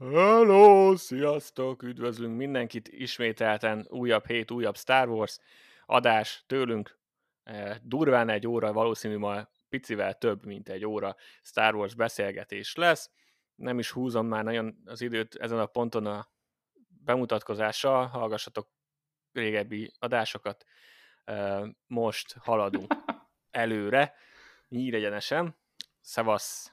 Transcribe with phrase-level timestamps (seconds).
[0.00, 5.38] Hello, sziasztok, üdvözlünk mindenkit, ismételten újabb hét, újabb Star Wars
[5.86, 6.98] adás tőlünk,
[7.42, 13.10] eh, durván egy óra, valószínű ma picivel több, mint egy óra Star Wars beszélgetés lesz.
[13.54, 16.28] Nem is húzom már nagyon az időt ezen a ponton a
[17.04, 18.68] bemutatkozással, hallgassatok
[19.32, 20.64] régebbi adásokat,
[21.24, 22.94] eh, most haladunk
[23.50, 24.14] előre,
[24.68, 25.56] nyíregyenesen.
[26.00, 26.72] Szevasz!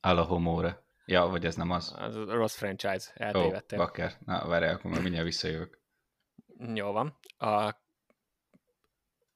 [0.00, 0.88] Alahomóra.
[1.10, 1.94] Ja, vagy ez nem az?
[1.96, 3.78] Az a rossz franchise, Ó, eltévedtem.
[3.78, 4.12] bakker.
[4.24, 5.80] Na, várjál, akkor már mindjárt visszajövök.
[6.74, 7.18] Jó van.
[7.38, 7.74] A,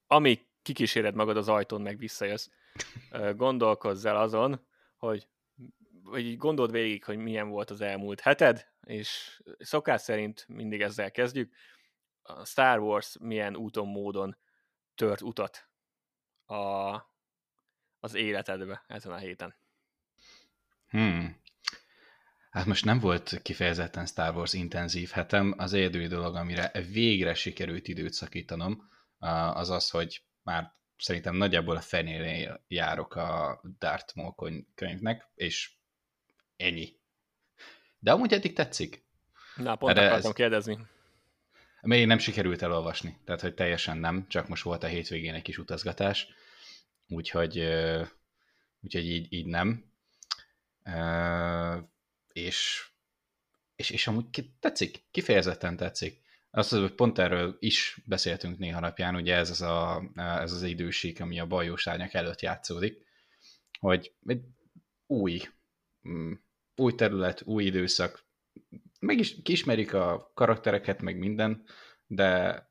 [0.06, 2.48] amíg kikíséred magad az ajtón, meg visszajössz,
[3.36, 5.28] gondolkozz el azon, hogy
[6.02, 11.54] vagy gondold végig, hogy milyen volt az elmúlt heted, és szokás szerint mindig ezzel kezdjük,
[12.22, 14.36] a Star Wars milyen úton, módon
[14.94, 15.68] tört utat
[16.44, 16.56] a,
[18.00, 19.54] az életedbe ezen a héten.
[20.88, 21.42] Hmm.
[22.54, 27.88] Hát most nem volt kifejezetten Star Wars intenzív hetem, az egyedüli dolog, amire végre sikerült
[27.88, 28.88] időt szakítanom,
[29.52, 35.72] az az, hogy már szerintem nagyjából a fenére járok a Darth Maul könyvnek, és
[36.56, 36.96] ennyi.
[37.98, 39.04] De amúgy eddig tetszik.
[39.56, 40.78] Na, pont Erre akartam ez- kérdezni.
[41.80, 45.58] Még nem sikerült elolvasni, tehát hogy teljesen nem, csak most volt a hétvégén egy kis
[45.58, 46.28] utazgatás,
[47.08, 47.58] úgyhogy,
[48.80, 49.92] úgyhogy így, így nem.
[52.34, 52.86] És,
[53.76, 54.26] és, és amúgy
[54.60, 56.22] tetszik, kifejezetten tetszik.
[56.50, 60.62] Azt az, hogy pont erről is beszéltünk néha napján, ugye ez az, a, ez az
[60.62, 63.04] idősík, ami a bajós árnyak előtt játszódik,
[63.78, 64.44] hogy egy
[65.06, 65.40] új,
[66.08, 66.32] mm,
[66.76, 68.24] új terület, új időszak,
[69.00, 71.64] meg is kiismerik a karaktereket, meg minden,
[72.06, 72.62] de,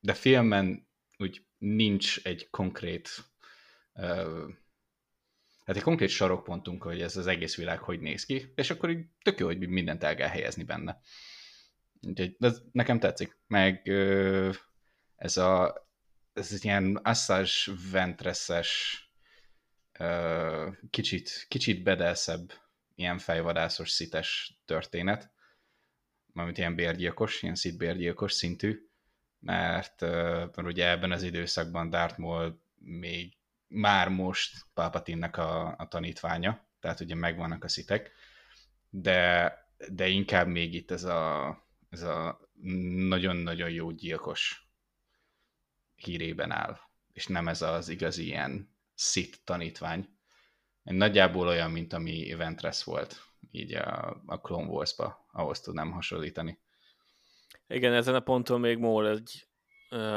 [0.00, 3.08] de filmen úgy nincs egy konkrét
[3.94, 4.48] uh,
[5.68, 9.06] hát egy konkrét sarokpontunk, hogy ez az egész világ hogy néz ki, és akkor így
[9.22, 11.00] tök jó, hogy mindent el kell helyezni benne.
[12.06, 13.38] Úgyhogy ez nekem tetszik.
[13.46, 13.88] Meg
[15.16, 15.86] ez a
[16.32, 19.02] ez egy ilyen Assage Ventress-es
[19.98, 22.52] ö, kicsit, kicsit bedelszebb
[22.94, 25.30] ilyen fejvadászos szites történet,
[26.32, 28.88] mármint ilyen bérgyilkos, ilyen szit bérgyilkos szintű,
[29.38, 33.37] mert, mert ugye ebben az időszakban Darth Maul még
[33.68, 38.12] már most Palpatine-nek a, a tanítványa, tehát ugye megvannak a szitek,
[38.90, 39.52] de,
[39.88, 41.56] de inkább még itt ez a,
[41.90, 42.40] ez a
[43.08, 44.68] nagyon-nagyon jó gyilkos
[45.94, 46.78] hírében áll,
[47.12, 50.16] és nem ez az igazi ilyen szit tanítvány.
[50.82, 56.58] Nagyjából olyan, mint ami Ventress volt, így a, a Clone Wars-ba, ahhoz tudnám hasonlítani.
[57.66, 59.47] Igen, ezen a ponton még Maul egy,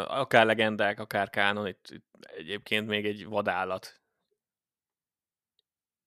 [0.07, 4.01] akár legendák, akár kánon, itt, itt egyébként még egy vadállat.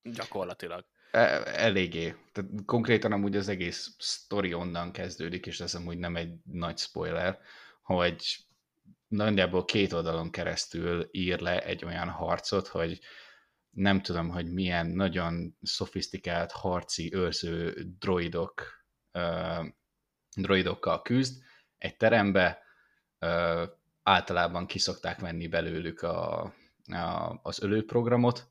[0.03, 0.87] Gyakorlatilag.
[1.11, 2.15] E- Eléggé.
[2.33, 7.41] Tehát konkrétan amúgy az egész sztori onnan kezdődik, és ez amúgy nem egy nagy spoiler,
[7.83, 8.47] hogy
[9.09, 13.01] nagyjából két oldalon keresztül ír le egy olyan harcot, hogy
[13.71, 18.85] nem tudom, hogy milyen nagyon szofisztikált harci őrző droidok,
[20.37, 21.43] droidokkal küzd
[21.79, 22.64] egy terembe,
[24.03, 26.43] általában kiszokták venni belőlük a,
[26.85, 28.49] a, az ölőprogramot,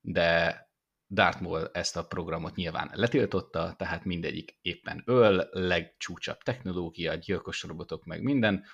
[0.00, 0.66] de
[1.10, 8.04] Darth Maul ezt a programot nyilván letiltotta, tehát mindegyik éppen öl, legcsúcsabb technológia, gyilkos robotok,
[8.04, 8.64] meg minden,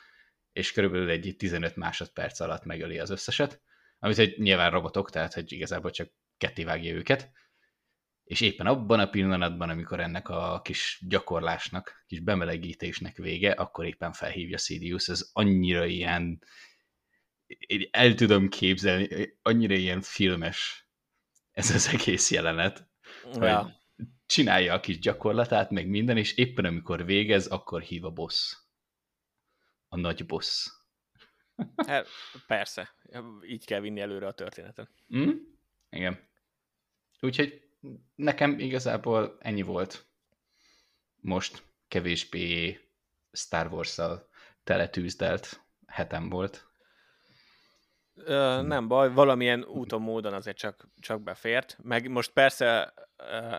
[0.52, 3.62] és körülbelül egy 15 másodperc alatt megöli az összeset,
[3.98, 7.30] amit egy nyilván robotok, tehát hogy igazából csak kettévágja őket,
[8.24, 14.12] és éppen abban a pillanatban, amikor ennek a kis gyakorlásnak, kis bemelegítésnek vége, akkor éppen
[14.12, 16.42] felhívja Sidious, ez annyira ilyen,
[17.90, 20.88] el tudom képzelni, annyira ilyen filmes
[21.50, 22.88] ez az egész jelenet,
[23.32, 23.62] Ja.
[23.62, 23.72] hogy
[24.26, 28.56] csinálja a kis gyakorlatát, meg minden, és éppen amikor végez, akkor hív a boss.
[29.88, 30.68] A nagy boss.
[31.86, 32.06] Hát,
[32.46, 32.94] persze,
[33.48, 34.88] így kell vinni előre a történeten.
[35.16, 35.30] Mm?
[35.90, 36.28] Igen.
[37.20, 37.62] Úgyhogy
[38.14, 40.06] nekem igazából ennyi volt.
[41.20, 42.78] Most kevésbé
[43.32, 44.28] Star Wars-szal
[44.64, 46.68] teletűzdelt hetem volt.
[48.14, 51.78] Ö, nem baj, valamilyen úton, módon azért csak, csak befért.
[51.82, 53.56] Meg most persze ö,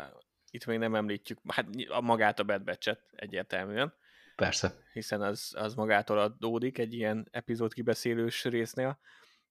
[0.49, 3.93] itt még nem említjük, hát a magát a Bad Batch-et egyértelműen,
[4.35, 4.73] Persze.
[4.93, 8.99] hiszen az, az magától adódik egy ilyen epizód kibeszélős résznél,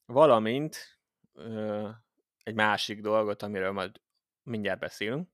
[0.06, 0.98] valamint
[1.34, 1.88] ö,
[2.42, 4.00] egy másik dolgot, amiről majd
[4.44, 5.28] mindjárt beszélünk,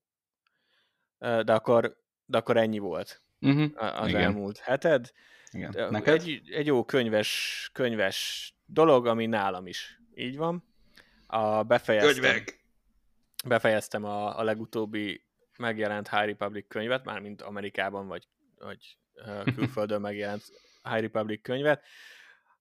[1.18, 1.96] de akkor,
[2.26, 4.00] de akkor ennyi volt Uh-huh.
[4.00, 4.20] az Igen.
[4.22, 5.12] elmúlt heted.
[5.50, 5.90] Igen.
[5.90, 6.14] Neked?
[6.20, 10.64] Egy, egy jó könyves, könyves dolog, ami nálam is így van.
[11.26, 12.44] A befejeztem,
[13.46, 15.24] befejeztem a, a legutóbbi
[15.58, 18.28] megjelent High Republic könyvet, mármint Amerikában vagy,
[18.58, 18.98] vagy
[19.56, 20.42] külföldön megjelent
[20.82, 21.84] High Republic könyvet,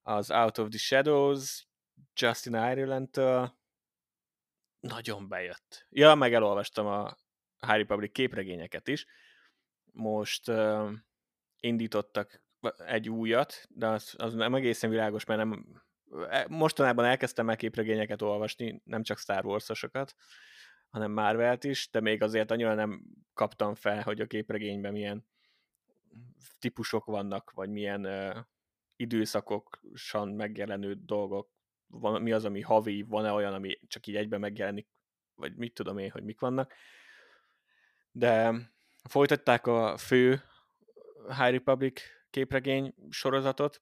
[0.01, 1.67] az Out of the Shadows,
[2.15, 3.57] Justin Ireland-től
[4.79, 5.85] nagyon bejött.
[5.89, 7.15] Ja, meg elolvastam a
[7.59, 9.05] High Republic képregényeket is.
[9.91, 10.91] Most uh,
[11.59, 12.43] indítottak
[12.77, 15.81] egy újat, de az, az nem egészen világos, mert nem,
[16.29, 20.15] e, mostanában elkezdtem el képregényeket olvasni, nem csak Star Wars-osokat,
[20.89, 23.03] hanem Marvelt is, de még azért annyira nem
[23.33, 25.25] kaptam fel, hogy a képregényben milyen
[26.59, 28.37] típusok vannak, vagy milyen uh,
[28.95, 31.58] időszakosan megjelenő dolgok,
[31.89, 34.87] van, mi az, ami havi, van-e olyan, ami csak így egyben megjelenik,
[35.35, 36.73] vagy mit tudom én, hogy mik vannak.
[38.11, 38.53] De
[39.03, 40.41] folytatták a fő
[41.27, 43.81] High Republic képregény sorozatot,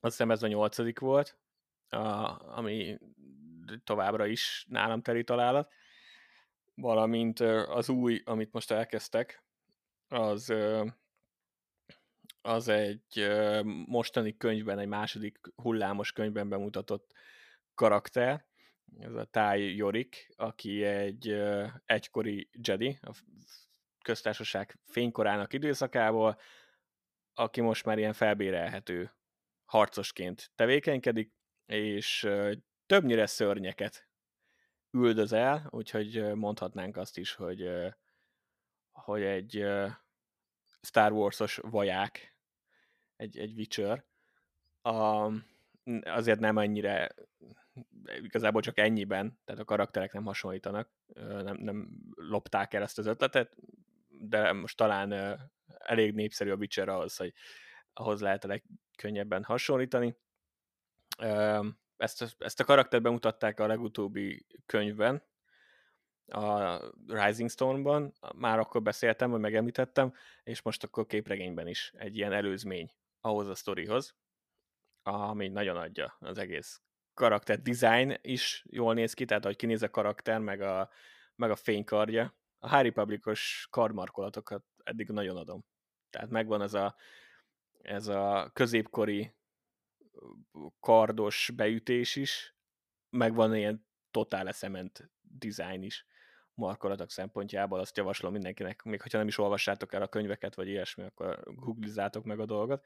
[0.00, 1.38] azt hiszem ez a nyolcadik volt,
[1.88, 1.96] a,
[2.56, 2.98] ami
[3.84, 5.72] továbbra is nálam teli találat,
[6.74, 9.42] valamint az új, amit most elkezdtek,
[10.08, 10.52] az
[12.46, 13.28] az egy
[13.86, 17.12] mostani könyvben, egy második hullámos könyvben bemutatott
[17.74, 18.46] karakter,
[18.98, 21.42] ez a Táj Jorik, aki egy
[21.84, 23.12] egykori Jedi, a
[24.04, 26.38] köztársaság fénykorának időszakából,
[27.34, 29.14] aki most már ilyen felbérelhető
[29.64, 31.32] harcosként tevékenykedik,
[31.66, 32.28] és
[32.86, 34.08] többnyire szörnyeket
[34.90, 37.68] üldöz el, úgyhogy mondhatnánk azt is, hogy,
[38.92, 39.64] hogy egy
[40.80, 42.35] Star Wars-os vaják,
[43.16, 44.04] egy, egy Witcher.
[44.82, 45.30] A,
[46.04, 47.14] azért nem ennyire,
[48.22, 53.56] igazából csak ennyiben, tehát a karakterek nem hasonlítanak, nem, nem lopták el ezt az ötletet,
[54.08, 55.12] de most talán
[55.78, 57.32] elég népszerű a Witcher ahhoz, hogy
[57.92, 60.16] ahhoz lehet a legkönnyebben hasonlítani.
[61.96, 65.22] Ezt, ezt a karaktert bemutatták a legutóbbi könyvben,
[66.28, 72.32] a Rising Stone-ban, már akkor beszéltem, hogy megemlítettem, és most akkor képregényben is egy ilyen
[72.32, 72.92] előzmény
[73.26, 74.16] ahhoz a sztorihoz,
[75.02, 76.80] ami nagyon adja az egész
[77.14, 80.90] karakter design is jól néz ki, tehát hogy kinéz a karakter, meg a,
[81.34, 82.34] meg a fénykardja.
[82.58, 85.64] A High Republic-os kardmarkolatokat eddig nagyon adom.
[86.10, 86.96] Tehát megvan ez a,
[87.82, 89.34] ez a középkori
[90.80, 92.56] kardos beütés is,
[93.10, 96.06] megvan ilyen totál eszement design is
[96.54, 101.04] markolatok szempontjából, azt javaslom mindenkinek, még hogyha nem is olvassátok el a könyveket, vagy ilyesmi,
[101.04, 102.84] akkor googlizátok meg a dolgot.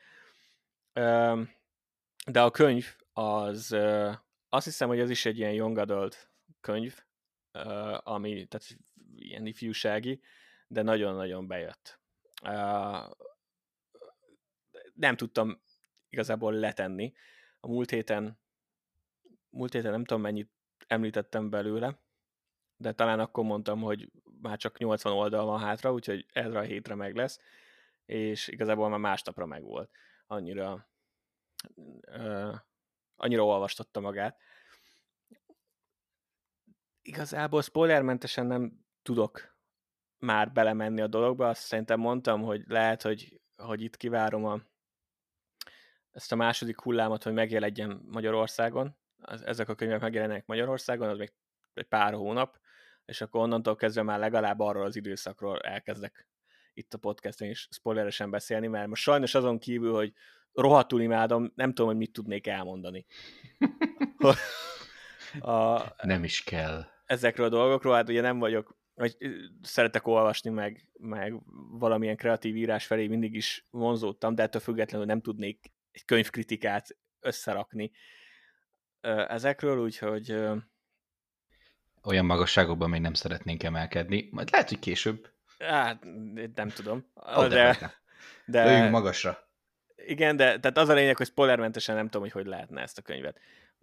[0.92, 3.72] De a könyv az,
[4.48, 7.04] azt hiszem, hogy ez is egy ilyen young adult könyv,
[7.98, 8.76] ami, tehát
[9.14, 10.20] ilyen ifjúsági,
[10.66, 12.00] de nagyon-nagyon bejött.
[14.94, 15.62] Nem tudtam
[16.08, 17.12] igazából letenni.
[17.60, 18.40] A múlt héten,
[19.50, 20.50] múlt héten nem tudom mennyit
[20.87, 21.98] említettem belőle,
[22.76, 24.10] de talán akkor mondtam, hogy
[24.40, 27.38] már csak 80 oldal van hátra, úgyhogy erre a hétre meg lesz,
[28.04, 29.90] és igazából már másnapra meg volt.
[30.30, 30.88] Annyira
[32.06, 32.54] uh,
[33.16, 34.38] annyira olvastotta magát.
[37.02, 39.56] Igazából spoilermentesen nem tudok
[40.18, 44.60] már belemenni a dologba, azt szerintem mondtam, hogy lehet, hogy, hogy itt kivárom a,
[46.10, 48.96] ezt a második hullámot, hogy megjelenjen Magyarországon,
[49.26, 51.32] ezek a könyvek megjelennek Magyarországon, az még
[51.74, 52.60] egy pár hónap,
[53.04, 56.28] és akkor onnantól kezdve már legalább arról az időszakról elkezdek
[56.80, 60.12] itt a podcasten is spoileresen beszélni, mert most sajnos azon kívül, hogy
[60.52, 63.06] rohadtul imádom, nem tudom, hogy mit tudnék elmondani.
[65.40, 66.84] a, nem is kell.
[67.04, 69.16] Ezekről a dolgokról, hát ugye nem vagyok, vagy
[69.62, 71.34] szeretek olvasni, meg, meg
[71.70, 77.90] valamilyen kreatív írás felé mindig is vonzódtam, de ettől függetlenül nem tudnék egy könyvkritikát összerakni
[79.28, 80.30] ezekről, úgyhogy
[82.02, 85.28] olyan magasságokban még nem szeretnénk emelkedni, majd lehet, hogy később.
[85.61, 86.05] Hát,
[86.55, 87.07] nem tudom.
[87.14, 87.93] Oh, de, de,
[88.45, 89.49] de Lőjünk magasra.
[89.97, 93.02] Igen, de tehát az a lényeg, hogy spoilermentesen nem tudom, hogy hogy lehetne ezt a
[93.02, 93.40] könyvet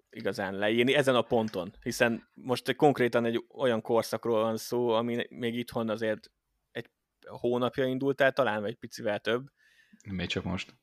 [0.09, 5.55] igazán leírni ezen a ponton, hiszen most konkrétan egy olyan korszakról van szó, ami még
[5.55, 6.31] itthon azért
[6.71, 6.89] egy
[7.25, 9.45] hónapja indult el, talán vagy egy picivel több.
[10.09, 10.73] Még csak most.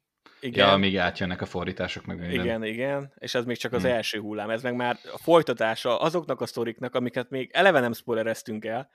[0.41, 0.67] Igen.
[0.67, 2.45] Ja, amíg átjönnek a fordítások meg minden.
[2.45, 3.91] Igen, igen, és ez még csak az hmm.
[3.91, 8.65] első hullám, ez meg már a folytatása azoknak a sztoriknak, amiket még eleve nem spoilereztünk
[8.65, 8.91] el,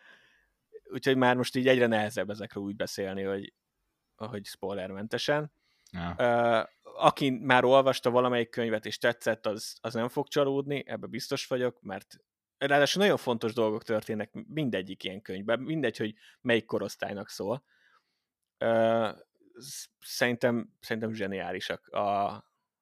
[0.92, 3.54] úgyhogy már most így egyre nehezebb ezekről úgy beszélni, hogy,
[4.16, 5.52] hogy spoilermentesen.
[5.92, 6.16] Ja.
[6.18, 6.68] Uh,
[7.04, 11.82] aki már olvasta valamelyik könyvet és tetszett, az, az nem fog csalódni, ebbe biztos vagyok,
[11.82, 12.18] mert
[12.58, 17.64] ráadásul nagyon fontos dolgok történnek mindegyik ilyen könyvben, mindegy, hogy melyik korosztálynak szól.
[18.60, 19.10] Uh,
[20.00, 22.28] szerintem, szerintem zseniálisak a,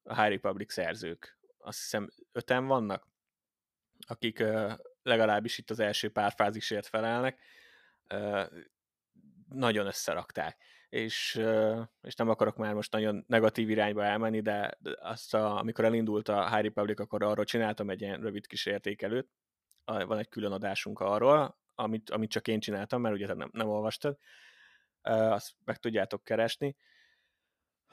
[0.02, 1.38] a High Republic szerzők.
[1.58, 3.06] Azt hiszem öten vannak,
[4.06, 4.72] akik uh,
[5.02, 7.40] legalábbis itt az első pár fázisért felelnek.
[9.48, 10.62] Nagyon összerakták.
[10.88, 11.40] És,
[12.00, 16.48] és nem akarok már most nagyon negatív irányba elmenni, de azt a, amikor elindult a
[16.48, 19.28] High Republic, akkor arról csináltam egy ilyen rövid kis értékelőt,
[19.84, 24.18] van egy külön adásunk arról, amit, amit csak én csináltam, mert ugye nem, nem olvastad,
[25.02, 26.76] azt meg tudjátok keresni.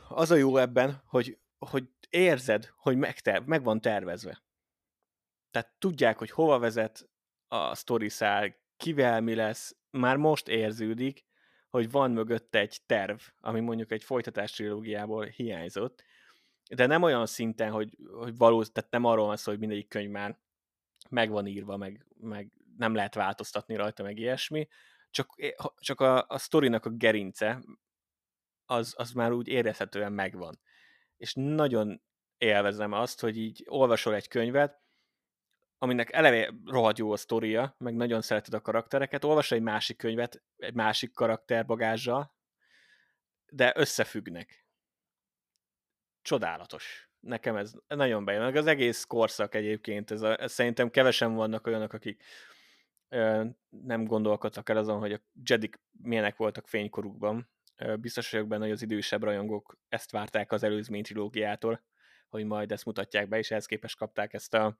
[0.08, 4.44] Az a jó ebben, hogy, hogy érzed, hogy megter- meg van tervezve.
[5.52, 7.10] Tehát tudják, hogy hova vezet
[7.48, 11.26] a sztori szál, kivel mi lesz, már most érződik,
[11.70, 16.04] hogy van mögötte egy terv, ami mondjuk egy folytatás trilógiából hiányzott,
[16.76, 20.10] de nem olyan szinten, hogy, hogy valós, tehát nem arról van szó, hogy mindegyik könyv
[20.10, 20.40] már
[21.10, 24.68] meg van írva, meg, meg nem lehet változtatni rajta, meg ilyesmi,
[25.10, 25.36] csak,
[25.78, 27.64] csak a, a sztorinak a gerince
[28.66, 30.60] az, az már úgy érezhetően megvan.
[31.18, 32.02] És nagyon
[32.38, 34.85] élvezem azt, hogy így olvasol egy könyvet,
[35.78, 40.44] aminek eleve rohadt jó a sztoria, meg nagyon szereted a karaktereket, olvasol egy másik könyvet,
[40.58, 42.36] egy másik karakterbagázsal,
[43.50, 44.66] de összefüggnek.
[46.22, 47.10] Csodálatos.
[47.20, 48.42] Nekem ez nagyon bejön.
[48.42, 52.24] Meg az egész korszak egyébként, ez, a, ez szerintem kevesen vannak olyanok, akik
[53.10, 57.50] ö, nem gondolkodtak el azon, hogy a Jedik milyenek voltak fénykorukban.
[57.76, 61.84] Ö, biztos vagyok benne, hogy az idősebb rajongók ezt várták az előzmény trilógiától,
[62.30, 64.78] hogy majd ezt mutatják be, és ehhez képest kapták ezt a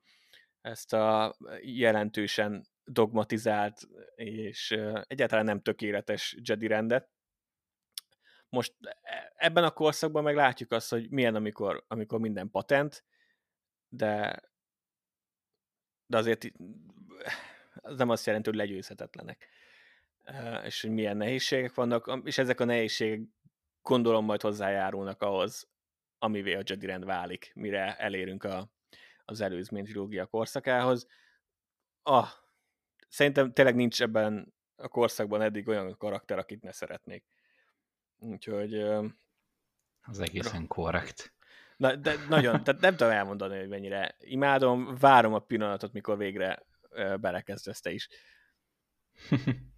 [0.66, 3.80] ezt a jelentősen dogmatizált
[4.14, 4.70] és
[5.02, 7.10] egyáltalán nem tökéletes Jedi rendet.
[8.48, 13.04] Most e, ebben a korszakban meg látjuk azt, hogy milyen, amikor, amikor minden patent,
[13.88, 14.42] de,
[16.06, 16.52] de azért
[17.74, 19.48] az nem azt jelenti, hogy legyőzhetetlenek.
[20.64, 23.20] És hogy milyen nehézségek vannak, és ezek a nehézségek
[23.82, 25.68] gondolom majd hozzájárulnak ahhoz,
[26.18, 28.75] amivé a Jedi rend válik, mire elérünk a,
[29.26, 31.06] az előzmény trilógia korszakához.
[32.02, 32.28] Ah,
[33.08, 37.24] szerintem tényleg nincs ebben a korszakban eddig olyan karakter, akit ne szeretnék.
[38.18, 38.74] Úgyhogy...
[40.02, 41.34] Az egészen korrekt.
[41.76, 46.66] Na, de nagyon, tehát nem tudom elmondani, hogy mennyire imádom, várom a pillanatot, mikor végre
[47.20, 48.08] belekezd te is.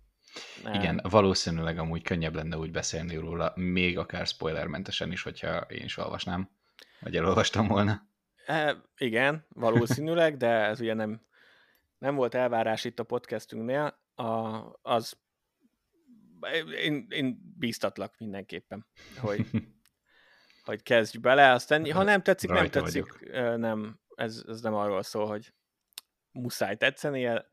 [0.72, 5.96] Igen, valószínűleg amúgy könnyebb lenne úgy beszélni róla, még akár spoilermentesen is, hogyha én is
[5.96, 6.50] olvasnám,
[7.00, 8.06] vagy elolvastam volna.
[8.48, 11.20] E, igen, valószínűleg, de ez ugye nem,
[11.98, 14.00] nem volt elvárás itt a podcastünknél.
[14.14, 14.24] A,
[14.82, 15.18] az
[16.74, 18.86] én, én bíztatlak mindenképpen,
[19.18, 19.46] hogy,
[20.64, 23.56] hogy kezdj bele, aztán ha nem tetszik, nem tetszik, vagyok.
[23.56, 25.54] nem, ez, ez nem arról szól, hogy
[26.30, 27.48] muszáj tetszenie,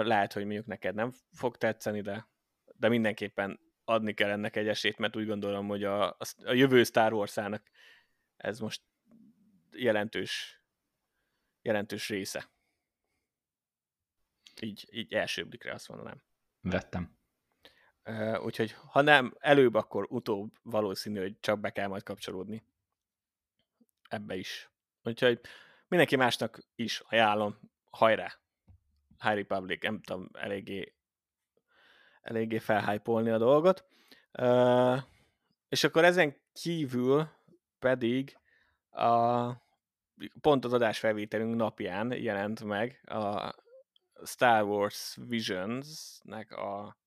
[0.00, 2.28] lehet, hogy mondjuk neked nem fog tetszeni, de,
[2.76, 7.12] de mindenképpen adni kell ennek egy esélyt, mert úgy gondolom, hogy a, a, jövő Star
[7.12, 7.62] Wars-ának
[8.36, 8.82] ez most
[9.78, 10.62] jelentős,
[11.62, 12.50] jelentős része.
[14.60, 16.22] Így, így első blikre azt mondanám.
[16.60, 17.16] Vettem.
[18.04, 22.64] Uh, úgyhogy ha nem előbb, akkor utóbb valószínű, hogy csak be kell majd kapcsolódni.
[24.08, 24.70] Ebbe is.
[25.02, 25.40] Úgyhogy
[25.88, 27.58] mindenki másnak is ajánlom,
[27.90, 28.38] hajrá!
[29.18, 30.94] High Republic, nem tudom, eléggé,
[32.22, 33.86] eléggé felhájpolni a dolgot.
[34.32, 35.02] Uh,
[35.68, 37.28] és akkor ezen kívül
[37.78, 38.38] pedig
[38.90, 39.48] a,
[40.40, 43.54] pont az adásfelvételünk napján jelent meg a
[44.24, 46.98] Star Wars Visions-nek a,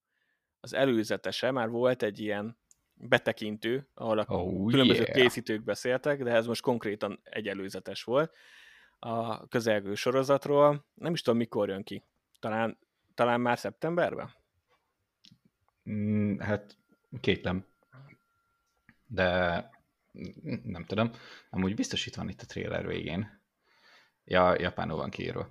[0.59, 2.57] az előzetese, már volt egy ilyen
[2.93, 5.15] betekintő, ahol a oh, különböző yeah.
[5.15, 8.35] készítők beszéltek, de ez most konkrétan egy előzetes volt
[8.99, 10.85] a közelgő sorozatról.
[10.93, 12.03] Nem is tudom, mikor jön ki.
[12.39, 12.77] Talán,
[13.13, 14.29] talán már szeptemberben?
[15.89, 16.77] Mm, hát
[17.19, 17.65] kétlem.
[19.05, 19.69] De
[20.63, 21.11] nem tudom.
[21.49, 23.41] Amúgy biztos itt van itt a trailer végén.
[24.23, 25.49] Ja, japánul van kiírva.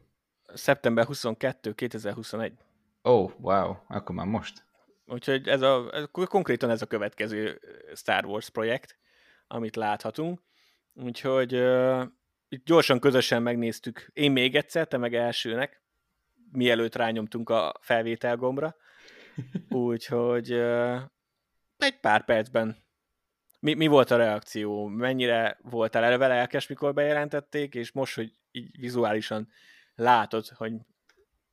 [0.55, 2.53] Szeptember 22, 2021.
[3.05, 4.65] Ó, oh, wow, akkor már most.
[5.07, 7.61] Úgyhogy ez a, ez, konkrétan ez a következő
[7.95, 8.99] Star Wars projekt,
[9.47, 10.43] amit láthatunk.
[10.95, 12.03] Úgyhogy uh,
[12.49, 15.83] itt gyorsan közösen megnéztük, én még egyszer, te meg elsőnek,
[16.53, 18.77] mielőtt rányomtunk a felvétel gombra.
[19.69, 21.01] Úgyhogy uh,
[21.77, 22.77] egy pár percben
[23.61, 24.87] mi, mi volt a reakció?
[24.87, 29.49] Mennyire voltál eleve lelkes, mikor bejelentették, és most, hogy így vizuálisan
[29.95, 30.73] látod, hogy,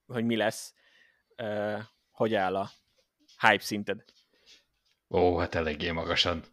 [0.05, 0.73] hogy mi lesz,
[1.37, 1.79] uh,
[2.11, 2.69] hogy áll a
[3.39, 4.03] hype szinted?
[5.09, 6.43] Ó, hát eléggé magasan.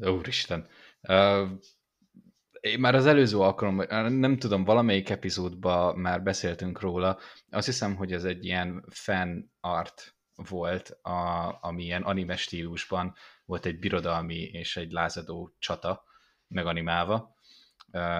[0.00, 0.68] Úristen.
[1.00, 1.50] Uh,
[2.60, 7.18] én már az előző alkalommal, nem tudom, valamelyik epizódban már beszéltünk róla,
[7.50, 13.66] azt hiszem, hogy ez egy ilyen fan art volt, a, ami ilyen anime stílusban volt
[13.66, 16.04] egy birodalmi és egy lázadó csata
[16.48, 17.36] meganimálva.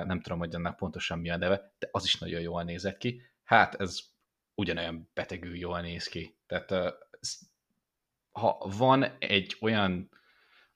[0.04, 3.22] Nem tudom, hogy annak pontosan mi a neve, de az is nagyon jól nézett ki.
[3.44, 3.98] Hát ez
[4.54, 6.36] ugyanolyan betegül jól néz ki.
[6.46, 6.94] Tehát
[8.32, 10.10] ha van egy olyan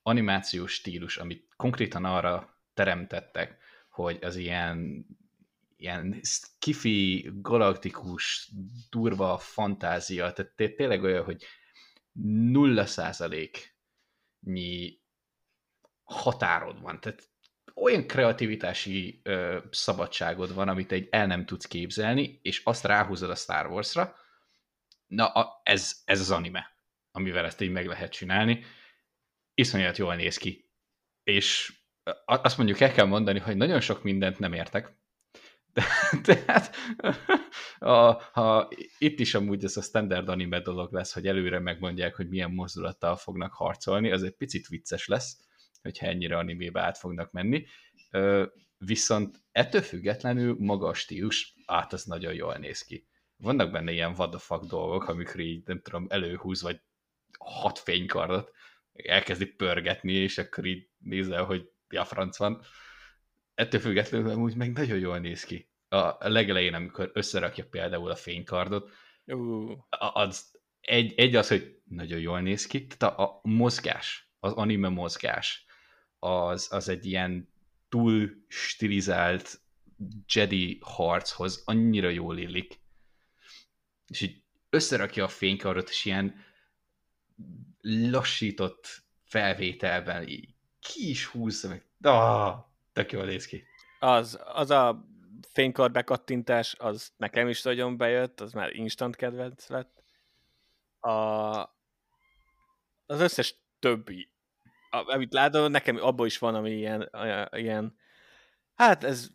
[0.03, 3.59] animációs stílus, amit konkrétan arra teremtettek,
[3.91, 5.07] hogy az ilyen
[5.77, 8.53] ilyen skifi, galaktikus,
[8.91, 11.45] durva fantázia, tehát tényleg olyan, hogy
[12.53, 13.77] nulla százaléknyi
[16.03, 17.29] határod van, tehát
[17.75, 23.35] olyan kreativitási ö, szabadságod van, amit egy el nem tudsz képzelni, és azt ráhúzod a
[23.35, 24.17] Star Wars-ra,
[25.07, 26.77] na a, ez, ez az anime,
[27.11, 28.65] amivel ezt így meg lehet csinálni,
[29.55, 30.71] iszonyat jól néz ki,
[31.23, 31.73] és
[32.25, 34.97] azt mondjuk el kell mondani, hogy nagyon sok mindent nem értek,
[36.23, 36.77] tehát
[37.79, 38.69] a, ha
[38.99, 43.17] itt is amúgy ez a standard anime dolog lesz, hogy előre megmondják, hogy milyen mozdulattal
[43.17, 45.37] fognak harcolni, az egy picit vicces lesz,
[45.83, 47.67] hogyha ennyire animébe át fognak menni.
[48.79, 53.07] Viszont ettől függetlenül maga a stílus, át az nagyon jól néz ki.
[53.37, 56.81] Vannak benne ilyen fuck dolgok, amikor így, nem tudom, előhúz, vagy
[57.39, 58.53] hat fénykardot,
[58.93, 62.63] elkezdi pörgetni, és akkor így nézel, hogy ja, franc van
[63.59, 65.69] ettől függetlenül úgy meg nagyon jól néz ki.
[65.89, 68.91] A legelején, amikor összerakja például a fénykardot,
[69.27, 69.73] uh.
[70.15, 74.89] az egy, egy az, hogy nagyon jól néz ki, tehát a, a mozgás, az anime
[74.89, 75.65] mozgás,
[76.19, 77.53] az, az egy ilyen
[77.89, 79.61] túl stilizált
[80.27, 82.81] Jedi harchoz annyira jól illik.
[84.07, 86.45] És így összerakja a fénykardot, és ilyen
[87.81, 91.87] lassított felvételben így ki is húzza meg.
[92.01, 92.68] Ah,
[92.99, 93.65] Tök jól néz ki.
[93.99, 95.05] Az, az a
[95.53, 100.03] fénykar bekattintás, az nekem is nagyon bejött, az már instant kedvenc lett.
[101.01, 101.11] A,
[103.07, 104.31] az összes többi,
[104.91, 107.11] amit látom, nekem abból is van, ami ilyen,
[107.51, 107.97] ilyen
[108.75, 109.31] hát ez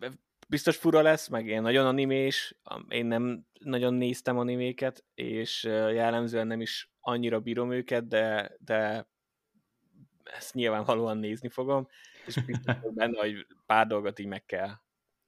[0.47, 2.55] biztos fura lesz, meg ilyen nagyon animés,
[2.89, 9.07] én nem nagyon néztem animéket, és jellemzően nem is annyira bírom őket, de, de
[10.23, 11.87] ezt nyilvánvalóan nézni fogom,
[12.25, 12.39] és
[12.93, 14.71] benne, hogy pár dolgot így meg kell,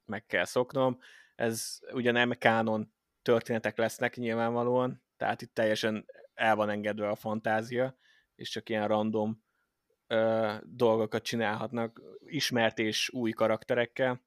[0.05, 0.99] meg kell szoknom.
[1.35, 7.97] Ez ugye nem kánon történetek lesznek nyilvánvalóan, tehát itt teljesen el van engedve a fantázia,
[8.35, 9.43] és csak ilyen random
[10.07, 14.21] ö, dolgokat csinálhatnak, ismert és új karakterekkel.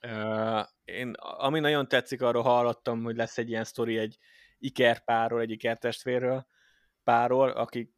[0.00, 4.18] Ö, én, ami nagyon tetszik, arról hallottam, hogy lesz egy ilyen sztori egy
[4.58, 6.46] ikerpárról, egy ikertestvérről,
[7.04, 7.94] párról, akik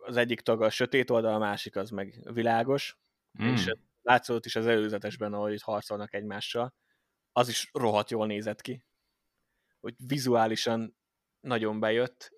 [0.00, 2.98] az egyik tag a sötét oldal, a másik az meg világos,
[3.42, 3.46] mm.
[3.46, 3.72] és
[4.02, 6.74] látszott is az előzetesben, ahogy itt harcolnak egymással,
[7.32, 8.84] az is rohadt jól nézett ki.
[9.80, 10.96] Hogy vizuálisan
[11.40, 12.32] nagyon bejött,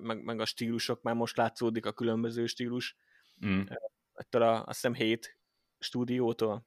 [0.00, 2.96] meg, meg a stílusok, már most látszódik a különböző stílus.
[3.46, 3.62] Mm.
[4.12, 5.38] Ettől a, azt hiszem hét
[5.78, 6.66] stúdiótól,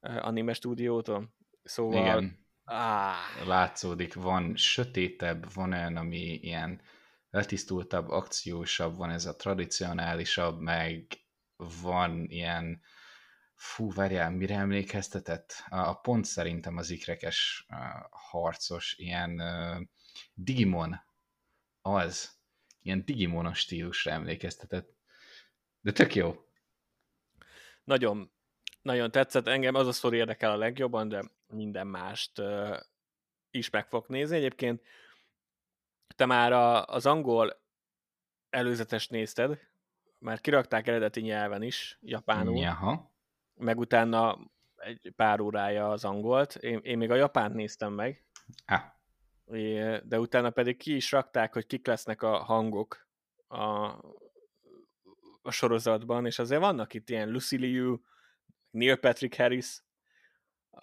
[0.00, 1.34] anime stúdiótól.
[1.62, 2.00] Szóval...
[2.00, 2.46] Igen.
[2.64, 3.46] Ah.
[3.46, 6.80] Látszódik, van sötétebb, van olyan, ami ilyen
[7.30, 11.06] letisztultabb, akciósabb, van ez a tradicionálisabb, meg
[11.56, 12.80] van ilyen,
[13.54, 15.64] fú, várjál, mire emlékeztetett?
[15.68, 17.78] A, a pont szerintem az ikrekes uh,
[18.10, 19.42] harcos, ilyen
[20.34, 21.00] Digimon,
[21.80, 22.38] az,
[22.82, 24.96] ilyen Digimonos stílusra emlékeztetett.
[25.80, 26.44] De tök jó.
[27.84, 28.32] Nagyon,
[28.82, 29.46] nagyon tetszett.
[29.46, 32.42] Engem az a sztori érdekel a legjobban, de minden mást
[33.50, 34.36] is meg fog nézni.
[34.36, 34.82] Egyébként
[36.16, 37.62] te már a, az angol
[38.50, 39.58] előzetes nézted,
[40.18, 43.12] már kirakták eredeti nyelven is, japánul, Jaha.
[43.54, 44.38] meg utána
[44.76, 46.54] egy pár órája az angolt.
[46.54, 48.24] Én, én még a japánt néztem meg,
[48.66, 48.82] ah.
[50.04, 53.06] de utána pedig ki is rakták, hogy kik lesznek a hangok
[53.46, 53.64] a,
[55.42, 57.96] a sorozatban, és azért vannak itt ilyen Lucy Liu,
[58.70, 59.82] Neil Patrick Harris,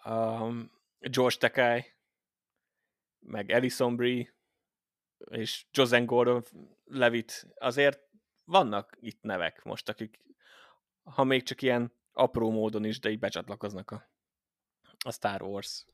[0.05, 1.85] um, George Takei,
[3.19, 4.34] meg Alison Brie,
[5.29, 6.43] és Josen Gordon
[6.85, 7.99] Levit, azért
[8.45, 10.19] vannak itt nevek most, akik
[11.03, 14.09] ha még csak ilyen apró módon is, de így becsatlakoznak a,
[15.05, 15.85] a Star Wars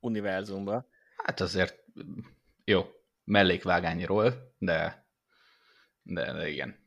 [0.00, 0.88] univerzumba.
[1.16, 1.84] Hát azért
[2.64, 2.86] jó,
[3.24, 5.06] mellékvágányról, de,
[6.02, 6.84] de, de igen.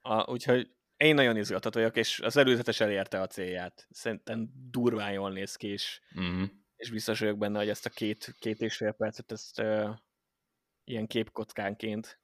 [0.00, 3.86] A, úgyhogy én nagyon izgatott vagyok, és az előzetes elérte a célját.
[3.90, 6.48] Szerintem durván jól néz ki, és, uh-huh.
[6.76, 9.62] és biztos vagyok benne, hogy ezt a két, két és fél percet ezt
[10.84, 12.20] ilyen képkockánként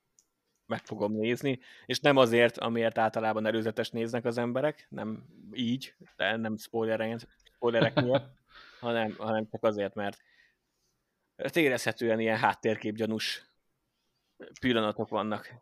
[0.67, 6.37] meg fogom nézni, és nem azért, amiért általában előzetes néznek az emberek, nem így, de
[6.37, 8.31] nem spoilerek miatt,
[8.81, 10.19] hanem, hanem csak azért, mert
[11.55, 13.51] érezhetően ilyen háttérképgyanús
[14.61, 15.55] pillanatok vannak.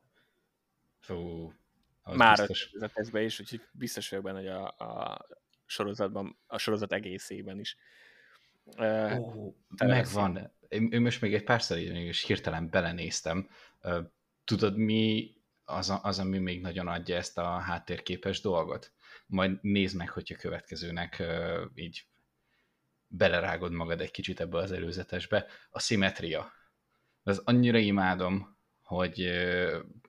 [0.98, 1.52] Fú,
[2.04, 2.72] Már biztos.
[3.12, 5.26] a is, úgyhogy biztos vagyok benne, hogy a, a
[5.64, 7.76] sorozatban, a sorozat egészében is.
[8.66, 10.52] Uh, megvan.
[10.68, 13.48] Én, én most még egy párszor is hirtelen belenéztem.
[14.44, 15.30] Tudod, mi
[15.64, 18.92] az, az, ami még nagyon adja ezt a háttérképes dolgot.
[19.26, 21.22] Majd nézd meg, hogyha következőnek
[21.74, 22.06] így
[23.06, 25.46] belerágod magad egy kicsit ebbe az előzetesbe.
[25.70, 26.52] A szimetria.
[27.22, 29.30] Az annyira imádom, hogy,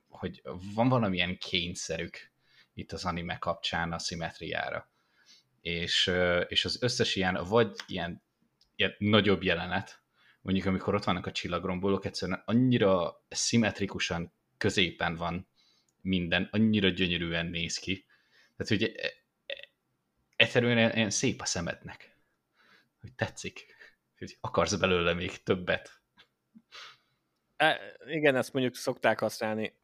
[0.08, 0.42] hogy
[0.74, 2.32] van valamilyen kényszerük
[2.74, 4.90] itt az anime kapcsán a szimetriára.
[5.60, 6.12] És,
[6.48, 8.22] és az összes ilyen, vagy ilyen,
[8.78, 10.02] ilyen nagyobb jelenet,
[10.40, 15.48] mondjuk amikor ott vannak a csillagrombolók, egyszerűen annyira szimmetrikusan középen van
[16.00, 18.06] minden, annyira gyönyörűen néz ki.
[18.56, 19.06] Tehát, hogy e,
[19.46, 19.68] e,
[20.36, 22.16] egyszerűen ilyen szép a szemednek.
[23.00, 23.66] Hogy tetszik.
[24.18, 26.00] Hogy akarsz belőle még többet.
[27.56, 29.76] E, igen, ezt mondjuk szokták használni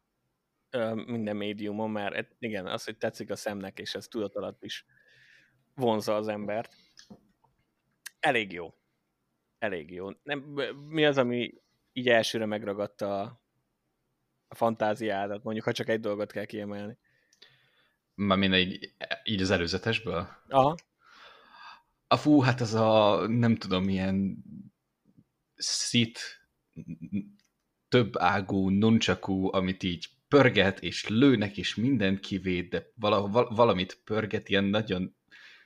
[0.93, 4.85] minden médiumon, mert igen, az, hogy tetszik a szemnek, és ez tudat alatt is
[5.73, 6.75] vonza az embert.
[8.19, 8.73] Elég jó.
[9.59, 10.09] Elég jó.
[10.23, 10.39] Nem,
[10.87, 11.53] mi az, ami
[11.93, 13.41] így elsőre megragadta a,
[14.47, 16.97] a fantáziádat, mondjuk, ha csak egy dolgot kell kiemelni?
[18.15, 20.27] Már mindegy, így az előzetesből?
[20.47, 20.75] Aha.
[22.07, 24.43] A fú, hát az a, nem tudom, milyen
[25.55, 26.19] szit
[27.87, 34.01] több ágú nuncsakú, amit így pörget, és lőnek, és mindent kivéd, de vala, val, valamit
[34.03, 35.15] pörget, ilyen nagyon...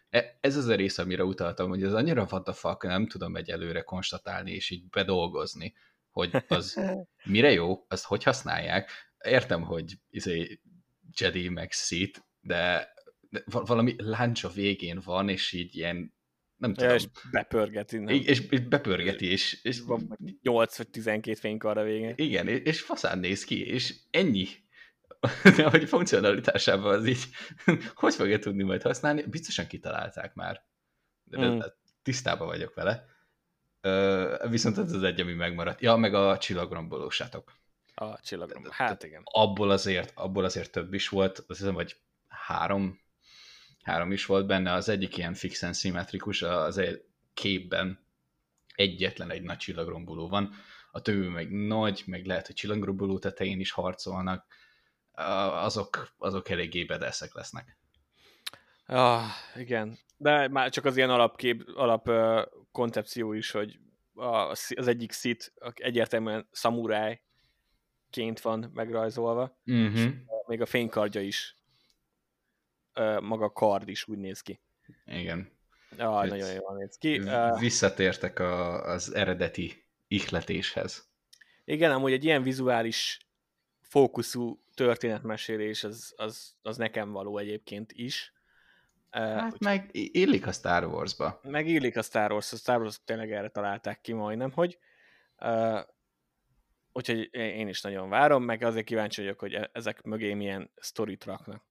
[0.09, 3.35] E, ez az a rész, amire utaltam, hogy ez annyira what the fuck, nem tudom
[3.35, 5.73] egyelőre konstatálni, és így bedolgozni,
[6.11, 6.79] hogy az
[7.25, 8.91] mire jó, azt hogy használják.
[9.25, 10.59] Értem, hogy izé
[11.19, 12.93] Jedi meg Sith, de,
[13.29, 16.17] de valami láncsa végén van, és így ilyen
[16.59, 16.89] nem tudom.
[16.89, 17.97] Ja, és bepörgeti.
[17.97, 18.15] Nem?
[18.15, 19.79] És, és bepörgeti, és, és...
[19.79, 22.13] Van 8 vagy 12 fénykar a végén.
[22.15, 24.47] Igen, és faszán néz ki, és ennyi.
[25.71, 27.23] Hogy funkcionalitásában az így,
[27.95, 30.63] hogy fogja tudni majd használni, biztosan kitalálták már.
[31.23, 31.59] De mm.
[32.01, 33.05] tisztában vagyok vele.
[34.49, 35.81] viszont ez az egy, ami megmaradt.
[35.81, 37.53] Ja, meg a csillagrombolósátok.
[37.95, 39.21] A csillagromboló, hát igen.
[39.23, 42.99] Abból azért, abból azért több is volt, azt hiszem, vagy három
[43.83, 47.03] három is volt benne, az egyik ilyen fixen szimmetrikus, az egy
[47.33, 47.99] képben
[48.75, 50.53] egyetlen egy nagy csillagromboló van,
[50.91, 54.45] a többi meg nagy, meg lehet, hogy csillagromboló tetején is harcolnak,
[55.19, 57.77] azok, azok eléggé bedeszek lesznek.
[58.85, 59.23] Ah,
[59.55, 62.09] igen, de már csak az ilyen alapkép, alap
[62.71, 63.79] koncepció is, hogy
[64.75, 69.93] az egyik szit egyértelműen szamurájként van megrajzolva, uh-huh.
[69.93, 70.09] és
[70.47, 71.55] még a fénykardja is
[73.19, 74.59] maga a kard is úgy néz ki.
[75.05, 75.51] Igen.
[75.97, 77.21] Ah, nagyon jól néz ki.
[77.59, 81.09] Visszatértek a, az eredeti ihletéshez.
[81.65, 83.19] Igen, amúgy egy ilyen vizuális
[83.89, 88.33] fókuszú történetmesélés az, az, az nekem való egyébként is.
[89.09, 91.39] Hát úgy, meg illik a Star Wars-ba.
[91.43, 94.79] Meg illik a Star Wars, a Star Wars tényleg erre találták ki majdnem, hogy
[95.41, 95.79] uh,
[96.91, 101.23] úgyhogy én is nagyon várom, meg azért kíváncsi vagyok, hogy e-, ezek mögé milyen sztorit
[101.23, 101.67] raknak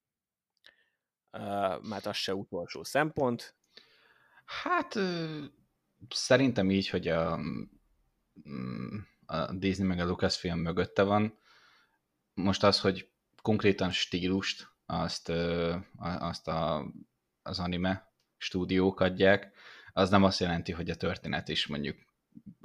[1.81, 3.55] mert az se utolsó szempont.
[4.45, 4.95] Hát
[6.09, 7.37] szerintem így, hogy a,
[8.49, 11.37] mm, a Disney meg a Lucasfilm mögötte van.
[12.43, 13.09] Most az, hogy
[13.41, 15.31] konkrétan stílust, azt,
[16.19, 16.91] azt a,
[17.41, 19.51] az anime stúdiók adják,
[19.93, 21.97] az nem azt jelenti, hogy a történet is mondjuk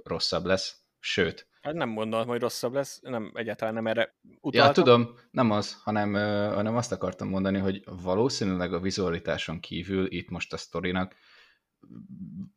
[0.05, 4.69] rosszabb lesz, sőt, Hát nem gondolom, hogy rosszabb lesz, nem, egyáltalán nem erre utaltam.
[4.69, 6.13] Ja, tudom, nem az, hanem,
[6.55, 11.15] hanem azt akartam mondani, hogy valószínűleg a vizualitáson kívül itt most a sztorinak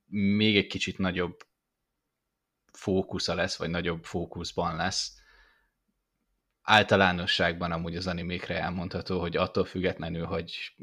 [0.06, 1.48] még egy kicsit nagyobb
[2.74, 5.18] fókusza lesz, vagy nagyobb fókuszban lesz.
[6.70, 10.76] Általánosságban amúgy az animékre elmondható, hogy attól függetlenül, hogy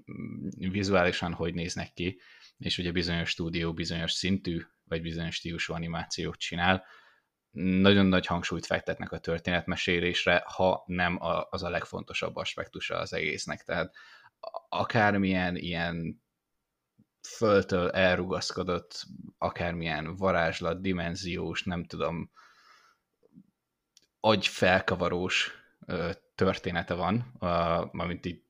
[0.56, 2.20] vizuálisan hogy néznek ki,
[2.58, 6.84] és ugye bizonyos stúdió bizonyos szintű, vagy bizonyos stílusú animációt csinál,
[7.50, 11.18] nagyon nagy hangsúlyt fektetnek a történetmesélésre, ha nem
[11.50, 13.62] az a legfontosabb aspektusa az egésznek.
[13.62, 13.94] Tehát
[14.68, 16.22] akármilyen ilyen
[17.28, 19.04] föltől elrugaszkodott,
[19.38, 22.30] akármilyen varázslat, dimenziós, nem tudom,
[24.20, 25.62] agyfelkavarós
[26.34, 27.36] története van,
[27.92, 28.42] amit így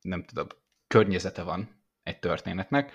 [0.00, 0.46] nem tudom,
[0.86, 2.92] környezete van egy történetnek,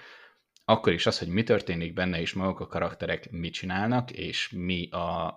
[0.65, 4.89] akkor is az, hogy mi történik benne, és maguk a karakterek mit csinálnak, és mi
[4.89, 5.35] a,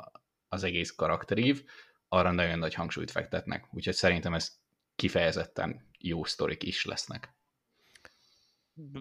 [0.48, 1.64] az egész karakterív,
[2.08, 3.68] arra nagyon nagy hangsúlyt fektetnek.
[3.70, 4.60] Úgyhogy szerintem ez
[4.94, 7.36] kifejezetten jó sztorik is lesznek.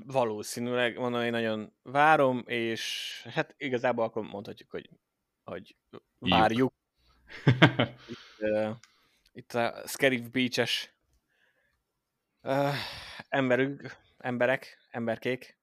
[0.05, 4.89] Valószínűleg, mondom, én nagyon várom, és hát igazából akkor mondhatjuk, hogy,
[5.43, 5.75] hogy
[6.19, 6.73] várjuk.
[8.07, 8.75] Itt, uh,
[9.31, 10.93] itt a Scarif Beach-es
[12.41, 12.75] uh,
[13.29, 15.57] emberünk, emberek, emberkék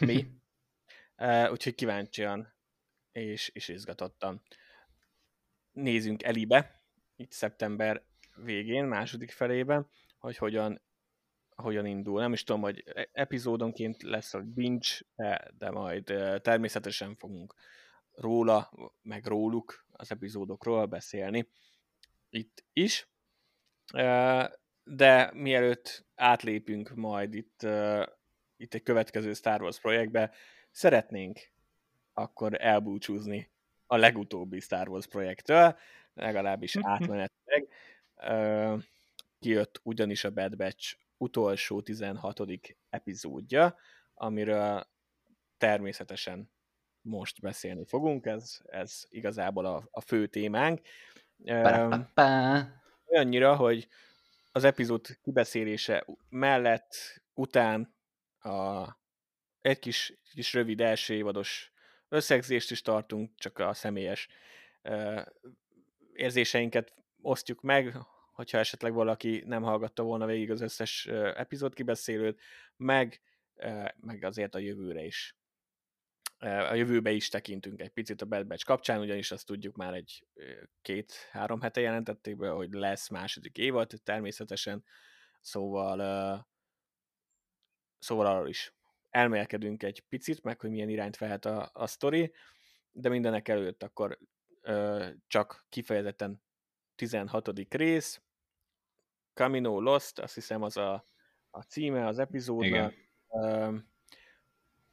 [0.00, 0.26] mi.
[1.16, 2.54] uh, úgyhogy kíváncsian
[3.12, 4.42] és, és izgatottan
[5.72, 6.82] nézünk Elibe,
[7.16, 10.82] itt szeptember végén, második felében, hogy hogyan,
[11.50, 12.20] hogyan indul.
[12.20, 16.04] Nem is tudom, hogy e- epizódonként lesz a binge, de, de majd
[16.42, 17.54] természetesen fogunk
[18.16, 21.48] róla, meg róluk, az epizódokról beszélni
[22.30, 23.08] itt is.
[24.84, 27.66] De mielőtt átlépünk majd itt,
[28.56, 30.32] itt egy következő Star Wars projektbe,
[30.70, 31.40] szeretnénk
[32.12, 33.50] akkor elbúcsúzni
[33.86, 35.78] a legutóbbi Star Wars projektől,
[36.14, 37.68] legalábbis átmenetileg.
[39.38, 42.40] Kijött ugyanis a Bad Batch utolsó 16.
[42.90, 43.76] epizódja,
[44.14, 44.86] amiről
[45.58, 46.50] természetesen
[47.06, 50.80] most beszélni fogunk, ez, ez igazából a, a fő témánk.
[53.06, 53.88] Olyannyira, hogy
[54.52, 57.94] az epizód kibeszélése mellett, után
[58.38, 58.86] a,
[59.60, 61.72] egy kis, kis rövid első évados
[62.08, 64.28] összegzést is tartunk, csak a személyes
[64.82, 65.26] uh,
[66.12, 67.96] érzéseinket osztjuk meg,
[68.32, 72.40] hogyha esetleg valaki nem hallgatta volna végig az összes uh, epizód kibeszélőt,
[72.76, 73.20] meg,
[73.56, 75.36] uh, meg azért a jövőre is.
[76.46, 80.26] A jövőbe is tekintünk egy picit a Bad Batch kapcsán, ugyanis azt tudjuk már egy
[80.82, 84.84] két-három hete jelentették be, hogy lesz második évad természetesen,
[85.40, 86.46] szóval
[87.98, 88.74] szóval arról is
[89.10, 92.32] elmélkedünk egy picit, meg hogy milyen irányt vehet a, a sztori,
[92.92, 94.18] de mindenek előtt akkor
[94.60, 96.42] ö, csak kifejezetten
[96.94, 97.74] 16.
[97.74, 98.22] rész,
[99.34, 101.04] Camino Lost, azt hiszem az a,
[101.50, 102.94] a címe az epizódnak.
[103.28, 103.76] Ö,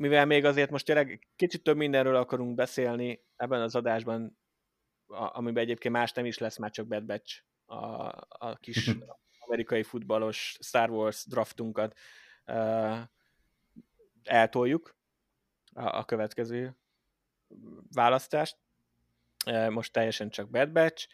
[0.04, 4.38] mivel még azért most tényleg kicsit több mindenről akarunk beszélni ebben az adásban,
[5.06, 7.76] a, amiben egyébként más nem is lesz, már csak Bad Batch, a,
[8.28, 8.92] a kis
[9.46, 11.98] amerikai futballos Star Wars draftunkat.
[12.46, 13.00] Uh,
[14.24, 14.96] eltoljuk
[15.74, 16.78] a, a következő
[17.92, 18.58] választást.
[19.70, 21.08] Most teljesen csak Bad Batch.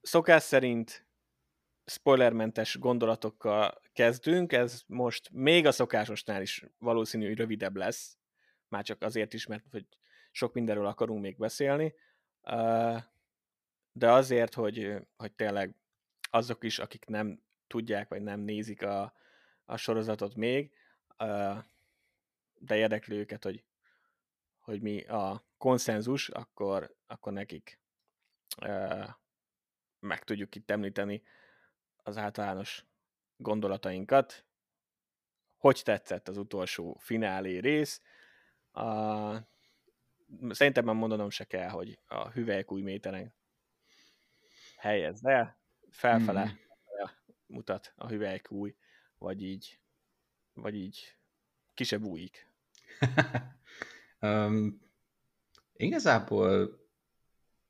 [0.00, 1.06] Szokás szerint
[1.84, 8.18] spoilermentes gondolatokkal kezdünk, ez most még a szokásosnál is valószínű, hogy rövidebb lesz,
[8.68, 9.86] már csak azért is, mert hogy
[10.30, 11.94] sok mindenről akarunk még beszélni,
[13.92, 15.74] de azért, hogy, hogy tényleg
[16.30, 19.14] azok is, akik nem tudják, vagy nem nézik a,
[19.64, 20.72] a sorozatot még,
[22.54, 23.64] de érdekli őket, hogy,
[24.58, 27.80] hogy mi a konszenzus, akkor, akkor nekik
[29.98, 31.22] meg tudjuk itt említeni
[31.96, 32.84] az általános
[33.40, 34.44] gondolatainkat.
[35.56, 38.02] Hogy tetszett az utolsó finálé rész?
[38.74, 39.36] Uh,
[40.50, 43.34] szerintem már mondanom se kell, hogy a hüvelykúj méteren
[44.76, 45.58] helyezd el,
[45.90, 46.54] felfele mm.
[47.46, 48.74] mutat a hüvelykúj,
[49.18, 49.80] vagy így,
[50.52, 51.16] vagy így
[51.74, 52.48] kisebb újik.
[54.20, 54.82] um,
[55.72, 56.78] igazából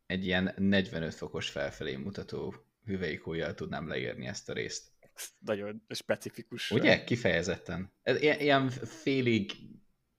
[0.06, 2.54] egy ilyen 45 fokos felfelé mutató
[2.84, 4.90] hüvelykújjal tudnám leírni ezt a részt.
[5.38, 6.70] Nagyon specifikus.
[6.70, 7.04] Ugye?
[7.04, 7.92] Kifejezetten.
[8.02, 9.52] Ez ilyen félig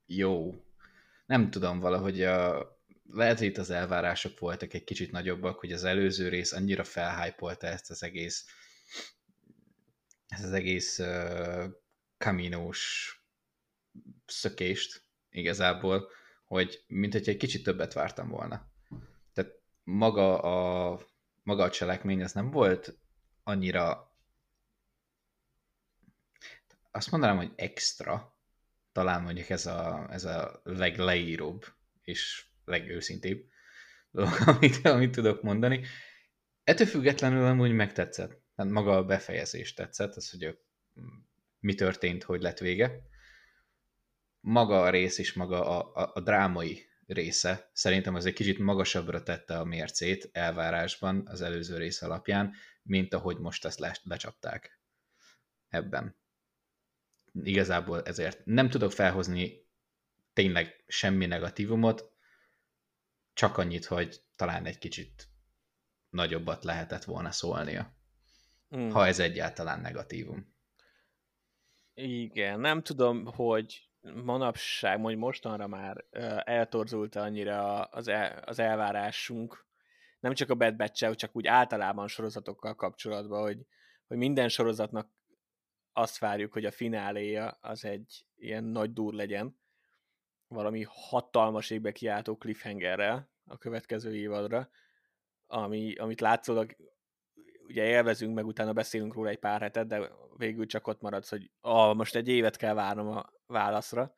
[0.06, 0.56] jó.
[1.26, 2.68] Nem tudom, valahogy a,
[3.10, 7.68] lehet, hogy itt az elvárások voltak egy kicsit nagyobbak, hogy az előző rész annyira felhájpolta
[7.68, 8.46] ezt az egész
[10.28, 11.66] ez az egész uh,
[12.18, 13.16] kaminós
[14.26, 16.10] szökést igazából,
[16.46, 18.72] hogy mint hogy egy kicsit többet vártam volna.
[19.34, 19.52] Tehát
[19.84, 21.00] maga a,
[21.44, 22.98] maga a cselekmény az nem volt
[23.44, 24.11] annyira
[26.92, 28.38] azt mondanám, hogy extra,
[28.92, 31.66] talán mondjuk ez a, ez a legleíróbb
[32.02, 33.46] és legőszintébb
[34.12, 35.86] dolog, amit, amit tudok mondani.
[36.64, 38.42] Ettől függetlenül amúgy megtetszett.
[38.56, 40.58] Tehát maga a befejezés tetszett, az, hogy
[41.60, 43.10] mi történt, hogy lett vége
[44.42, 49.24] maga a rész is, maga a, a, a drámai része szerintem az egy kicsit magasabbra
[49.24, 54.80] tette a mércét elvárásban az előző rész alapján, mint ahogy most ezt le, lecsapták
[55.70, 56.16] ebben.
[57.34, 59.70] Igazából ezért nem tudok felhozni
[60.34, 62.12] tényleg semmi negatívumot,
[63.34, 65.28] csak annyit, hogy talán egy kicsit
[66.10, 67.94] nagyobbat lehetett volna szólnia.
[68.76, 68.90] Mm.
[68.90, 70.54] Ha ez egyáltalán negatívum.
[71.94, 73.90] Igen, nem tudom, hogy
[74.24, 76.06] manapság, vagy mostanra már
[76.44, 79.66] eltorzult annyira az, el, az elvárásunk,
[80.20, 83.66] nem csak a Bad batch csak úgy általában sorozatokkal kapcsolatban, hogy,
[84.08, 85.10] hogy minden sorozatnak
[85.94, 89.60] azt várjuk, hogy a fináléja az egy ilyen nagy dur legyen,
[90.48, 94.70] valami hatalmas égbe kiáltó cliffhangerrel a következő évadra,
[95.48, 96.76] ami, amit látszólag
[97.68, 101.52] ugye élvezünk, meg utána beszélünk róla egy pár hetet, de végül csak ott maradsz, hogy
[101.62, 104.16] ah, most egy évet kell várnom a válaszra.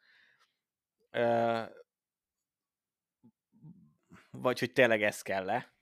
[4.32, 5.74] Vagy hogy tényleg ez kell le.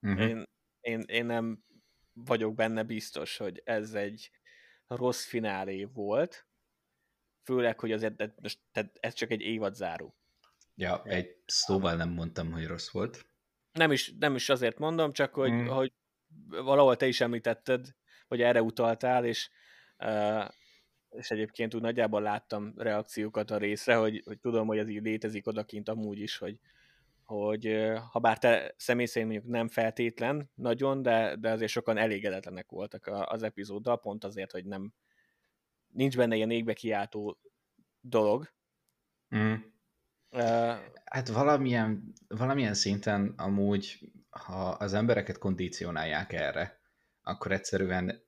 [0.00, 0.28] Uh-huh.
[0.28, 0.44] Én,
[0.80, 1.64] én, én nem
[2.12, 4.30] vagyok benne biztos, hogy ez egy
[4.86, 6.46] rossz finálé volt,
[7.42, 8.16] főleg, hogy azért
[8.72, 10.16] tehát ez csak egy évadzáró.
[10.74, 13.26] Ja, egy szóval nem mondtam, hogy rossz volt.
[13.72, 15.66] Nem is, nem is azért mondom, csak hogy, mm.
[15.66, 15.92] hogy
[16.48, 17.94] valahol te is említetted,
[18.28, 19.50] vagy erre utaltál, és,
[19.98, 20.48] uh,
[21.10, 25.46] és egyébként úgy nagyjából láttam reakciókat a részre, hogy, hogy tudom, hogy ez így létezik
[25.46, 26.58] odakint amúgy is, hogy,
[27.24, 32.70] hogy ha bár te személy szerint mondjuk nem feltétlen nagyon, de, de azért sokan elégedetlenek
[32.70, 34.92] voltak az epizóddal, pont azért, hogy nem
[35.86, 37.38] nincs benne ilyen égbe kiáltó
[38.00, 38.52] dolog.
[39.36, 39.54] Mm.
[40.30, 46.80] Uh, hát valamilyen, valamilyen szinten amúgy, ha az embereket kondicionálják erre,
[47.22, 48.22] akkor egyszerűen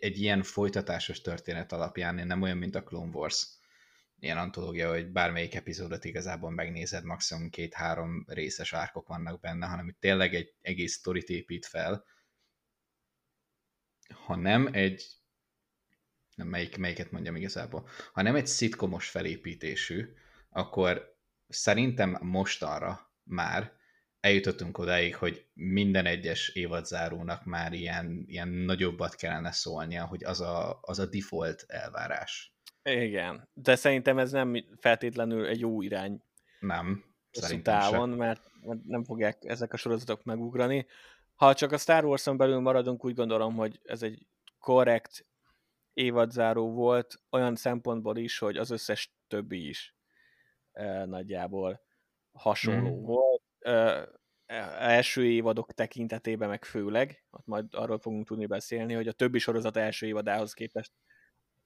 [0.00, 3.48] egy ilyen folytatásos történet alapján nem olyan, mint a Clone Wars
[4.18, 9.96] ilyen antológia, hogy bármelyik epizódot igazából megnézed, maximum két-három részes árkok vannak benne, hanem hogy
[9.96, 12.04] tényleg egy egész sztorit épít fel,
[14.14, 15.16] ha nem egy
[16.34, 20.14] nem melyik, melyiket mondjam igazából, ha nem egy szitkomos felépítésű,
[20.50, 21.16] akkor
[21.48, 23.72] szerintem mostanra már
[24.20, 30.78] eljutottunk odáig, hogy minden egyes évadzárónak már ilyen, ilyen nagyobbat kellene szólnia, hogy az a,
[30.80, 32.55] az a default elvárás.
[32.86, 36.22] Igen, de szerintem ez nem feltétlenül egy jó irány.
[36.60, 40.86] Nem, szerintem távon, mert, mert nem fogják ezek a sorozatok megugrani.
[41.34, 44.26] Ha csak a Star Wars-on belül maradunk, úgy gondolom, hogy ez egy
[44.58, 45.26] korrekt
[45.92, 49.96] évadzáró volt, olyan szempontból is, hogy az összes többi is
[50.72, 51.80] e, nagyjából
[52.32, 53.02] hasonló mm.
[53.02, 53.42] volt.
[53.58, 54.08] E,
[54.78, 59.76] első évadok tekintetében meg főleg, ott majd arról fogunk tudni beszélni, hogy a többi sorozat
[59.76, 60.92] első évadához képest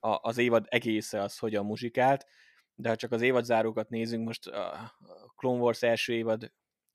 [0.01, 2.27] a, az évad egésze az hogyan muzsikált,
[2.75, 4.97] de ha csak az évadzárókat nézünk, most a
[5.37, 6.53] Clone Wars első évad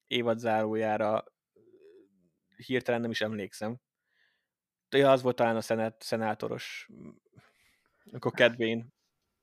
[0.07, 1.23] évadzárójára
[2.55, 3.79] hirtelen nem is emlékszem.
[4.89, 6.89] Ja, az volt talán a szenát, szenátoros,
[8.11, 8.93] akkor kedvén.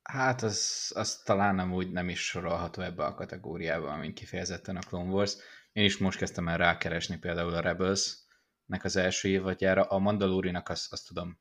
[0.02, 4.80] Hát az, az talán nem úgy nem is sorolható ebbe a kategóriába, mint kifejezetten a
[4.80, 5.36] Clone Wars.
[5.72, 9.82] Én is most kezdtem el rákeresni például a Rebels-nek az első évadjára.
[9.82, 11.40] A Mandalorinak azt, azt tudom,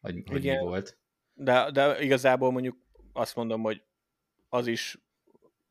[0.00, 0.98] hogy, hogy mi volt.
[1.40, 2.76] De, de igazából mondjuk
[3.12, 3.82] azt mondom, hogy
[4.48, 4.98] az is,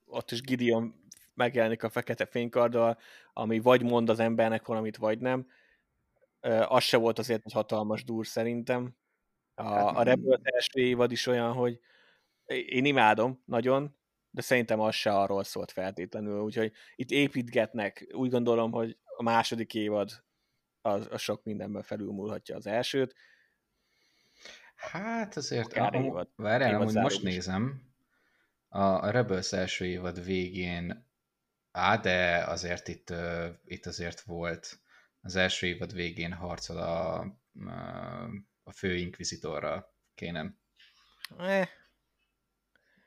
[0.05, 0.93] ott is Gideon
[1.33, 2.97] megjelenik a fekete fénykarddal,
[3.33, 5.47] ami vagy mond az embernek valamit, vagy nem.
[6.67, 8.95] Az se volt azért egy hatalmas dur szerintem.
[9.55, 11.79] A, hát a Rebels első évad is olyan, hogy
[12.45, 13.97] én imádom nagyon,
[14.29, 19.73] de szerintem az se arról szólt feltétlenül, úgyhogy itt építgetnek, úgy gondolom, hogy a második
[19.73, 20.09] évad
[20.81, 23.15] az, az sok mindenben felülmúlhatja az elsőt,
[24.77, 27.23] Hát azért, a, várjál, amúgy most is.
[27.23, 27.81] nézem,
[28.69, 31.05] a Rebels első évad végén,
[31.71, 34.79] á, de azért itt, uh, itt azért volt,
[35.21, 37.19] az első évad végén harcol a,
[38.63, 40.57] a fő inkvizitorra, kénem.
[41.37, 41.67] Eh.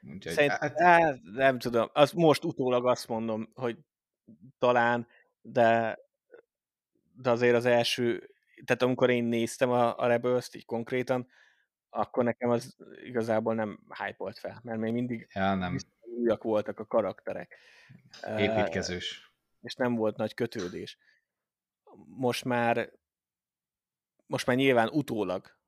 [0.03, 0.79] Úgyhogy, Szerint, hát...
[0.81, 1.23] hát...
[1.23, 3.79] nem tudom, az most utólag azt mondom, hogy
[4.59, 5.07] talán,
[5.41, 5.99] de,
[7.13, 8.31] de azért az első,
[8.65, 11.29] tehát amikor én néztem a, a Rebels-t így konkrétan,
[11.91, 15.77] akkor nekem az igazából nem hype fel, mert még mindig ja, nem.
[16.01, 17.57] újak voltak a karakterek.
[18.37, 19.33] Építkezős.
[19.61, 20.99] És nem volt nagy kötődés.
[22.07, 22.99] Most már
[24.31, 25.59] most már nyilván utólag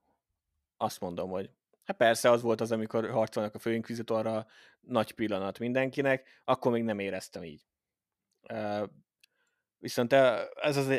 [0.77, 1.51] azt mondom, hogy
[1.85, 4.47] hát persze az volt az, amikor harcolnak a főinkvizitorra,
[4.81, 7.67] nagy pillanat mindenkinek, akkor még nem éreztem így.
[9.83, 10.93] Viszont ez az,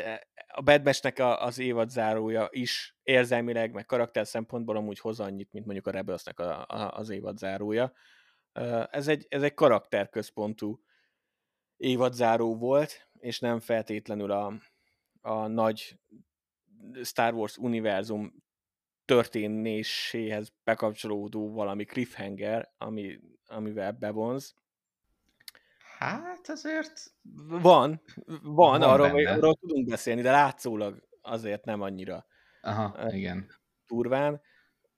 [0.48, 5.66] a Bad Batch-nek az évad zárója is érzelmileg, meg karakter szempontból amúgy hoz annyit, mint
[5.66, 7.94] mondjuk a Rebelsnek a, a, az évad zárója.
[8.92, 10.82] Ez egy, ez egy karakterközpontú
[11.78, 14.54] évadzáró volt, és nem feltétlenül a,
[15.22, 16.00] a nagy
[17.04, 18.44] Star Wars univerzum
[19.06, 24.56] történéséhez bekapcsolódó valami cliffhanger, ami, amivel bevonz.
[26.04, 27.14] Hát azért...
[27.48, 28.02] Van, van,
[28.42, 32.26] van arról, arról tudunk beszélni, de látszólag azért nem annyira.
[32.62, 33.50] Aha, igen.
[33.88, 34.42] Turván.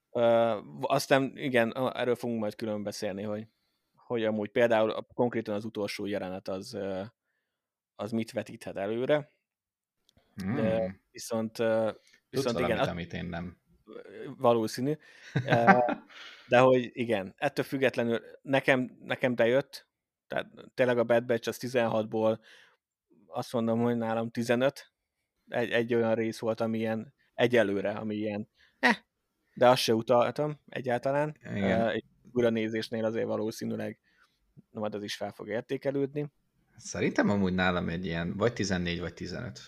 [0.10, 3.48] Uh, aztán igen, erről fogunk majd külön beszélni, hogy,
[3.96, 6.78] hogy amúgy például konkrétan az utolsó jelenet az,
[7.96, 9.34] az mit vetíthet előre.
[10.36, 10.56] Hmm.
[10.56, 11.58] De viszont,
[12.30, 13.58] viszont igen, valamit, amit én nem.
[14.38, 14.98] Valószínű.
[16.48, 19.88] De hogy igen, ettől függetlenül nekem, nekem bejött,
[20.28, 22.40] tehát tényleg a Bad Batch az 16-ból
[23.28, 24.94] azt mondom, hogy nálam 15.
[25.48, 28.50] Egy, egy olyan rész volt, ami ilyen egyelőre, ami ilyen
[28.80, 28.98] eh,
[29.54, 31.38] de azt se utaltam egyáltalán.
[31.42, 31.90] Igen.
[31.90, 34.00] Egy újra nézésnél azért valószínűleg
[34.70, 36.32] majd az is fel fog értékelődni.
[36.78, 39.60] Szerintem amúgy nálam egy ilyen vagy 14, vagy 15.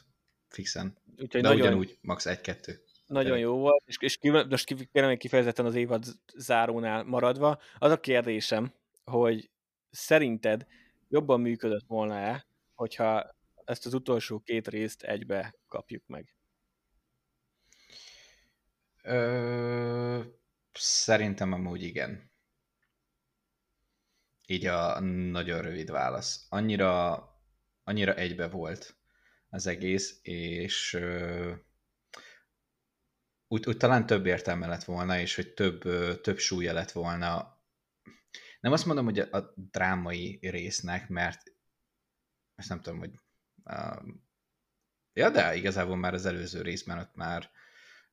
[0.47, 0.97] Fixen.
[1.17, 1.67] Úgyhogy De nagyon...
[1.67, 2.25] ugyanúgy max.
[2.29, 2.79] 1-2.
[3.05, 6.03] nagyon jó volt, és, és ki, most kérem kifejezetten az évad
[6.35, 9.49] zárónál maradva, az a kérdésem, hogy
[9.89, 10.65] szerinted
[11.09, 13.35] jobban működött volna-e, hogyha
[13.65, 16.35] ezt az utolsó két részt egybe kapjuk meg?
[19.01, 20.23] Ö,
[20.73, 22.31] szerintem amúgy igen.
[24.47, 26.45] Így a nagyon rövid válasz.
[26.49, 27.15] Annyira,
[27.83, 28.97] annyira egybe volt
[29.49, 31.53] az egész, és ö,
[33.47, 35.81] úgy, úgy talán több értelme lett volna, és hogy több,
[36.21, 37.56] több súlya lett volna.
[38.59, 41.53] Nem azt mondom, hogy a, a drámai résznek, mert
[42.55, 43.19] ezt nem tudom, hogy
[43.63, 44.03] uh,
[45.13, 47.49] ja, de igazából már az előző részben ott már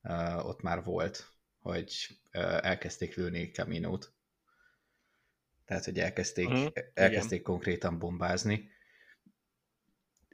[0.03, 4.13] uh, ott már volt, hogy uh, elkezdték lőni Kaminót.
[5.65, 6.73] Tehát, hogy elkezdték, uh-huh.
[6.95, 8.71] elkezdték konkrétan bombázni.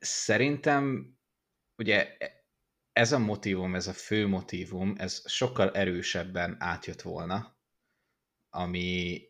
[0.01, 1.15] Szerintem
[1.77, 2.17] ugye
[2.93, 7.57] ez a motivum, ez a fő motivum, ez sokkal erősebben átjött volna,
[8.51, 9.23] ami,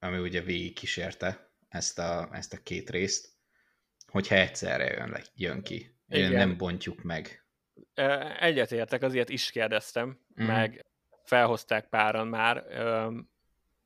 [0.00, 3.28] ami ugye végig kísérte ezt a, ezt a két részt,
[4.06, 5.98] hogyha egyszerre jön, jön ki.
[6.08, 6.32] Igen.
[6.32, 7.44] Nem bontjuk meg.
[8.40, 10.46] Egyetértek, azért is kérdeztem, mm.
[10.46, 10.86] meg
[11.24, 12.64] felhozták páran már,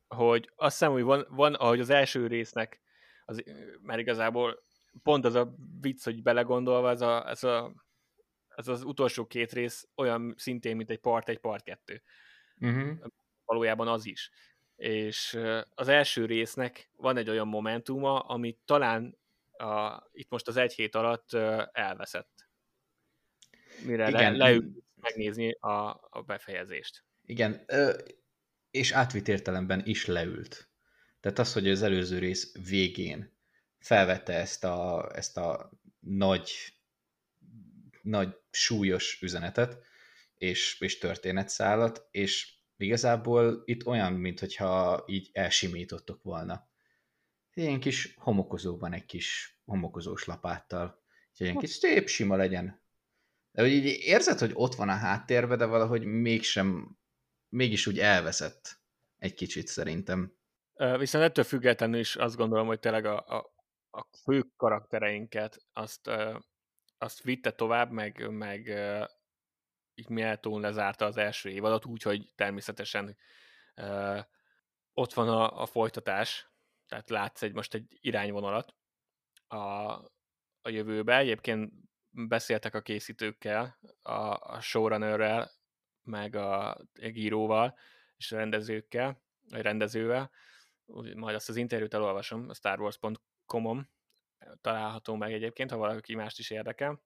[0.08, 2.80] hogy azt hiszem, hogy van, van ahogy az első résznek,
[3.24, 3.42] az,
[3.82, 4.62] mert igazából
[5.02, 7.84] pont az a vicc, hogy belegondolva, ez a, ez a
[8.56, 12.02] ez az utolsó két rész olyan szintén, mint egy part egy part kettő.
[12.60, 12.98] Uh-huh.
[13.44, 14.30] Valójában az is.
[14.76, 15.38] És
[15.74, 19.18] az első résznek van egy olyan momentuma, ami talán
[19.52, 21.32] a, itt most az egy hét alatt
[21.72, 22.48] elveszett.
[23.84, 24.36] Mire Igen.
[24.36, 27.04] le, leül megnézni a, a befejezést.
[27.24, 27.66] Igen,
[28.70, 30.68] és átvitt értelemben is leült.
[31.20, 33.36] Tehát az, hogy az előző rész végén
[33.78, 35.70] felvette ezt a, ezt a
[36.00, 36.74] nagy
[38.04, 39.78] nagy súlyos üzenetet,
[40.34, 46.68] és, és történetszálat, és igazából itt olyan, mintha így elsimítottok volna.
[47.54, 51.02] Ilyen kis homokozóban egy kis homokozós lapáttal,
[51.36, 52.82] hogy ilyen kis szép sima legyen.
[53.50, 56.98] De hogy így érzed, hogy ott van a háttérbe, de valahogy mégsem,
[57.48, 58.80] mégis úgy elveszett
[59.18, 60.36] egy kicsit szerintem.
[60.98, 63.54] Viszont ettől függetlenül is azt gondolom, hogy tényleg a, a,
[63.90, 66.10] a fő karaktereinket azt
[66.98, 68.66] azt vitte tovább, meg, meg
[69.94, 73.16] így méltón lezárta az első évadot, úgyhogy természetesen
[73.76, 74.20] uh,
[74.92, 76.50] ott van a, a folytatás,
[76.88, 78.74] tehát látsz egy most egy irányvonalat
[79.46, 79.56] a,
[80.60, 81.16] a jövőbe.
[81.16, 81.72] Egyébként
[82.10, 84.12] beszéltek a készítőkkel, a,
[84.54, 85.50] a showrunnerrel,
[86.02, 87.78] meg a, a íróval,
[88.16, 90.30] és a rendezőkkel, vagy rendezővel.
[91.14, 93.90] Majd azt az interjút elolvasom a starwars.com-on,
[94.60, 97.02] található meg egyébként, ha valaki mást is érdekel.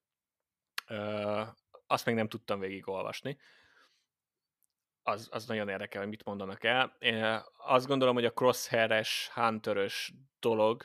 [1.90, 3.38] Azt még nem tudtam végigolvasni.
[5.02, 6.96] Az, az nagyon érdekel, hogy mit mondanak el.
[6.98, 9.90] Én azt gondolom, hogy a crosshair-es, hunter
[10.40, 10.84] dolog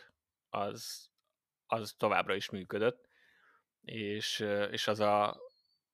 [0.49, 1.09] az,
[1.65, 3.07] az továbbra is működött,
[3.81, 4.39] és,
[4.71, 5.41] és az a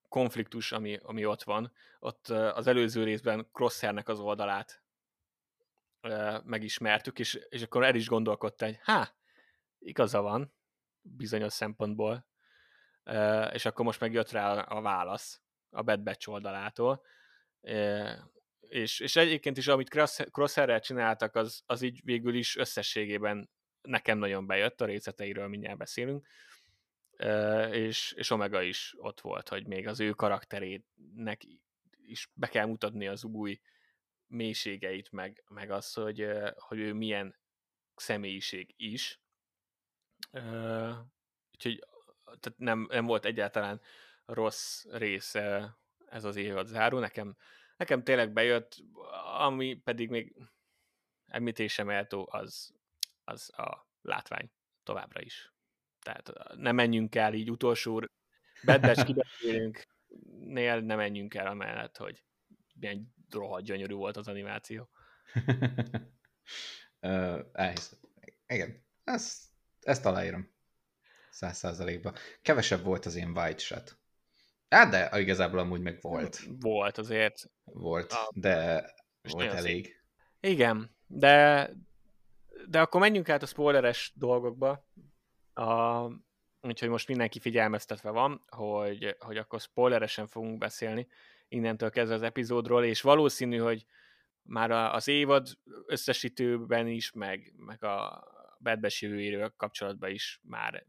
[0.08, 4.84] konfliktus, ami, ami ott van, ott az előző részben Crosshairnek az oldalát
[6.44, 9.14] megismertük, és, és akkor el is gondolkodtam, hogy há,
[9.80, 10.54] igaza van
[11.02, 12.29] bizonyos szempontból,
[13.52, 17.02] és akkor most megjött rá a válasz a Bad Batch oldalától,
[18.60, 23.50] és, és egyébként is, amit crosshair csináltak, az, az így végül is összességében
[23.82, 26.28] nekem nagyon bejött, a részleteiről mindjárt beszélünk,
[27.72, 31.42] és, és Omega is ott volt, hogy még az ő karakterének
[32.06, 33.60] is be kell mutatni az új
[34.28, 37.40] mélységeit, meg, meg az, hogy, hogy ő milyen
[37.96, 39.22] személyiség is,
[41.52, 41.84] úgyhogy
[42.40, 43.82] tehát nem, nem volt egyáltalán
[44.26, 45.78] rossz része
[46.10, 47.00] ez az évad záró.
[47.00, 47.38] Nekem,
[47.78, 48.76] nekem tényleg bejött,
[49.38, 50.36] ami pedig még
[51.28, 52.74] említésem méltó, az,
[53.24, 54.52] az a látvány
[54.84, 55.54] továbbra is.
[56.02, 58.06] Tehát nem menjünk el így utolsó
[58.64, 59.84] beddes kibeszélünk,
[60.40, 62.24] nél nem menjünk el amellett, hogy
[62.74, 64.90] milyen rohadt gyönyörű volt az animáció.
[67.02, 68.00] uh, elhiszem.
[68.48, 69.50] Igen, ezt
[69.82, 70.50] ezt aláírom.
[71.40, 72.14] Száz százalékban.
[72.42, 73.98] Kevesebb volt az én white shot.
[74.70, 76.40] Hát de igazából amúgy meg volt.
[76.60, 77.50] Volt azért.
[77.64, 78.30] Volt, a...
[78.34, 78.86] de
[79.22, 79.86] volt elég.
[79.86, 79.96] Szép.
[80.40, 81.70] Igen, de
[82.68, 84.88] de akkor menjünk át a spoileres dolgokba.
[85.54, 86.06] A,
[86.62, 91.08] úgyhogy most mindenki figyelmeztetve van, hogy, hogy akkor spoileresen fogunk beszélni
[91.48, 93.86] innentől kezdve az epizódról, és valószínű, hogy
[94.42, 95.48] már az évad
[95.86, 98.24] összesítőben is, meg, meg a,
[98.60, 100.86] Batch kapcsolatban is már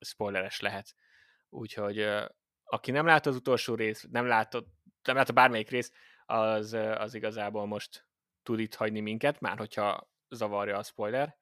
[0.00, 0.94] spoileres lehet.
[1.48, 2.08] Úgyhogy
[2.64, 4.68] aki nem látta az utolsó részt, nem látott,
[5.02, 5.94] nem látta bármelyik részt,
[6.26, 8.06] az, az igazából most
[8.42, 11.36] tud itt hagyni minket, már hogyha zavarja a spoiler,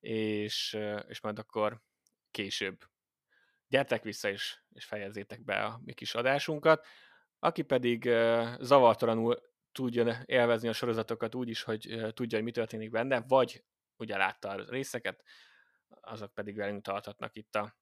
[0.00, 0.78] és,
[1.08, 1.82] és majd akkor
[2.30, 2.84] később
[3.68, 6.86] gyertek vissza és, és fejezzétek be a mi kis adásunkat.
[7.38, 8.10] Aki pedig
[8.60, 9.40] zavartalanul
[9.72, 11.80] tudja élvezni a sorozatokat úgy is, hogy
[12.14, 13.64] tudja, hogy mi történik benne, vagy
[13.96, 15.22] ugye látta a részeket,
[15.88, 17.76] azok pedig velünk tarthatnak itt a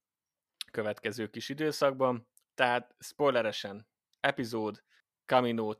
[0.75, 2.27] következő kis időszakban.
[2.55, 3.87] Tehát spoileresen,
[4.19, 4.83] epizód,
[5.25, 5.73] Camino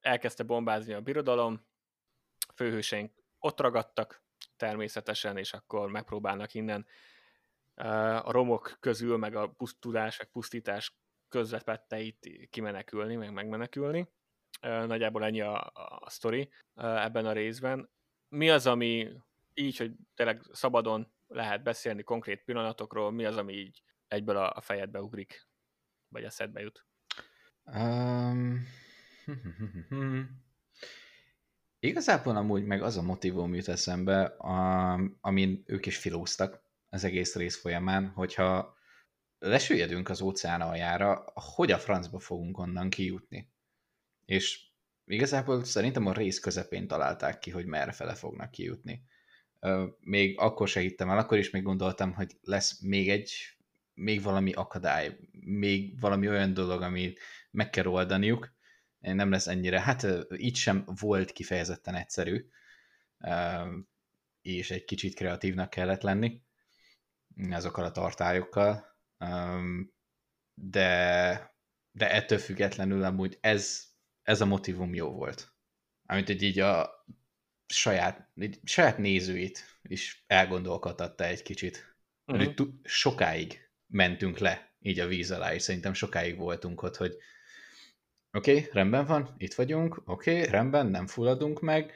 [0.00, 1.66] elkezdte bombázni a birodalom,
[2.54, 4.22] főhőseink ott ragadtak
[4.56, 6.86] természetesen, és akkor megpróbálnak innen
[8.22, 10.96] a romok közül, meg a pusztulás, meg pusztítás
[11.28, 14.08] közvetpetteit kimenekülni, meg megmenekülni.
[14.60, 17.90] Nagyjából ennyi a, a sztori ebben a részben.
[18.28, 19.08] Mi az, ami
[19.54, 24.60] így, hogy tényleg szabadon lehet beszélni konkrét pillanatokról, mi az, ami így egyből a, a
[24.60, 25.48] fejedbe ugrik,
[26.08, 26.86] vagy a szedbe jut?
[27.64, 28.66] Um,
[31.78, 37.34] igazából amúgy meg az a motivum jut eszembe, a, amin ők is filóztak az egész
[37.34, 38.78] rész folyamán, hogyha
[39.38, 43.52] lesüllyedünk az óceán aljára, hogy a francba fogunk onnan kijutni?
[44.24, 44.68] És
[45.04, 49.04] igazából szerintem a rész közepén találták ki, hogy merre fele fognak kijutni.
[50.00, 53.32] Még akkor se hittem el, akkor is még gondoltam, hogy lesz még egy,
[53.94, 57.20] még valami akadály, még valami olyan dolog, amit
[57.50, 58.54] meg kell oldaniuk,
[58.98, 62.48] nem lesz ennyire, hát így sem volt kifejezetten egyszerű,
[64.42, 66.42] és egy kicsit kreatívnak kellett lenni
[67.50, 68.98] azokkal a tartályokkal,
[70.54, 71.54] de,
[71.90, 73.84] de ettől függetlenül amúgy ez,
[74.22, 75.54] ez a motivum jó volt.
[76.06, 76.90] Amit egy így a
[77.66, 81.96] saját, egy saját nézőit is elgondolkodtatta egy kicsit.
[82.26, 82.68] Uh-huh.
[82.82, 87.16] Sokáig mentünk le így a víz alá, és szerintem sokáig voltunk ott, hogy
[88.32, 91.92] oké, okay, rendben van, itt vagyunk, oké, okay, rendben, nem fulladunk meg,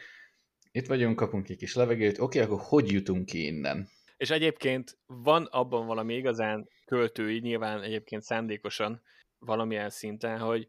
[0.70, 3.88] itt vagyunk, kapunk egy kis levegőt, oké, okay, akkor hogy jutunk ki innen?
[4.16, 9.02] És egyébként van abban valami igazán költői, nyilván egyébként szándékosan
[9.38, 10.68] valamilyen szinten, hogy,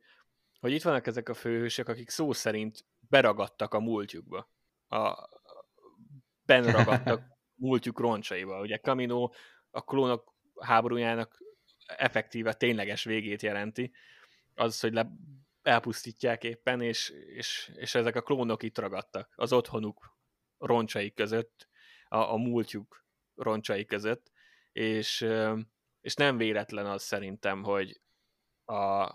[0.60, 4.50] hogy itt vannak ezek a főhősök, akik szó szerint beragadtak a múltjukba.
[4.88, 5.30] A,
[6.46, 7.24] benragadtak
[7.56, 8.62] múltjuk roncsaiba.
[8.62, 9.30] Ugye Camino
[9.72, 11.44] a klónok háborújának
[11.86, 13.92] effektíve tényleges végét jelenti.
[14.54, 15.12] Az, hogy le,
[15.62, 20.18] elpusztítják éppen, és, és, és ezek a klónok itt ragadtak az otthonuk
[20.58, 21.68] roncsai között,
[22.08, 24.32] a, a múltjuk roncsai között,
[24.72, 25.28] és,
[26.02, 28.02] és nem véletlen az szerintem, hogy
[28.66, 29.10] a,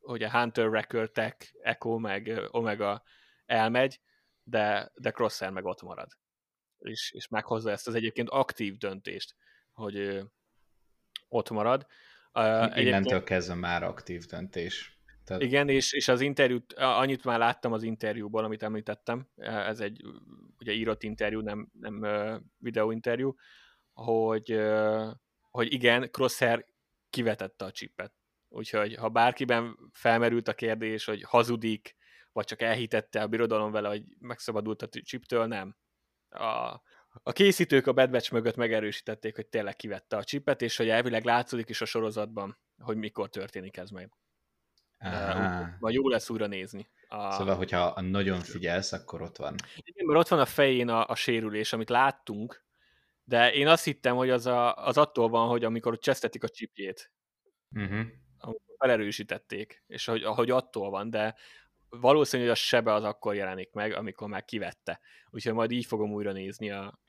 [0.00, 3.02] hogy a Hunter Record Tech, Echo meg Omega
[3.46, 4.00] elmegy,
[4.42, 6.16] de, de Crosser meg ott marad.
[6.78, 9.34] És, és meghozza ezt az egyébként aktív döntést,
[9.72, 10.24] hogy
[11.28, 11.86] ott marad.
[12.74, 14.98] Innentől kezdve már aktív döntés.
[15.24, 15.42] Tehát...
[15.42, 20.04] Igen, és, és az interjút, annyit már láttam az interjúból, amit említettem, ez egy
[20.58, 22.06] ugye írott interjú, nem, nem
[22.58, 23.34] videóinterjú,
[23.92, 24.60] hogy,
[25.50, 26.64] hogy igen, Crosshair
[27.10, 28.12] kivetette a csipet.
[28.48, 31.96] Úgyhogy ha bárkiben felmerült a kérdés, hogy hazudik,
[32.32, 35.76] vagy csak elhitette a birodalom vele, hogy megszabadult a csiptől, nem.
[36.28, 36.80] A,
[37.22, 41.24] a készítők a Bad Batch mögött megerősítették, hogy tényleg kivette a csipet, és hogy elvileg
[41.24, 44.12] látszódik is a sorozatban, hogy mikor történik ez meg.
[45.78, 46.88] Vagy jó lesz újra nézni.
[47.08, 47.32] A...
[47.32, 49.54] Szóval, hogyha nagyon figyelsz, akkor ott van.
[49.76, 52.64] Igen, mert ott van a fején a, a sérülés, amit láttunk,
[53.24, 57.12] de én azt hittem, hogy az, a, az attól van, hogy amikor csesztetik a csipjét,
[57.70, 58.06] uh-huh.
[58.38, 61.34] amikor felerősítették, és hogy, ahogy attól van, de
[61.88, 65.00] valószínű, hogy a sebe az akkor jelenik meg, amikor már kivette.
[65.30, 67.00] Úgyhogy majd így fogom újra nézni a,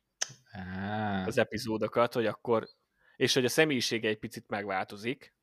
[0.52, 1.28] ah.
[1.28, 2.68] az epizódokat, hogy akkor,
[3.16, 5.34] és hogy a személyisége egy picit megváltozik,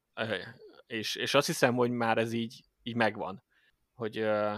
[0.87, 3.43] és, és azt hiszem, hogy már ez így, így megvan.
[3.95, 4.57] Hogy uh,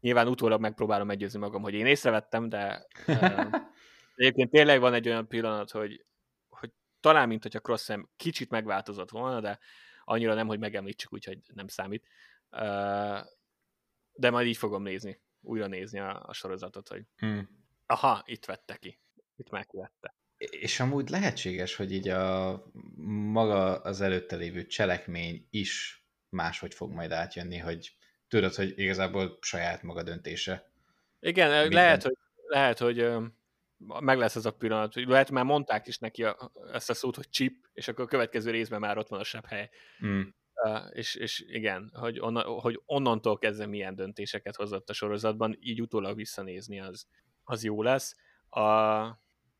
[0.00, 3.54] nyilván utólag megpróbálom meggyőzni magam, hogy én észrevettem, de uh,
[4.16, 6.04] egyébként tényleg van egy olyan pillanat, hogy,
[6.48, 9.58] hogy talán, mint hogyha Crosszem kicsit megváltozott volna, de
[10.04, 12.06] annyira nem, hogy megemlítsük, úgyhogy nem számít.
[12.50, 13.20] Uh,
[14.12, 17.48] de majd így fogom nézni, újra nézni a, a sorozatot, hogy hmm.
[17.86, 19.00] aha, itt vette ki,
[19.36, 20.14] itt megvette.
[20.36, 22.62] És amúgy lehetséges, hogy így a
[23.06, 27.96] maga az előtte lévő cselekmény is máshogy fog majd átjönni, hogy
[28.28, 30.70] tudod, hogy igazából saját maga döntése.
[31.20, 31.70] Igen, Minden.
[31.70, 32.16] lehet, hogy,
[32.46, 33.08] lehet, hogy
[34.00, 34.94] meg lesz ez a pillanat.
[34.94, 38.50] Lehet, már mondták is neki a, ezt a szót, hogy chip, és akkor a következő
[38.50, 39.70] részben már ott van a sebb hely.
[40.06, 40.22] Mm.
[40.54, 45.80] Uh, és, és igen, hogy, onna, hogy onnantól kezdve milyen döntéseket hozott a sorozatban, így
[45.80, 47.06] utólag visszanézni az,
[47.44, 48.16] az jó lesz.
[48.48, 48.60] A,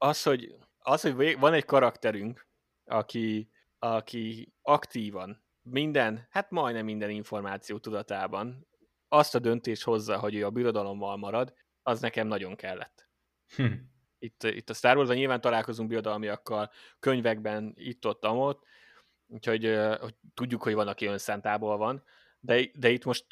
[0.04, 2.46] az, hogy az, hogy van egy karakterünk,
[2.84, 8.68] aki, aki aktívan minden, hát majdnem minden információ tudatában
[9.08, 13.08] azt a döntést hozza, hogy ő a birodalommal marad, az nekem nagyon kellett.
[13.56, 13.72] Hm.
[14.18, 18.64] Itt, itt a Star wars nyilván találkozunk birodalmiakkal, könyvekben, itt-ott, amott,
[19.26, 19.64] úgyhogy
[20.00, 22.04] hogy tudjuk, hogy van, aki önszántából van,
[22.40, 23.26] de, de itt most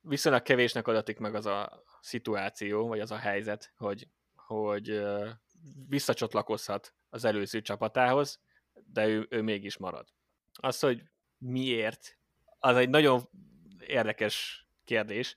[0.00, 5.02] viszonylag kevésnek adatik meg az a szituáció, vagy az a helyzet, hogy, hogy
[5.88, 8.40] visszacsatlakozhat az előző csapatához,
[8.92, 10.08] de ő, ő mégis marad.
[10.52, 11.02] Az, hogy
[11.38, 12.18] miért,
[12.58, 13.28] az egy nagyon
[13.78, 15.36] érdekes kérdés,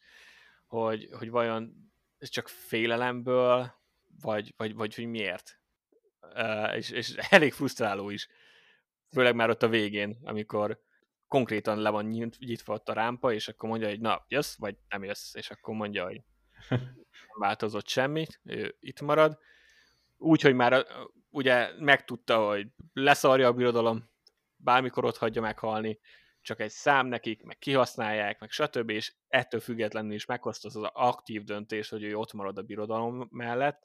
[0.67, 3.73] hogy, hogy vajon ez csak félelemből,
[4.21, 5.59] vagy, vagy, vagy hogy miért.
[6.73, 8.27] És, és elég frusztráló is.
[9.11, 10.82] Főleg már ott a végén, amikor
[11.27, 12.05] konkrétan le van
[12.39, 15.75] nyitva ott a rámpa, és akkor mondja, hogy na, jössz, vagy nem jössz, és akkor
[15.75, 16.21] mondja, hogy
[16.69, 16.95] nem
[17.39, 19.39] változott semmi, ő itt marad.
[20.20, 20.86] Úgy, hogy már
[21.30, 24.09] ugye megtudta, hogy leszarja a birodalom,
[24.55, 25.99] bármikor ott hagyja meghalni,
[26.41, 31.43] csak egy szám nekik, meg kihasználják, meg stb., és ettől függetlenül is meghozta az, aktív
[31.43, 33.84] döntés, hogy ő ott marad a birodalom mellett.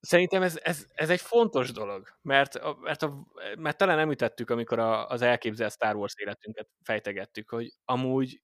[0.00, 3.26] Szerintem ez, ez, ez egy fontos dolog, mert, mert, a,
[3.58, 8.42] mert talán nem ütettük, amikor a, az elképzelt Star Wars életünket fejtegettük, hogy amúgy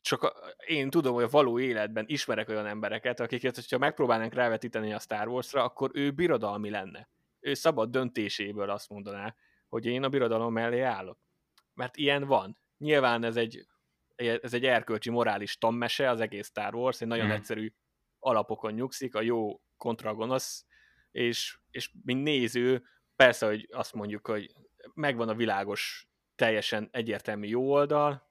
[0.00, 0.32] csak a,
[0.66, 5.28] én tudom, hogy a való életben ismerek olyan embereket, akiket, hogyha megpróbálnánk rávetíteni a Star
[5.28, 7.08] Wars-ra, akkor ő birodalmi lenne.
[7.40, 9.34] Ő szabad döntéséből azt mondaná,
[9.68, 11.18] hogy én a birodalom mellé állok.
[11.74, 12.58] Mert ilyen van.
[12.78, 13.66] Nyilván ez egy,
[14.16, 17.30] ez egy erkölcsi, morális tammese, az egész Star Wars, egy nagyon mm.
[17.30, 17.72] egyszerű
[18.18, 20.66] alapokon nyugszik, a jó kontra gonosz,
[21.10, 22.82] és, és mint néző,
[23.16, 24.54] persze, hogy azt mondjuk, hogy
[24.94, 28.27] megvan a világos, teljesen egyértelmű jó oldal,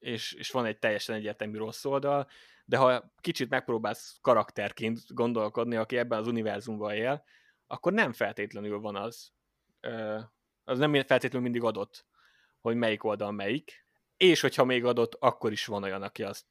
[0.00, 2.28] és, és van egy teljesen egyértelmű rossz oldal,
[2.64, 7.24] de ha kicsit megpróbálsz karakterként gondolkodni, aki ebben az univerzumban él,
[7.66, 9.32] akkor nem feltétlenül van az,
[10.64, 12.06] az nem feltétlenül mindig adott,
[12.60, 13.86] hogy melyik oldal melyik,
[14.16, 16.46] és hogyha még adott, akkor is van olyan, aki azt,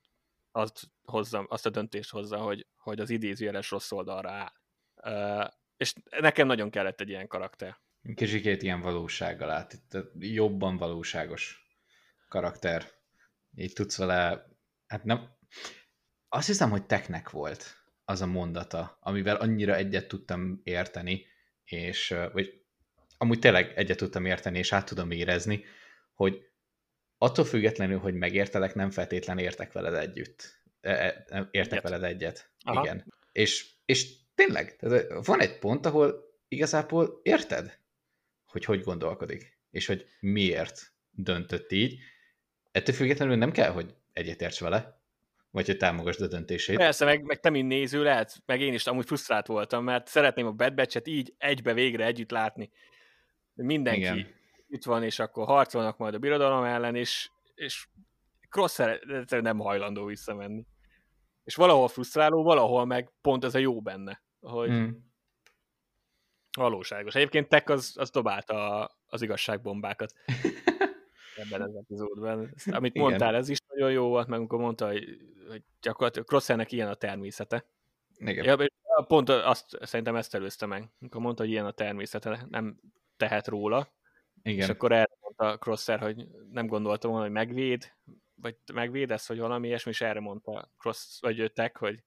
[0.52, 4.54] azt, hozza, azt a döntést hozza, hogy, hogy az idézőjeles rossz oldalra
[4.96, 5.54] áll.
[5.78, 7.78] És nekem nagyon kellett egy ilyen karakter.
[8.16, 11.68] Kicsikét ilyen valósággal át, itt jobban valóságos
[12.28, 12.99] karakter.
[13.60, 14.48] Így tudsz vele,
[14.88, 15.38] hát nem,
[16.30, 21.26] azt hiszem, hogy teknek volt az a mondata, amivel annyira egyet tudtam érteni,
[21.64, 22.64] és, vagy
[23.18, 25.64] amúgy tényleg egyet tudtam érteni, és át tudom érezni,
[26.14, 26.50] hogy
[27.18, 30.62] attól függetlenül, hogy megértelek, nem feltétlen értek veled együtt.
[30.82, 30.92] E,
[31.28, 31.84] e, értek egyet.
[31.84, 32.52] veled egyet.
[32.64, 32.84] Aha.
[32.84, 33.14] Igen.
[33.32, 37.80] És, és tényleg, tehát van egy pont, ahol igazából érted,
[38.46, 42.00] hogy hogy gondolkodik, és hogy miért döntött így.
[42.72, 45.00] Ettől függetlenül nem kell, hogy egyetérts vele,
[45.52, 46.78] vagy hogy támogasd a döntését.
[46.78, 50.46] Persze, meg, meg te, mint néző lehet, meg én is amúgy frusztrált voltam, mert szeretném
[50.46, 52.72] a Bad Batch-et így egybe végre együtt látni.
[53.54, 54.28] Mindenki Igen.
[54.68, 57.88] itt van, és akkor harcolnak majd a birodalom ellen, és, és
[58.50, 60.66] Crosser nem hajlandó visszamenni.
[61.44, 65.12] És valahol frusztráló, valahol meg pont ez a jó benne, hogy hmm.
[66.58, 67.16] valóságos.
[67.16, 70.14] Egyébként Tech az, az dobálta az igazságbombákat.
[71.40, 72.54] ebben az epizódban.
[72.72, 73.08] Amit Igen.
[73.08, 75.18] mondtál, ez is nagyon jó volt, meg amikor mondta, hogy,
[75.50, 77.66] hogy gyakorlatilag Crossernek ilyen a természete.
[78.18, 78.44] Igen.
[78.44, 82.80] Ja, pont azt, szerintem ezt előzte meg, amikor mondta, hogy ilyen a természete, nem
[83.18, 83.94] tehet róla.
[84.44, 84.60] Igen.
[84.60, 87.92] És akkor erre mondta Crosser, hogy nem gondoltam volna, hogy megvéd,
[88.42, 92.04] vagy megvédesz, hogy valami ilyesmi, és erre mondta Cross, vagy Tech, hogy,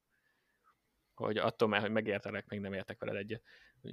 [1.14, 3.43] hogy attól már, hogy megértelek, még nem értek veled egyet.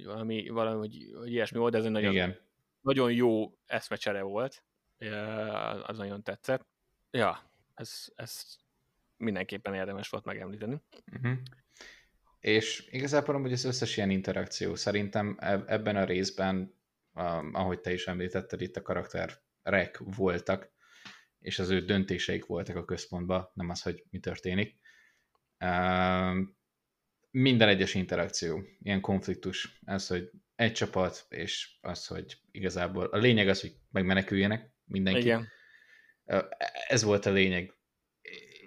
[0.04, 2.38] Valami, valami hogy, hogy ilyesmi volt, de ez egy nagyon, Igen.
[2.80, 4.64] nagyon jó eszmecsere volt
[5.82, 6.66] az nagyon tetszett.
[7.10, 8.56] Ja, ez, ez
[9.16, 10.82] mindenképpen érdemes volt megemlíteni.
[11.12, 11.38] Uh-huh.
[12.40, 15.36] És igazából hogy az összes ilyen interakció szerintem
[15.66, 16.74] ebben a részben,
[17.52, 20.70] ahogy te is említetted, itt a karakterek voltak,
[21.40, 24.78] és az ő döntéseik voltak a központban, nem az, hogy mi történik.
[27.30, 33.48] Minden egyes interakció, ilyen konfliktus, ez, hogy egy csapat, és az, hogy igazából a lényeg
[33.48, 35.20] az, hogy megmeneküljenek, mindenki.
[35.20, 35.48] Igen.
[36.88, 37.74] Ez volt a lényeg.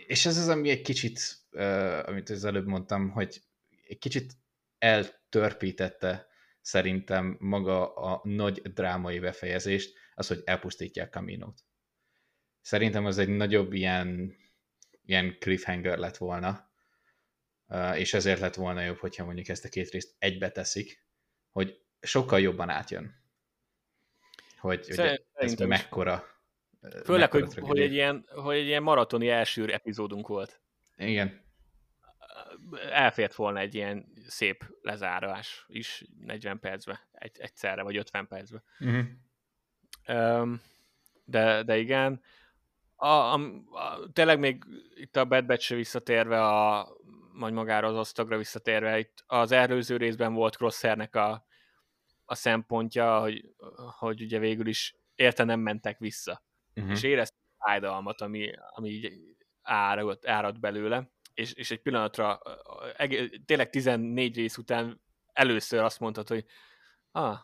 [0.07, 1.19] És ez az, ami egy kicsit,
[2.05, 3.41] amit az előbb mondtam, hogy
[3.87, 4.33] egy kicsit
[4.77, 6.27] eltörpítette
[6.61, 11.59] szerintem maga a nagy drámai befejezést, az, hogy elpusztítják Kaminót.
[12.61, 14.35] Szerintem az egy nagyobb ilyen,
[15.05, 16.71] ilyen cliffhanger lett volna,
[17.95, 21.05] és ezért lett volna jobb, hogyha mondjuk ezt a két részt egybe teszik,
[21.49, 23.22] hogy sokkal jobban átjön
[24.63, 26.23] hogy, hogy ez mekkora.
[26.81, 30.61] Főleg, mekkora hogy, hogy, egy ilyen, hogy egy ilyen maratoni első epizódunk volt.
[30.97, 31.41] Igen.
[32.91, 38.63] Elfért volna egy ilyen szép lezárás is 40 percbe, egy, egyszerre, vagy 50 percbe.
[38.79, 39.05] Uh-huh.
[40.07, 40.61] Um,
[41.25, 42.21] de, de igen,
[42.95, 43.33] a, a,
[43.71, 44.63] a, tényleg még
[44.95, 46.87] itt a Bad Batch visszatérve, a,
[47.33, 51.45] majd magára az osztagra visszatérve, itt az előző részben volt Crosshairnek a,
[52.25, 53.55] a szempontja, hogy,
[53.99, 56.43] hogy ugye végül is érte nem mentek vissza.
[56.75, 56.91] Uh-huh.
[56.91, 62.41] És érezte fájdalmat, ami, ami így árad, árad belőle, és, és egy pillanatra,
[63.45, 65.01] tényleg 14 rész után
[65.33, 66.45] először azt mondtad, hogy
[67.11, 67.39] ah,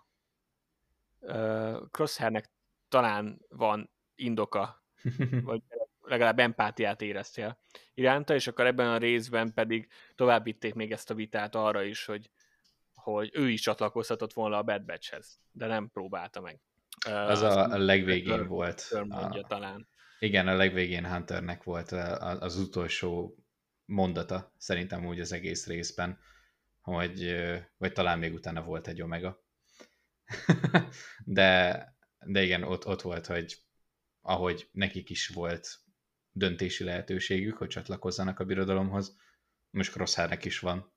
[1.92, 2.52] Crosshairnek
[2.90, 4.84] talán van indoka,
[5.44, 5.62] vagy
[6.02, 7.60] legalább empátiát éreztél
[7.94, 12.30] iránta, és akkor ebben a részben pedig továbbíték még ezt a vitát arra is, hogy,
[13.14, 16.60] hogy ő is csatlakozhatott volna a Bad Batch-hez, de nem próbálta meg.
[17.06, 18.90] Az a, a legvégén Hunter, volt.
[18.92, 19.88] Mondja a, talán.
[20.20, 21.92] Igen, a legvégén Hunternek volt
[22.40, 23.38] az utolsó
[23.86, 26.20] mondata, szerintem úgy az egész részben,
[26.82, 27.36] hogy,
[27.78, 29.44] vagy talán még utána volt egy Omega.
[31.26, 31.84] de,
[32.26, 33.58] de igen, ott, ott volt, hogy
[34.22, 35.80] ahogy nekik is volt
[36.32, 39.18] döntési lehetőségük, hogy csatlakozzanak a birodalomhoz,
[39.70, 40.94] most Crosshairnek is van.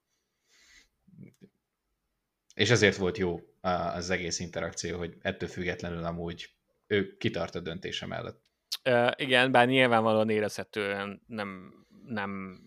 [2.63, 6.51] És ezért volt jó az egész interakció, hogy ettől függetlenül amúgy
[6.87, 8.41] ő kitart a döntése mellett.
[8.85, 11.75] Uh, igen, bár nyilvánvalóan érezhetően nem,
[12.07, 12.61] nem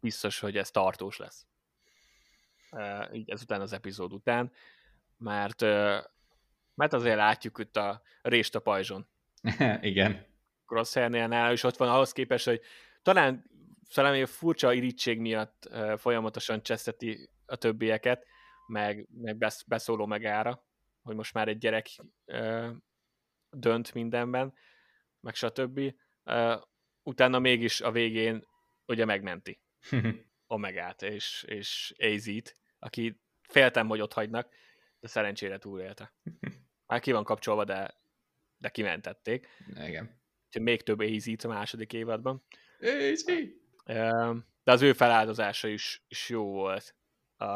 [0.00, 1.46] biztos, hogy ez tartós lesz.
[2.70, 4.52] Uh, így ezután az epizód után,
[5.18, 5.96] mert, uh,
[6.74, 9.06] mert azért látjuk itt a rést a pajzson.
[9.80, 10.26] igen.
[10.66, 12.60] Crosshairnél és ott van ahhoz képest, hogy
[13.02, 13.50] talán
[13.94, 18.26] talán furcsa irítség miatt uh, folyamatosan cseszteti a többieket,
[18.68, 20.64] meg, meg besz, beszóló megára,
[21.02, 21.88] hogy most már egy gyerek
[22.26, 22.70] uh,
[23.50, 24.54] dönt mindenben,
[25.20, 25.94] meg stb.
[26.24, 26.62] Uh,
[27.02, 28.46] utána mégis a végén
[28.86, 29.60] ugye megmenti
[30.46, 34.48] Omegát és, és AZ-t, aki féltem, hogy ott hagynak,
[35.00, 36.12] de szerencsére túlélte.
[36.86, 37.94] Már ki van kapcsolva, de,
[38.58, 39.48] de kimentették.
[39.68, 40.20] Igen.
[40.46, 42.44] Úgyhogy még több az a második évadban.
[42.80, 43.24] AZ!
[44.64, 46.94] De az ő feláldozása is, is jó volt
[47.36, 47.46] a,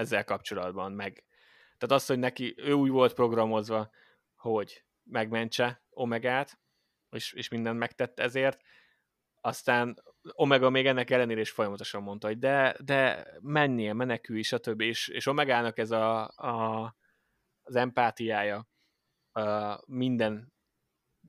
[0.00, 0.92] ezzel kapcsolatban.
[0.92, 1.24] Meg,
[1.78, 3.90] tehát az, hogy neki, ő úgy volt programozva,
[4.34, 6.60] hogy megmentse Omegát,
[7.10, 8.60] és, és mindent megtett ezért,
[9.40, 14.80] aztán Omega még ennek ellenére is folyamatosan mondta, hogy de, de menjél, menekülj, stb.
[14.80, 16.96] És, és Omegának ez a, a,
[17.62, 18.68] az empátiája
[19.32, 20.52] a minden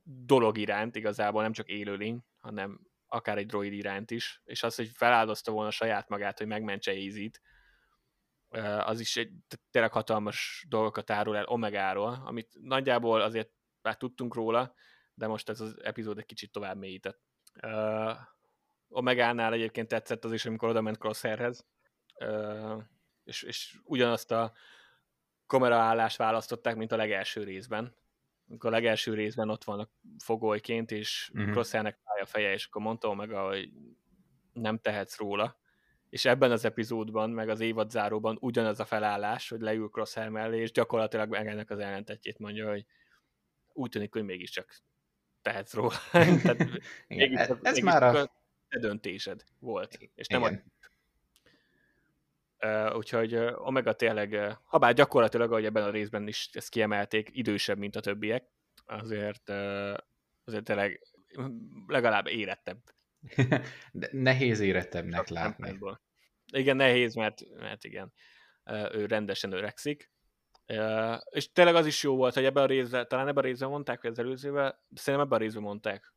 [0.04, 4.90] dolog iránt, igazából nem csak élőlény, hanem akár egy droid iránt is, és az, hogy
[4.94, 7.42] feláldozta volna saját magát, hogy megmentse Easy-t,
[8.80, 9.32] az is egy
[9.72, 13.50] tényleg hatalmas dolgokat árul el Omegáról, amit nagyjából azért
[13.82, 14.74] már tudtunk róla,
[15.14, 17.22] de most ez az epizód egy kicsit tovább mélyített.
[17.64, 18.18] Uh,
[18.88, 21.68] Omegánál egyébként tetszett az is, amikor oda ment Crosshairhez,
[22.20, 22.84] uh,
[23.24, 24.54] és, és ugyanazt a
[25.46, 27.96] kameraállást választották, mint a legelső részben.
[28.48, 29.92] Amikor a legelső részben ott vannak
[30.24, 31.52] fogolyként, és uh-huh.
[31.52, 33.70] Crosshairnek fáj a feje, és akkor mondta Omega, hogy
[34.54, 35.61] nem tehetsz róla.
[36.12, 40.60] És ebben az epizódban, meg az évad záróban ugyanaz a felállás, hogy leül Crosshair mellé,
[40.60, 42.86] és gyakorlatilag meg ennek az ellentetjét mondja, hogy
[43.74, 44.82] úgy tűnik, hogy mégiscsak
[45.42, 45.96] tehetsz róla.
[46.12, 46.68] Tehát
[47.08, 48.22] mégis, ez, mégis már a...
[48.70, 50.64] a döntésed volt, és nem Igen.
[50.66, 50.70] a
[52.66, 56.70] Uh, úgyhogy uh, Omega tényleg, uh, ha bár gyakorlatilag, ahogy ebben a részben is ezt
[56.70, 58.44] kiemelték, idősebb, mint a többiek,
[58.86, 59.98] azért, uh,
[60.46, 61.00] azért tényleg
[61.88, 62.78] legalább érettebb.
[64.12, 65.80] Nehéz érettebbnek látni.
[66.54, 68.14] Igen, nehéz, mert, mert igen,
[68.92, 70.12] ő rendesen öregszik,
[71.30, 74.02] és tényleg az is jó volt, hogy ebben a részben, talán ebben a részben mondták,
[74.02, 76.14] hogy az előzőben, szerintem ebben a részben mondták,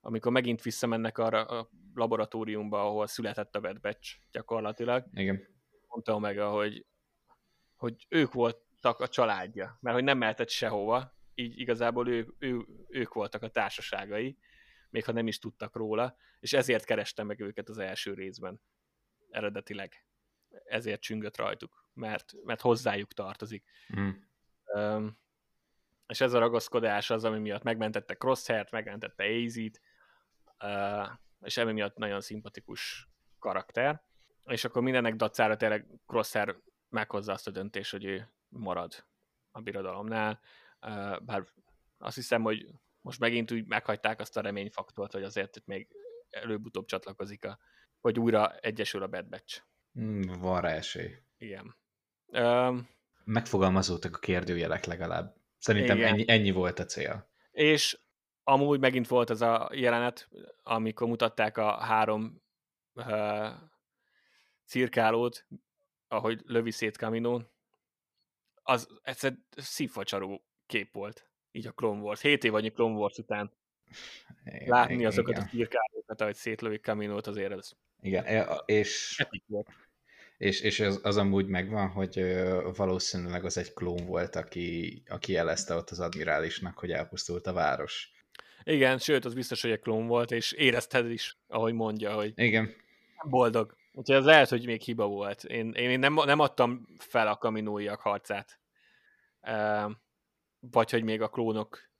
[0.00, 5.04] amikor megint visszamennek arra a laboratóriumba, ahol született a Bad Batch gyakorlatilag.
[5.12, 5.40] Igen.
[5.88, 6.86] Mondta meg, hogy,
[7.76, 13.14] hogy ők voltak a családja, mert hogy nem mehetett sehova, így igazából ő, ő, ők
[13.14, 14.38] voltak a társaságai,
[14.92, 18.60] még ha nem is tudtak róla, és ezért kerestem meg őket az első részben,
[19.30, 20.06] eredetileg.
[20.64, 23.64] Ezért csüngött rajtuk mert, mert hozzájuk tartozik.
[23.98, 24.10] Mm.
[24.64, 25.20] Um,
[26.06, 29.80] és ez a ragaszkodás az, ami miatt megmentette Crosshairt, megmentette AZ-t,
[30.64, 31.08] uh,
[31.40, 34.02] és emi miatt nagyon szimpatikus karakter.
[34.44, 39.04] És akkor mindennek dacára tényleg Crosshair meghozza azt a döntés, hogy ő marad
[39.50, 40.40] a birodalomnál,
[40.80, 41.44] uh, bár
[41.98, 42.66] azt hiszem, hogy
[43.02, 45.88] most megint úgy meghagyták azt a reményfaktort, hogy azért itt még
[46.30, 47.58] előbb-utóbb csatlakozik, a,
[48.00, 49.62] vagy újra egyesül a Bad Batch.
[50.00, 51.16] Mm, van rá esély.
[51.38, 51.76] Igen.
[52.26, 52.88] Um,
[53.24, 55.36] Megfogalmazódtak a kérdőjelek legalább.
[55.58, 57.30] Szerintem ennyi, ennyi volt a cél.
[57.50, 57.98] És
[58.44, 60.28] amúgy megint volt az a jelenet,
[60.62, 62.42] amikor mutatták a három
[62.94, 63.50] uh,
[64.64, 65.46] cirkálót,
[66.08, 67.50] ahogy lövi szét Kaminón.
[68.62, 72.20] Az egyszer szívfacsaró kép volt, így a Clone Wars.
[72.20, 73.52] 7 év annyi Clone Wars után.
[74.66, 75.42] Látni azokat igen.
[75.42, 77.70] a firkálókat, ahogy szétlövik Kaminót, azért ez...
[78.00, 79.22] Igen, e, és,
[80.38, 82.24] és, és az, az amúgy megvan, hogy
[82.76, 88.10] valószínűleg az egy klón volt, aki, aki jelezte ott az admirálisnak, hogy elpusztult a város.
[88.64, 92.74] Igen, sőt, az biztos, hogy egy klón volt, és érezted is, ahogy mondja, hogy Igen.
[93.24, 93.76] boldog.
[93.92, 95.44] Úgyhogy ez lehet, hogy még hiba volt.
[95.44, 98.60] Én, én nem, nem adtam fel a kaminóiak harcát.
[100.70, 101.90] Vagy hogy még a klónok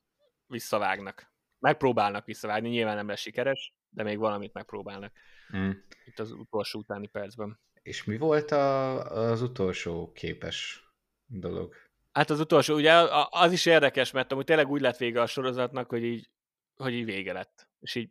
[0.46, 1.32] visszavágnak.
[1.58, 5.12] Megpróbálnak visszavágni, nyilván nem lesz sikeres, de még valamit megpróbálnak.
[5.56, 5.70] Mm.
[6.04, 7.60] Itt az utolsó utáni percben.
[7.82, 9.00] És mi volt a,
[9.30, 10.86] az utolsó képes
[11.26, 11.74] dolog?
[12.12, 12.92] Hát az utolsó, ugye
[13.30, 16.30] az is érdekes, mert amúgy tényleg úgy lett vége a sorozatnak, hogy így,
[16.76, 17.68] hogy így vége lett.
[17.80, 18.10] És így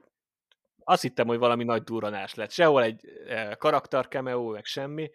[0.83, 2.51] azt hittem, hogy valami nagy durranás lett.
[2.51, 5.11] Sehol egy e, karakter cameo, meg semmi.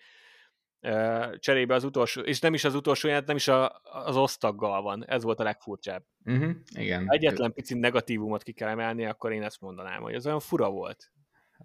[1.38, 5.06] Cserébe az utolsó, és nem is az utolsó jelent, nem is a, az osztaggal van.
[5.06, 6.04] Ez volt a legfurcsább.
[6.24, 7.06] Uh-huh, igen.
[7.06, 10.70] Ha egyetlen pici negatívumot ki kell emelni, akkor én ezt mondanám, hogy az olyan fura
[10.70, 11.10] volt.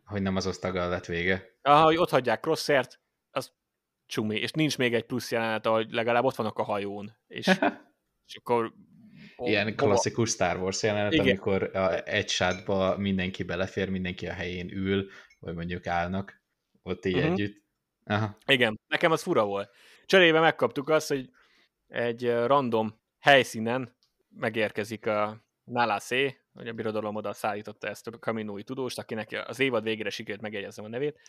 [0.04, 1.44] Hogy nem az osztaggal lett vége.
[1.62, 2.88] Aha, hogy ott hagyják crosshair
[3.30, 3.52] az
[4.06, 7.48] csumi, és nincs még egy plusz jelenet, hogy legalább ott vannak a hajón, és,
[8.28, 8.74] és akkor
[9.38, 11.26] Ilyen klasszikus Star Wars jelenet, Igen.
[11.26, 15.10] amikor a, egy sátba mindenki belefér, mindenki a helyén ül,
[15.40, 16.42] vagy mondjuk állnak
[16.84, 17.32] ott így uh-huh.
[17.32, 17.64] együtt.
[18.06, 18.38] Aha.
[18.46, 19.72] Igen, nekem az fura volt.
[20.06, 21.30] Cserébe megkaptuk azt, hogy
[21.88, 23.96] egy random helyszínen
[24.30, 29.84] megérkezik a Nalase, hogy a birodalom oda szállította ezt a kaminói tudóst, akinek az évad
[29.84, 31.20] végére sikerült megjegyezem a nevét,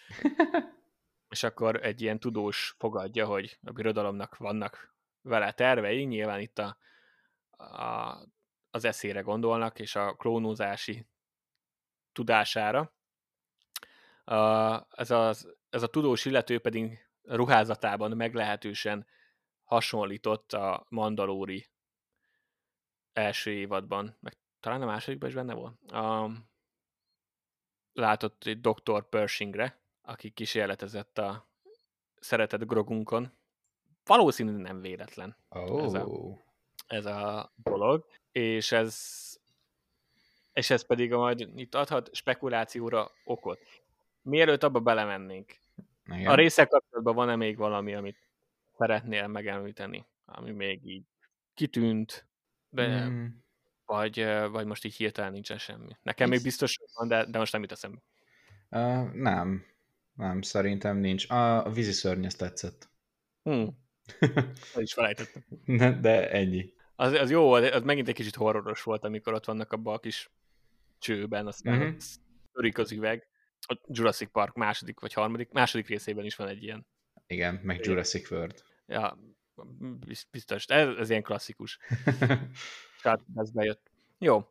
[1.35, 6.77] és akkor egy ilyen tudós fogadja, hogy a birodalomnak vannak vele tervei, nyilván itt a
[7.63, 8.19] a,
[8.71, 11.07] az eszére gondolnak, és a klónozási
[12.13, 12.93] tudására.
[14.25, 19.07] A, ez, az, ez a tudós illető pedig ruházatában meglehetősen
[19.65, 21.67] hasonlított a Mandalóri
[23.13, 25.93] első évadban, meg talán a másodikban is benne volt.
[25.93, 26.31] A,
[27.93, 29.09] látott egy Dr.
[29.09, 31.49] Pershingre, aki kísérletezett a
[32.21, 33.33] szeretett Grogunkon.
[34.05, 35.37] Valószínűleg nem véletlen.
[35.49, 35.85] Oh.
[35.85, 36.09] Ez a,
[36.87, 38.97] ez a dolog, és ez,
[40.53, 43.59] és ez pedig majd itt adhat spekulációra okot.
[44.23, 45.55] Mielőtt abba belemennénk,
[46.07, 46.27] Igen.
[46.27, 48.17] a részek kapcsolatban van-e még valami, amit
[48.79, 51.05] szeretnél megemlíteni, ami még így
[51.55, 52.27] kitűnt,
[52.69, 53.27] de, mm.
[53.87, 55.97] vagy, vagy most így hirtelen nincsen semmi.
[56.03, 58.01] Nekem még biztos van, de, de most nem jut eszembe.
[58.71, 59.65] Uh, nem,
[60.15, 61.31] nem, szerintem nincs.
[61.31, 62.89] A, a vízi szörny ezt tetszett.
[63.43, 63.81] Hmm.
[64.77, 65.43] is felejtettem.
[66.01, 66.73] De ennyi.
[66.97, 70.31] Az, az jó az megint egy kicsit horroros volt, amikor ott vannak abban a kis
[70.99, 71.97] csőben, aztán uh-huh.
[72.53, 73.27] örik az üveg.
[73.67, 76.87] A Jurassic Park második vagy harmadik, második részében is van egy ilyen.
[77.27, 78.63] Igen, meg Jurassic World.
[78.87, 79.19] Ja,
[80.31, 80.65] biztos.
[80.65, 81.79] Ez, ez ilyen klasszikus.
[83.03, 83.91] Tehát ez bejött.
[84.19, 84.47] Jó.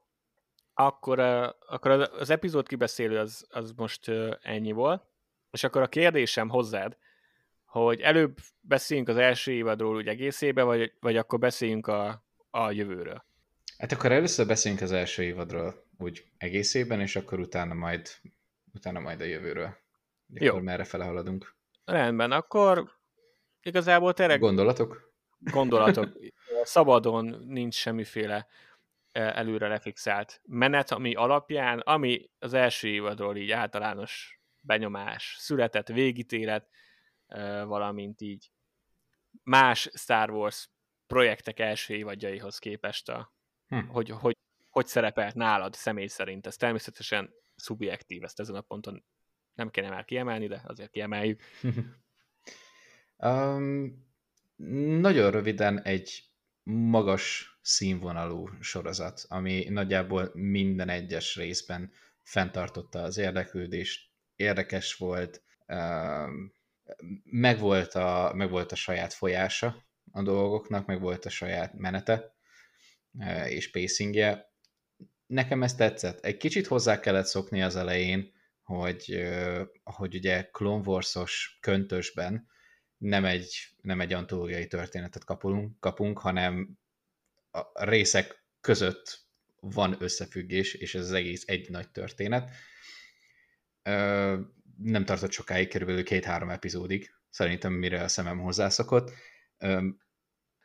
[0.74, 1.20] Akkor,
[1.68, 5.03] akkor az epizód kibeszélő az, az most ennyi volt.
[5.51, 6.97] És akkor a kérdésem hozzád,
[7.66, 13.26] hogy előbb beszéljünk az első évadról úgy egészébe, vagy, vagy akkor beszéljünk a, a jövőről?
[13.78, 18.09] Hát akkor először beszéljünk az első évadról úgy egészében, és akkor utána majd,
[18.74, 19.78] utána majd a jövőről.
[20.34, 20.50] Jó.
[20.50, 21.56] Akkor merre fele haladunk?
[21.86, 22.92] Rendben, akkor
[23.62, 24.40] igazából tényleg...
[24.40, 25.14] Gondolatok?
[25.38, 26.18] Gondolatok.
[26.64, 28.48] Szabadon nincs semmiféle
[29.12, 36.70] e, előre lefixált menet, ami alapján, ami az első évadról így általános benyomás, született végítélet,
[37.28, 38.52] e, valamint így
[39.44, 40.70] más Star Wars
[41.08, 43.34] projektek első évadjaihoz képest, a,
[43.68, 43.88] hm.
[43.88, 44.38] hogy, hogy,
[44.70, 46.48] hogy szerepelt nálad személy szerint.
[46.48, 49.03] Ez természetesen szubjektív, ezt ezen a ponton
[49.53, 51.41] nem kéne már kiemelni, de azért kiemeljük.
[53.18, 54.09] um,
[54.99, 56.24] nagyon röviden egy
[56.64, 61.91] magas színvonalú sorozat, ami nagyjából minden egyes részben
[62.24, 66.53] fenntartotta az érdeklődést, érdekes volt, um,
[67.24, 72.36] megvolt a, megvolt a saját folyása, a dolgoknak, meg volt a saját menete
[73.47, 74.51] és pacingje.
[75.32, 76.20] Nekem ez tetszett.
[76.26, 78.32] Egy kicsit hozzá kellett szokni az elején,
[78.64, 79.24] hogy,
[79.84, 82.48] hogy ugye Clone Wars-os köntösben
[82.98, 86.78] nem egy, nem egy antológiai történetet kapunk, kapunk, hanem
[87.52, 89.20] a részek között
[89.60, 92.50] van összefüggés, és ez az egész egy nagy történet.
[94.78, 99.12] Nem tartott sokáig, körülbelül két-három epizódig, szerintem mire a szemem hozzászokott,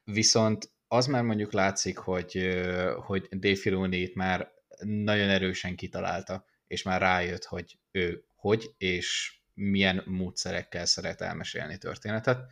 [0.04, 2.60] Viszont az már mondjuk látszik, hogy,
[2.96, 9.38] hogy Dave Filoni itt már nagyon erősen kitalálta, és már rájött, hogy ő hogy és
[9.54, 12.50] milyen módszerekkel szeret elmesélni történetet,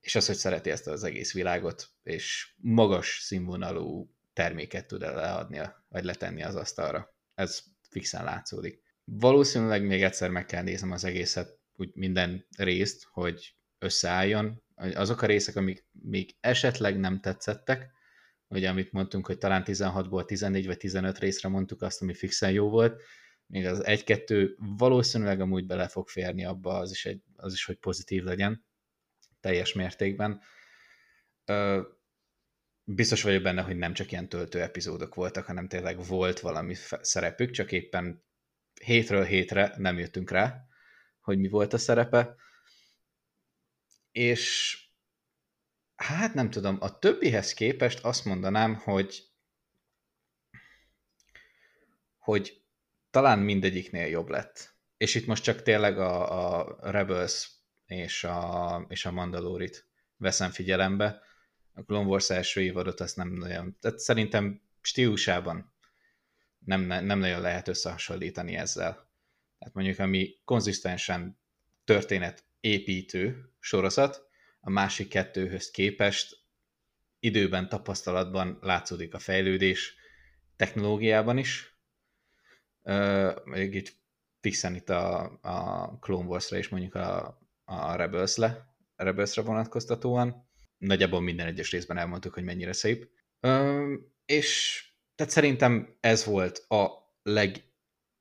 [0.00, 6.04] és az, hogy szereti ezt az egész világot, és magas színvonalú terméket tud leadni, vagy
[6.04, 7.16] letenni az asztalra.
[7.34, 8.82] Ez fixen látszódik.
[9.04, 14.62] Valószínűleg még egyszer meg kell néznem az egészet, úgy minden részt, hogy összeálljon.
[14.74, 17.90] Azok a részek, amik még esetleg nem tetszettek,
[18.52, 22.68] ugye amit mondtunk, hogy talán 16-ból 14 vagy 15 részre mondtuk azt, ami fixen jó
[22.70, 23.02] volt,
[23.46, 27.76] még az 1-2 valószínűleg amúgy bele fog férni abba, az is, egy, az is hogy
[27.76, 28.64] pozitív legyen
[29.40, 30.40] teljes mértékben.
[31.44, 31.80] Ö,
[32.84, 37.50] biztos vagyok benne, hogy nem csak ilyen töltő epizódok voltak, hanem tényleg volt valami szerepük,
[37.50, 38.24] csak éppen
[38.84, 40.64] hétről hétre nem jöttünk rá,
[41.20, 42.34] hogy mi volt a szerepe.
[44.10, 44.76] És
[46.02, 49.30] hát nem tudom, a többihez képest azt mondanám, hogy
[52.18, 52.62] hogy
[53.10, 54.74] talán mindegyiknél jobb lett.
[54.96, 57.50] És itt most csak tényleg a, a Rebels
[57.86, 61.22] és a, és a Mandalorit veszem figyelembe.
[61.74, 63.76] A Clone Wars első évadot azt nem nagyon...
[63.80, 65.74] Tehát szerintem stílusában
[66.58, 69.10] nem, nem nagyon lehet összehasonlítani ezzel.
[69.58, 71.38] Tehát mondjuk, ami konzisztensen
[71.84, 74.30] történet építő sorozat,
[74.64, 76.38] a másik kettőhöz képest
[77.20, 79.94] időben, tapasztalatban látszódik a fejlődés,
[80.56, 81.76] technológiában is.
[83.44, 83.92] Még itt
[84.40, 90.48] fixen itt a, a Clone Wars-ra is mondjuk a, a Rebels-le, Rebels-re vonatkoztatóan.
[90.78, 93.08] Nagyjából minden egyes részben elmondtuk, hogy mennyire szép.
[94.24, 94.82] És
[95.14, 96.88] tehát szerintem ez volt a
[97.22, 97.64] leg,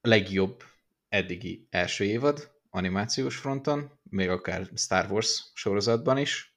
[0.01, 0.63] legjobb
[1.09, 6.55] eddigi első évad animációs fronton, még akár Star Wars sorozatban is,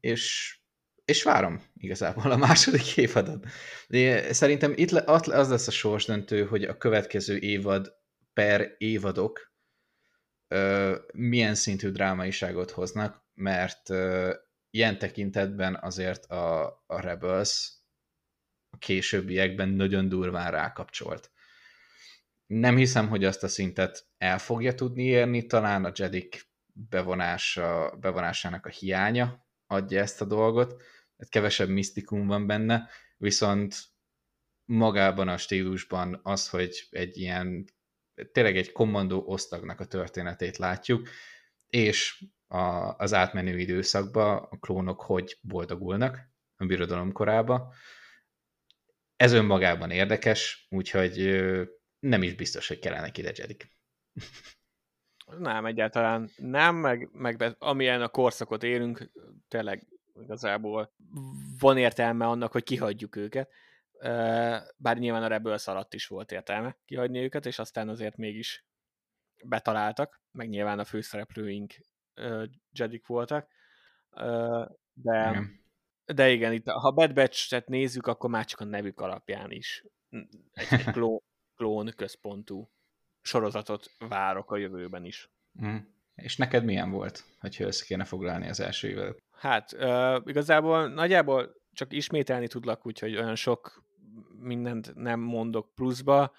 [0.00, 0.56] és,
[1.04, 3.46] és várom igazából a második évadot.
[3.88, 7.96] De szerintem itt az lesz a sorsdöntő, hogy a következő évad
[8.32, 9.52] per évadok
[11.12, 13.88] milyen szintű drámaiságot hoznak, mert
[14.70, 17.72] ilyen tekintetben azért a, a Rebels
[18.70, 21.30] a későbbiekben nagyon durván rákapcsolt.
[22.46, 28.66] Nem hiszem, hogy azt a szintet el fogja tudni érni, talán a Jedik bevonása, bevonásának
[28.66, 30.82] a hiánya adja ezt a dolgot,
[31.28, 33.76] kevesebb misztikum van benne, viszont
[34.64, 37.64] magában a stílusban az, hogy egy ilyen
[38.32, 41.08] tényleg egy kommandó osztagnak a történetét látjuk,
[41.68, 47.74] és a, az átmenő időszakban a klónok hogy boldogulnak a birodalom korába.
[49.16, 51.44] Ez önmagában érdekes, úgyhogy
[51.98, 53.77] nem is biztos, hogy kellene ide Jedik.
[55.38, 59.10] Nem, egyáltalán nem, meg, meg amilyen a korszakot élünk,
[59.48, 59.86] tényleg
[60.22, 60.94] igazából
[61.58, 63.50] van értelme annak, hogy kihagyjuk őket.
[64.76, 68.64] Bár nyilván a Rebels alatt is volt értelme kihagyni őket, és aztán azért mégis
[69.44, 71.74] betaláltak, meg nyilván a főszereplőink
[72.72, 73.48] Jedik voltak.
[74.92, 75.60] De, igen.
[76.04, 79.84] de igen, itt, ha Bad Batch-et nézzük, akkor már csak a nevük alapján is
[80.52, 81.22] egy, egy klón,
[81.56, 82.70] klón központú
[83.28, 85.30] sorozatot várok a jövőben is.
[85.64, 85.76] Mm.
[86.14, 89.22] És neked milyen volt, hogyha össze kéne foglalni az első évet?
[89.32, 93.84] Hát, uh, igazából nagyjából csak ismételni tudlak, úgyhogy olyan sok
[94.38, 96.32] mindent nem mondok pluszba.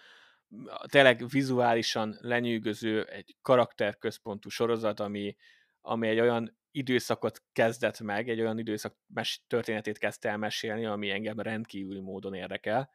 [0.85, 5.35] Tényleg vizuálisan lenyűgöző egy karakterközpontú sorozat, ami,
[5.81, 11.09] ami egy olyan időszakot kezdett meg, egy olyan időszak mes- történetét kezdte el mesélni, ami
[11.09, 12.89] engem rendkívüli módon érdekel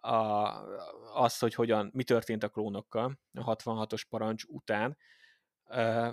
[0.00, 0.12] a,
[1.14, 4.96] az, hogy hogyan, mi történt a klónokkal a 66-os parancs után,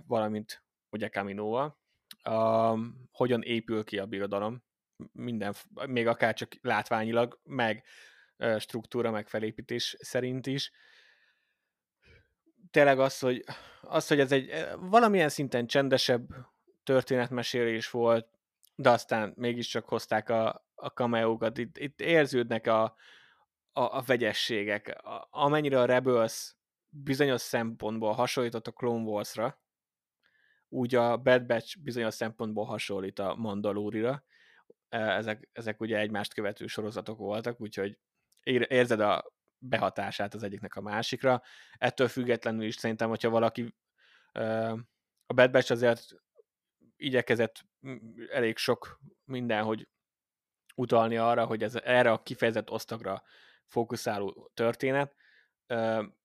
[0.07, 1.77] valamint ugye Kaminóval,
[2.29, 2.79] uh,
[3.11, 4.63] hogyan épül ki a birodalom,
[5.11, 5.53] minden,
[5.87, 7.83] még akár csak látványilag, meg
[8.57, 10.71] struktúra, meg felépítés szerint is.
[12.71, 13.43] Tényleg az, hogy,
[13.81, 16.27] az, hogy ez egy valamilyen szinten csendesebb
[16.83, 18.27] történetmesélés volt,
[18.75, 21.57] de aztán mégiscsak hozták a, a cameókat.
[21.57, 22.95] Itt, itt érződnek a,
[23.77, 24.87] a, a vegyességek.
[24.87, 26.55] A, amennyire a Rebels
[26.89, 29.61] bizonyos szempontból hasonlított a Clone Wars-ra,
[30.69, 34.23] úgy a Bad Batch bizonyos szempontból hasonlít a Mandalorira.
[34.89, 37.99] E, ezek, ezek ugye egymást követő sorozatok voltak, úgyhogy
[38.43, 41.41] érzed a behatását az egyiknek a másikra.
[41.77, 43.75] Ettől függetlenül is szerintem, hogyha valaki
[45.25, 46.15] a Bad Batch azért
[46.95, 47.65] igyekezett
[48.31, 49.87] elég sok minden, hogy
[50.75, 53.23] utalni arra, hogy ez erre a kifejezett osztagra
[53.67, 55.15] fókuszáló történet.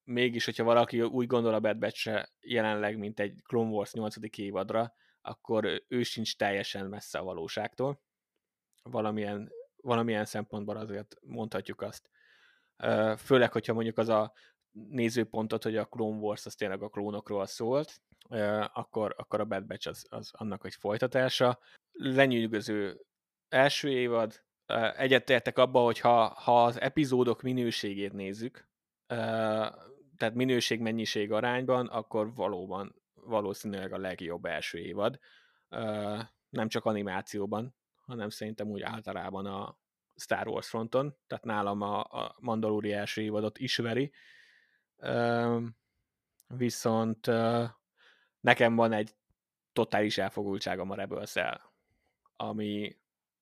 [0.05, 4.17] Mégis, hogyha valaki úgy gondol a Bad batch jelenleg, mint egy Clone Wars 8.
[4.39, 8.03] évadra, akkor ő sincs teljesen messze a valóságtól.
[8.83, 12.11] Valamilyen, valamilyen szempontból azért mondhatjuk azt.
[13.19, 14.33] Főleg, hogyha mondjuk az a
[14.71, 18.01] nézőpontot, hogy a Clone Wars az tényleg a klónokról szólt,
[18.73, 21.59] akkor, akkor a Bad Batch az, az annak egy folytatása.
[21.93, 23.01] Lenyűgöző
[23.49, 24.45] első évad,
[24.97, 28.69] egyetértek abba, hogy ha, ha az epizódok minőségét nézzük,
[30.17, 35.19] tehát minőség-mennyiség arányban, akkor valóban valószínűleg a legjobb első évad.
[36.49, 39.79] Nem csak animációban, hanem szerintem úgy általában a
[40.17, 44.13] Star Wars fronton, tehát nálam a, a Mandalori első évadot ismeri.
[46.47, 47.27] Viszont
[48.41, 49.15] nekem van egy
[49.73, 51.35] totális elfogultságom a rebels
[52.37, 53.00] ami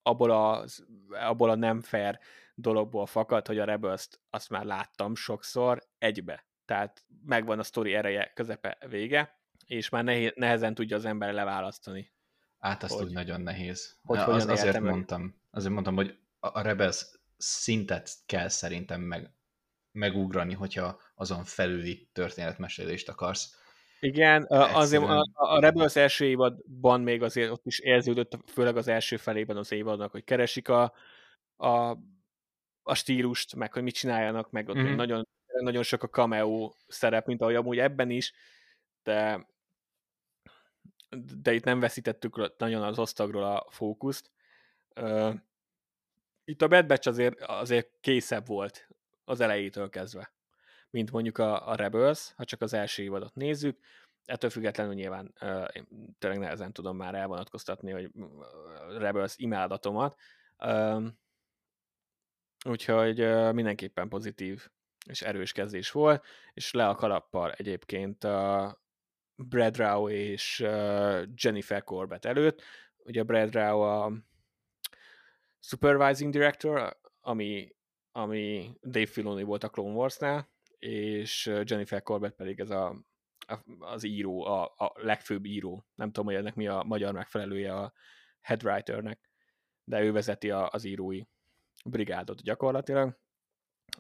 [0.09, 0.65] abból a,
[1.09, 2.19] abból a nem fair
[2.55, 6.47] dologból fakad, hogy a rebels azt már láttam sokszor egybe.
[6.65, 12.13] Tehát megvan a sztori ereje, közepe, vége, és már nehéz, nehezen tudja az ember leválasztani.
[12.59, 13.99] Át azt hogy, úgy nagyon nehéz.
[14.03, 17.07] Hogy az, azért mondtam, azért mondtam, hogy a Rebels
[17.37, 19.33] szintet kell szerintem meg,
[19.93, 23.57] megugrani, hogyha azon felüli történetmesélést akarsz.
[24.01, 29.17] Igen, azért a, a Rebels első évadban még azért ott is érződött, főleg az első
[29.17, 30.93] felében az évadnak, hogy keresik a,
[31.57, 31.97] a,
[32.83, 34.95] a stílust, meg hogy mit csináljanak, meg ott mm-hmm.
[34.95, 35.29] nagyon,
[35.61, 38.33] nagyon sok a cameo szerep, mint ahogy amúgy ebben is,
[39.03, 39.47] de
[41.43, 44.31] de itt nem veszítettük nagyon az osztagról a fókuszt.
[46.45, 48.89] Itt a Bad Batch azért, azért készebb volt
[49.25, 50.33] az elejétől kezdve
[50.91, 53.79] mint mondjuk a, a Rebels, ha csak az első évadot nézzük.
[54.25, 55.87] Ettől függetlenül nyilván uh, én
[56.19, 58.11] tényleg nehezen tudom már elvonatkoztatni, hogy
[58.99, 60.17] Rebels imádatomat.
[62.67, 63.19] Úgyhogy
[63.55, 64.69] mindenképpen pozitív
[65.07, 68.81] és erős kezdés volt, és le a kalappal egyébként a
[69.35, 70.59] Brad Rao és
[71.35, 72.63] Jennifer Corbett előtt.
[72.97, 74.13] Ugye Brad Rao a
[75.59, 77.77] supervising director, ami,
[78.13, 80.49] ami Dave Filoni volt a Clone Wars-nál,
[80.79, 83.05] és Jennifer Corbett pedig ez a,
[83.79, 85.87] az író, a, a legfőbb író.
[85.95, 87.93] Nem tudom, hogy ennek mi a magyar megfelelője a
[88.41, 89.31] headwriternek,
[89.85, 91.23] de ő vezeti a, az írói
[91.85, 93.19] brigádot gyakorlatilag.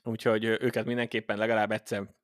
[0.04, 2.14] Úgyhogy őket mindenképpen legalább egyszer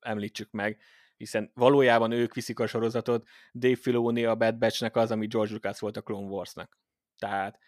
[0.00, 0.82] említsük meg,
[1.16, 5.80] hiszen valójában ők viszik a sorozatot, Dave Filoni a Bad Batch-nek az, ami George Lucas
[5.80, 6.78] volt a Clone Wars-nak.
[7.18, 7.58] Tehát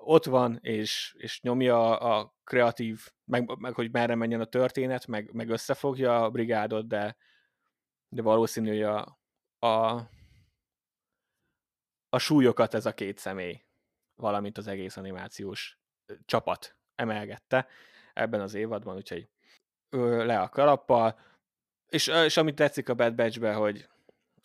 [0.00, 5.32] ott van, és, és nyomja a kreatív, meg, meg hogy merre menjen a történet, meg,
[5.32, 7.16] meg összefogja a brigádot, de,
[8.08, 9.18] de valószínű, hogy a,
[9.58, 10.02] a,
[12.08, 13.64] a súlyokat ez a két személy,
[14.14, 15.78] valamint az egész animációs
[16.24, 17.66] csapat emelgette
[18.12, 19.28] ebben az évadban, úgyhogy
[19.90, 21.20] le a kalappal,
[21.88, 23.88] és, és amit tetszik a Bad Batch-be, hogy,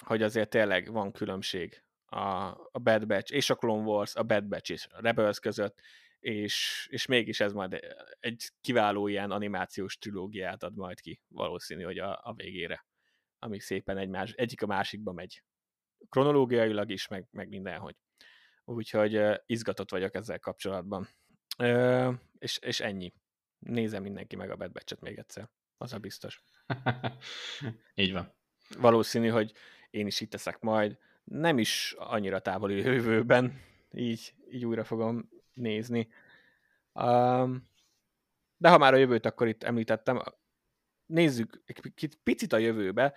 [0.05, 1.82] hogy azért tényleg van különbség
[2.13, 5.79] a, a Bad Batch és a Clone Wars, a Bad Batch és a Rebels között,
[6.19, 7.79] és, és mégis ez majd
[8.19, 12.85] egy kiváló ilyen animációs trilógiát ad majd ki, valószínű, hogy a, a végére,
[13.39, 15.43] amíg szépen egy más, egyik a másikba megy.
[16.09, 17.95] Kronológiailag is, meg, meg mindenhogy.
[18.65, 21.07] Úgyhogy uh, izgatott vagyok ezzel kapcsolatban.
[21.57, 23.13] Uh, és, és ennyi.
[23.59, 25.49] Nézem mindenki meg a Bad Batch-et még egyszer.
[25.77, 26.43] Az a biztos.
[27.95, 28.33] Így van.
[28.77, 29.51] Valószínű, hogy
[29.89, 33.61] én is itt teszek majd nem is annyira távoli jövőben,
[33.91, 36.07] így, így újra fogom nézni.
[36.93, 37.71] Um,
[38.57, 40.21] de ha már a jövőt akkor itt említettem,
[41.05, 43.13] nézzük egy picit a jövőbe.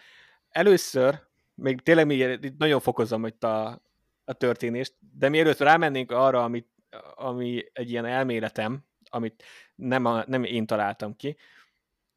[0.48, 1.20] Először,
[1.54, 3.82] még tényleg még itt nagyon fokozom itt a,
[4.24, 6.68] a történést, de mielőtt rámennénk arra, amit,
[7.14, 9.42] ami egy ilyen elméletem, amit
[9.74, 11.36] nem, a, nem én találtam ki,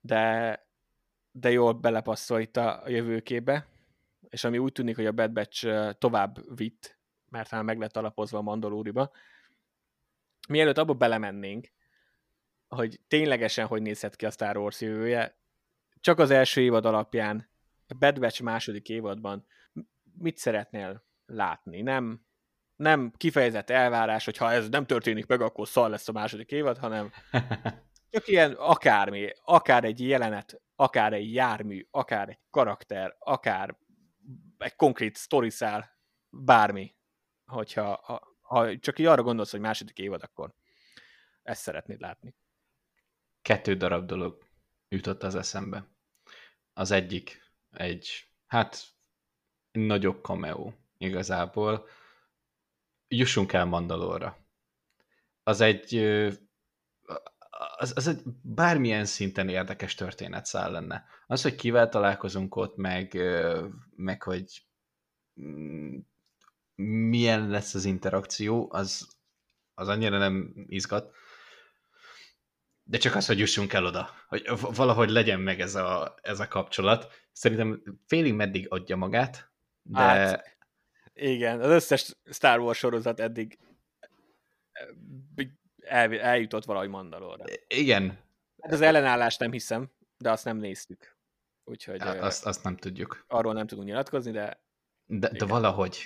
[0.02, 0.68] de,
[1.32, 3.68] de jól belepasszol itt a, a jövőkébe,
[4.30, 7.00] és ami úgy tűnik, hogy a Bad Batch tovább vitt,
[7.30, 9.12] mert már meg lett alapozva a Mandalóriba.
[10.48, 11.68] Mielőtt abba belemennénk,
[12.68, 15.38] hogy ténylegesen hogy nézhet ki a Star Wars jövője,
[16.00, 17.50] csak az első évad alapján,
[17.88, 19.46] a Bad Batch második évadban
[20.20, 21.82] mit szeretnél látni?
[21.82, 22.26] Nem,
[22.76, 26.78] nem kifejezett elvárás, hogy ha ez nem történik meg, akkor szar lesz a második évad,
[26.78, 27.12] hanem
[28.12, 33.78] csak ilyen akármi, akár egy jelenet, akár egy jármű, akár egy karakter, akár
[34.58, 35.16] egy konkrét
[35.48, 35.98] szál,
[36.30, 36.96] bármi,
[37.46, 40.54] hogyha ha, ha csak így arra gondolsz, hogy második évad, akkor
[41.44, 42.36] ezt szeretnéd látni.
[43.42, 44.48] Kettő darab dolog
[44.90, 45.88] jutott az eszembe.
[46.74, 48.86] Az egyik egy, hát
[49.72, 51.88] nagyobb cameo igazából.
[53.08, 54.38] Jussunk el Mandalorra.
[55.44, 55.94] Az egy
[57.78, 61.06] az, az egy bármilyen szinten érdekes történetszál lenne.
[61.28, 63.18] Az, hogy kivel találkozunk ott, meg,
[63.96, 64.66] meg hogy
[65.42, 65.98] mm,
[67.10, 69.08] milyen lesz az interakció, az,
[69.74, 71.16] az annyira nem izgat.
[72.84, 76.48] De csak az, hogy jussunk el oda, hogy valahogy legyen meg ez a, ez a
[76.48, 77.12] kapcsolat.
[77.32, 80.00] Szerintem félig meddig adja magát, de...
[80.00, 80.58] Hát,
[81.14, 83.60] igen, az összes Star Wars sorozat eddig
[85.82, 87.44] el, eljutott valahogy Mandalorra.
[87.68, 88.20] Igen.
[88.62, 91.18] Hát az ellenállást nem hiszem, de azt nem néztük.
[91.64, 93.26] Úgyhogy azt, azt nem tudjuk.
[93.28, 94.68] Arról nem tudunk nyilatkozni, de
[95.12, 96.04] de, de valahogy,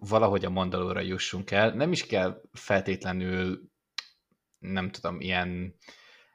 [0.00, 1.74] valahogy a Mandalóra jussunk el.
[1.74, 3.70] Nem is kell feltétlenül,
[4.58, 5.76] nem tudom, ilyen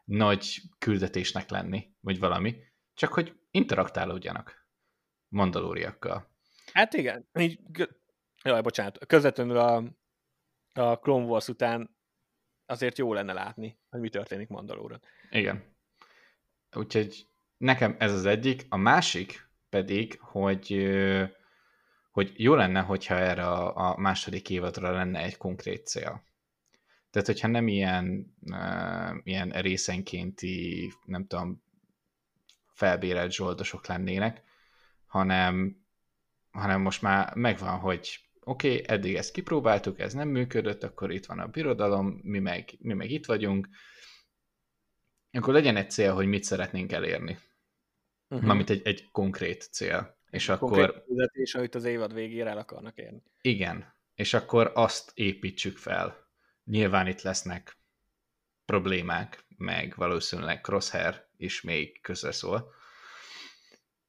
[0.05, 2.55] nagy küldetésnek lenni, vagy valami,
[2.93, 4.67] csak hogy interaktálódjanak
[5.27, 6.29] mandalóriakkal.
[6.73, 7.59] Hát igen, így,
[8.43, 9.83] jaj, bocsánat, közvetlenül a,
[10.73, 11.97] a Clone Wars után
[12.69, 15.01] azért jó lenne látni, hogy mi történik Mandalóron.
[15.29, 15.63] Igen.
[16.75, 17.27] Úgyhogy
[17.57, 18.65] nekem ez az egyik.
[18.69, 20.89] A másik pedig, hogy
[22.11, 26.23] hogy jó lenne, hogyha erre a, második évadra lenne egy konkrét cél.
[27.11, 28.35] Tehát, hogyha nem ilyen,
[29.23, 31.63] ilyen részenkénti, nem tudom,
[32.73, 34.43] felbérelt zsoldosok lennének,
[35.05, 35.77] hanem,
[36.51, 41.25] hanem most már megvan, hogy oké, okay, eddig ezt kipróbáltuk, ez nem működött, akkor itt
[41.25, 43.67] van a birodalom, mi meg, mi meg itt vagyunk,
[45.31, 47.37] akkor legyen egy cél, hogy mit szeretnénk elérni.
[48.27, 48.47] Uh-huh.
[48.47, 50.17] Mármint egy, egy konkrét cél.
[50.29, 51.03] És akkor...
[51.05, 53.23] Konkrét amit az évad végére el akarnak érni.
[53.41, 53.93] Igen.
[54.15, 56.27] És akkor azt építsük fel.
[56.63, 57.77] Nyilván itt lesznek
[58.65, 62.73] problémák, meg valószínűleg Crosshair is még közreszól.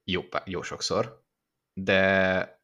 [0.04, 1.24] Jó, jó sokszor.
[1.72, 2.59] De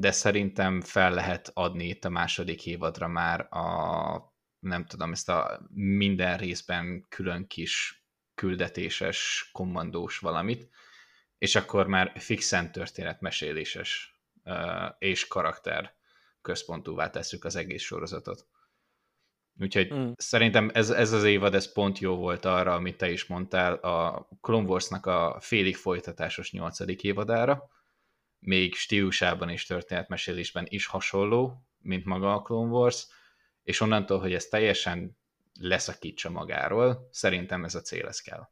[0.00, 5.60] de szerintem fel lehet adni itt a második évadra már a nem tudom, ezt a
[5.74, 8.04] minden részben külön kis
[8.34, 10.68] küldetéses, kommandós valamit,
[11.38, 14.18] és akkor már fixen történetmeséléses
[14.98, 15.94] és karakter
[16.40, 18.46] központúvá tesszük az egész sorozatot.
[19.60, 20.10] Úgyhogy mm.
[20.16, 24.28] szerintem ez, ez az évad, ez pont jó volt arra, amit te is mondtál, a
[24.40, 27.68] Clone Wars-nak a félig folytatásos nyolcadik évadára,
[28.44, 33.06] még stílusában és történetmesélésben is hasonló, mint maga a Clone Wars,
[33.62, 35.18] és onnantól, hogy ez teljesen
[35.60, 38.48] leszakítsa magáról, szerintem ez a cél, ez kell.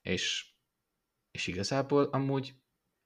[0.00, 0.46] És,
[1.30, 2.54] és igazából amúgy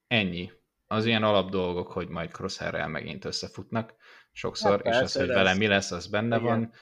[0.06, 0.52] ennyi.
[0.86, 3.94] Az ilyen alap dolgok, hogy majd crosshair megint összefutnak
[4.32, 6.48] sokszor, hát, és az, hogy vele mi lesz, az benne Igen.
[6.48, 6.72] van,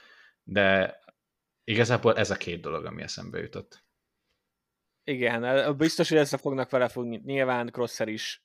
[0.43, 0.99] de
[1.63, 3.83] igazából ez a két dolog, ami eszembe jutott.
[5.09, 7.21] Igen, biztos, hogy össze fognak vele fogni.
[7.25, 8.43] Nyilván Crosser is,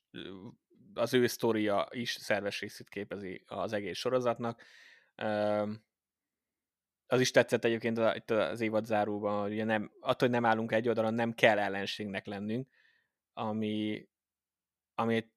[0.95, 4.63] az ő sztoria is szerves részét képezi az egész sorozatnak
[7.07, 10.89] az is tetszett egyébként itt az évad záróban, hogy nem, attól, hogy nem állunk egy
[10.89, 12.69] oldalon, nem kell ellenségnek lennünk,
[13.33, 14.07] ami,
[14.95, 15.31] ami egy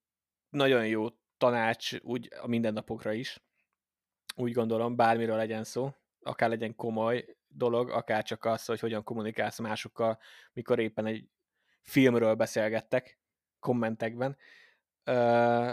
[0.49, 3.43] nagyon jó tanács úgy a mindennapokra is.
[4.35, 5.91] Úgy gondolom, bármiről legyen szó,
[6.21, 10.19] akár legyen komoly dolog, akár csak az, hogy hogyan kommunikálsz másokkal,
[10.53, 11.29] mikor éppen egy
[11.81, 13.19] filmről beszélgettek
[13.59, 14.37] kommentekben.
[15.05, 15.71] Uh,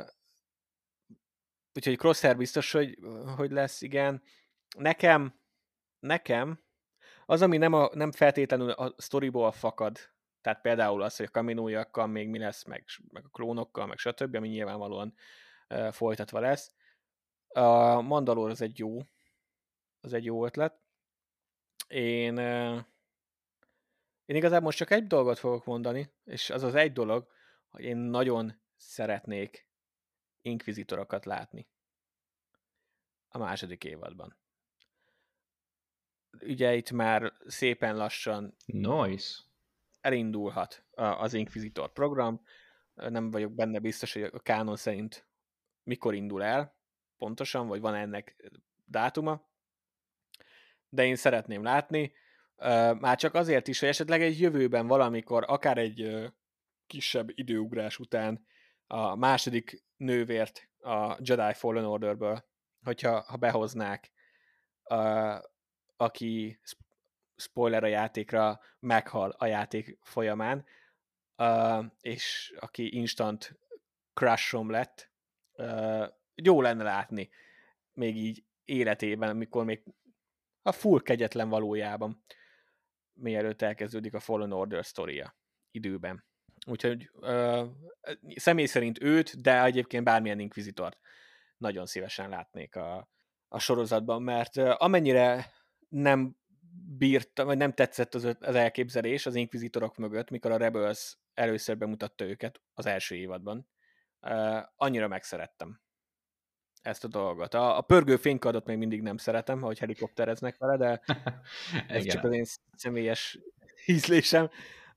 [1.74, 2.98] úgyhogy Crosshair biztos, hogy,
[3.36, 4.23] hogy lesz, igen.
[4.78, 5.43] Nekem
[6.05, 6.62] nekem
[7.27, 9.98] az, ami nem, a, nem feltétlenül a sztoriból fakad,
[10.40, 14.35] tehát például az, hogy a kaminójakkal még mi lesz, meg, meg a klónokkal, meg stb.,
[14.35, 15.15] ami nyilvánvalóan
[15.69, 16.74] uh, folytatva lesz.
[17.48, 18.98] A Mandalor az egy jó,
[20.01, 20.84] az egy jó ötlet.
[21.86, 22.39] Én,
[24.24, 27.27] én igazából most csak egy dolgot fogok mondani, és az az egy dolog,
[27.69, 29.69] hogy én nagyon szeretnék
[30.40, 31.69] inkvizitorokat látni
[33.28, 34.43] a második évadban
[36.43, 39.40] ugye itt már szépen lassan nice.
[40.01, 42.43] elindulhat az Inquisitor program.
[42.94, 45.28] Nem vagyok benne biztos, hogy a kánon szerint
[45.82, 46.77] mikor indul el
[47.16, 48.51] pontosan, vagy van ennek
[48.85, 49.52] dátuma.
[50.95, 52.12] De én szeretném látni.
[52.99, 56.31] Már csak azért is, hogy esetleg egy jövőben valamikor, akár egy
[56.87, 58.47] kisebb időugrás után
[58.87, 62.45] a második nővért a Jedi Fallen Orderből,
[62.85, 64.12] hogyha ha behoznák
[65.97, 66.61] aki
[67.37, 70.65] spoiler a játékra, meghal a játék folyamán,
[71.37, 73.59] uh, és aki instant
[74.15, 75.11] crushom lett,
[75.53, 77.31] uh, jó lenne látni
[77.93, 79.83] még így életében, amikor még
[80.66, 82.24] a full kegyetlen valójában,
[83.12, 85.36] mielőtt elkezdődik a Fallen Order sztoria
[85.70, 86.24] időben.
[86.66, 87.69] Úgyhogy uh,
[88.35, 90.99] személy szerint őt, de egyébként bármilyen inkvizitort
[91.57, 93.09] nagyon szívesen látnék a,
[93.49, 95.53] a sorozatban, mert amennyire
[95.89, 96.36] nem
[96.99, 102.24] bírta, vagy nem tetszett az, az elképzelés az inkvizitorok mögött, mikor a Rebels először bemutatta
[102.24, 103.69] őket az első évadban.
[104.20, 105.84] Uh, annyira megszerettem
[106.85, 107.55] ezt a dolgot.
[107.55, 111.01] A, a pörgő fénykardot még mindig nem szeretem, hogy helikoptereznek vele, de
[111.89, 112.44] ez csak az én
[112.77, 113.39] személyes
[113.86, 114.44] ízlésem.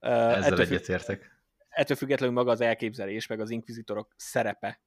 [0.00, 1.36] Uh, Ezzel egyetértek.
[1.68, 4.80] Ettől függetlenül maga az elképzelés, meg az inkvizitorok szerepe,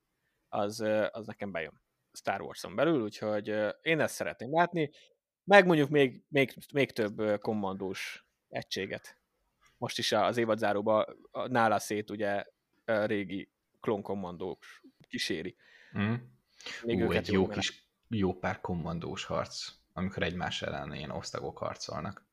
[0.47, 1.81] az, az nekem bejön
[2.13, 4.91] Star Wars-on belül, úgyhogy én ezt szeretném látni
[5.43, 9.17] meg mondjuk még, még, még több kommandós egységet.
[9.77, 11.05] Most is az évadzáróban
[11.47, 12.45] nála szét ugye
[12.85, 14.63] régi klónkommandók
[15.07, 15.55] kíséri.
[15.97, 16.13] Mm.
[16.83, 22.25] Még Ú, egy jó kis, jó pár kommandós harc, amikor egymás ellen ilyen osztagok harcolnak.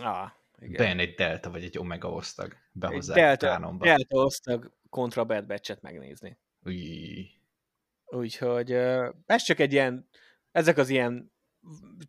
[0.00, 0.76] Ah, igen.
[0.76, 3.84] Bejön egy delta vagy egy omega osztag, behozzák delta, kánonba.
[3.84, 6.38] Delta osztag kontra Bad Batch-et megnézni.
[6.64, 7.30] Új.
[8.04, 8.72] Úgyhogy
[9.26, 10.08] ez csak egy ilyen,
[10.52, 11.32] ezek az ilyen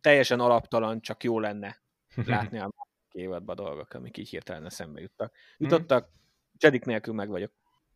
[0.00, 1.80] teljesen alaptalan, csak jó lenne
[2.26, 2.70] látni a
[3.12, 5.32] évadban dolgok, amik így hirtelen eszembe juttak.
[5.32, 5.70] Mhm.
[5.70, 6.14] Jutottak, mm.
[6.58, 7.52] Jedik nélkül meg vagyok.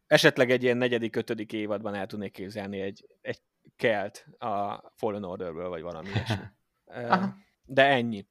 [0.07, 3.41] Esetleg egy ilyen negyedik, ötödik évadban el tudnék képzelni egy, egy
[3.77, 6.45] kelt a Fallen Orderből, vagy valami ilyesmi.
[7.65, 8.27] De ennyi.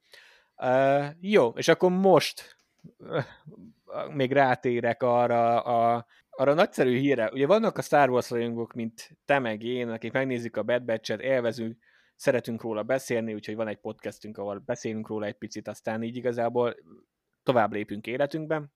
[1.20, 2.58] Jó, és akkor most
[4.14, 7.30] még rátérek arra a, arra nagyszerű híre.
[7.32, 11.22] Ugye vannak a Star Wars rajongók, mint te meg én, akik megnézik a Bad Batch-et,
[11.22, 11.78] élvezünk,
[12.16, 16.76] szeretünk róla beszélni, úgyhogy van egy podcastünk, ahol beszélünk róla egy picit, aztán így igazából
[17.44, 18.74] tovább lépünk életünkben.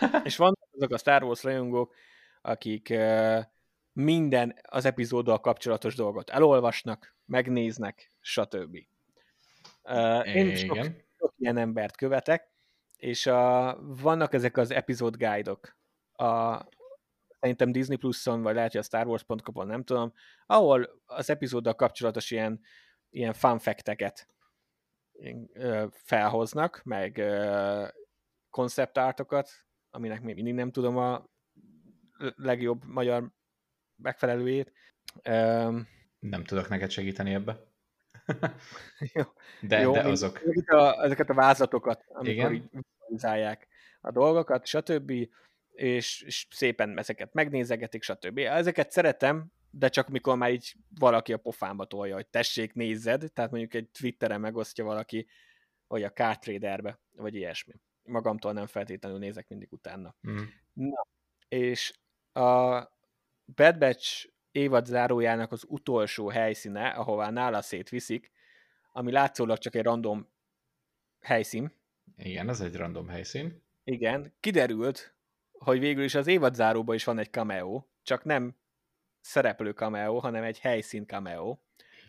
[0.24, 1.94] és vannak azok a Star Wars rajongók,
[2.42, 3.42] akik uh,
[3.92, 8.78] minden az epizóddal kapcsolatos dolgot elolvasnak, megnéznek, stb.
[9.84, 10.78] Uh, én sok,
[11.18, 12.50] sok ilyen embert követek,
[12.96, 15.76] és a, vannak ezek az epizód guide-ok,
[16.12, 16.60] a,
[17.40, 20.12] szerintem Disney Plus-on, vagy lehet, hogy a Star Wars.com-on, nem tudom,
[20.46, 22.60] ahol az epizóddal kapcsolatos ilyen,
[23.10, 24.28] ilyen fun fact-eket
[25.90, 27.22] felhoznak, meg
[28.50, 29.50] konceptártokat,
[29.90, 31.26] aminek még mindig nem tudom a
[32.36, 33.30] legjobb magyar
[33.96, 34.72] megfelelőjét.
[36.18, 37.70] Nem tudok neked segíteni ebbe.
[39.14, 39.22] jó,
[39.60, 40.40] de, jó, de azok.
[40.40, 42.70] Ezeket a, ezeket a vázlatokat, amikor Igen?
[44.00, 45.12] a dolgokat, stb.
[45.72, 48.38] És, és szépen ezeket megnézegetik, stb.
[48.38, 53.50] Ezeket szeretem, de csak mikor már így valaki a pofámba tolja, hogy tessék, nézzed, tehát
[53.50, 55.26] mondjuk egy Twitteren megosztja valaki,
[55.86, 57.74] vagy a Traderbe, vagy ilyesmi.
[58.02, 60.14] Magamtól nem feltétlenül nézek mindig utána.
[60.28, 60.42] Mm.
[60.72, 61.06] Na,
[61.48, 61.92] és
[62.32, 62.82] a
[63.44, 68.30] Bad Batch évad zárójának az utolsó helyszíne, ahová nála szétviszik,
[68.92, 70.28] ami látszólag csak egy random
[71.20, 71.72] helyszín.
[72.16, 73.62] Igen, ez egy random helyszín.
[73.84, 75.14] Igen, kiderült,
[75.52, 78.56] hogy végül is az évad záróban is van egy cameo, csak nem
[79.20, 81.58] szereplő cameo, hanem egy helyszín cameo.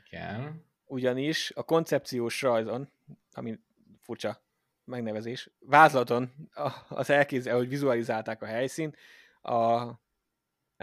[0.09, 0.65] Igen.
[0.85, 2.89] Ugyanis a koncepciós rajzon,
[3.31, 3.59] ami
[3.99, 4.41] furcsa
[4.85, 6.49] megnevezés, vázlaton
[6.89, 8.97] az elképzel, hogy vizualizálták a helyszínt,
[9.41, 9.83] a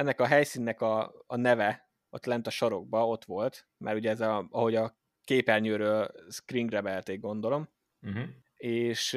[0.01, 4.21] ennek a helyszínnek a, a neve ott lent a sarokba ott volt, mert ugye ez
[4.21, 7.69] a, ahogy a képernyőről screen grabelték, gondolom,
[8.03, 8.29] uh-huh.
[8.57, 9.15] és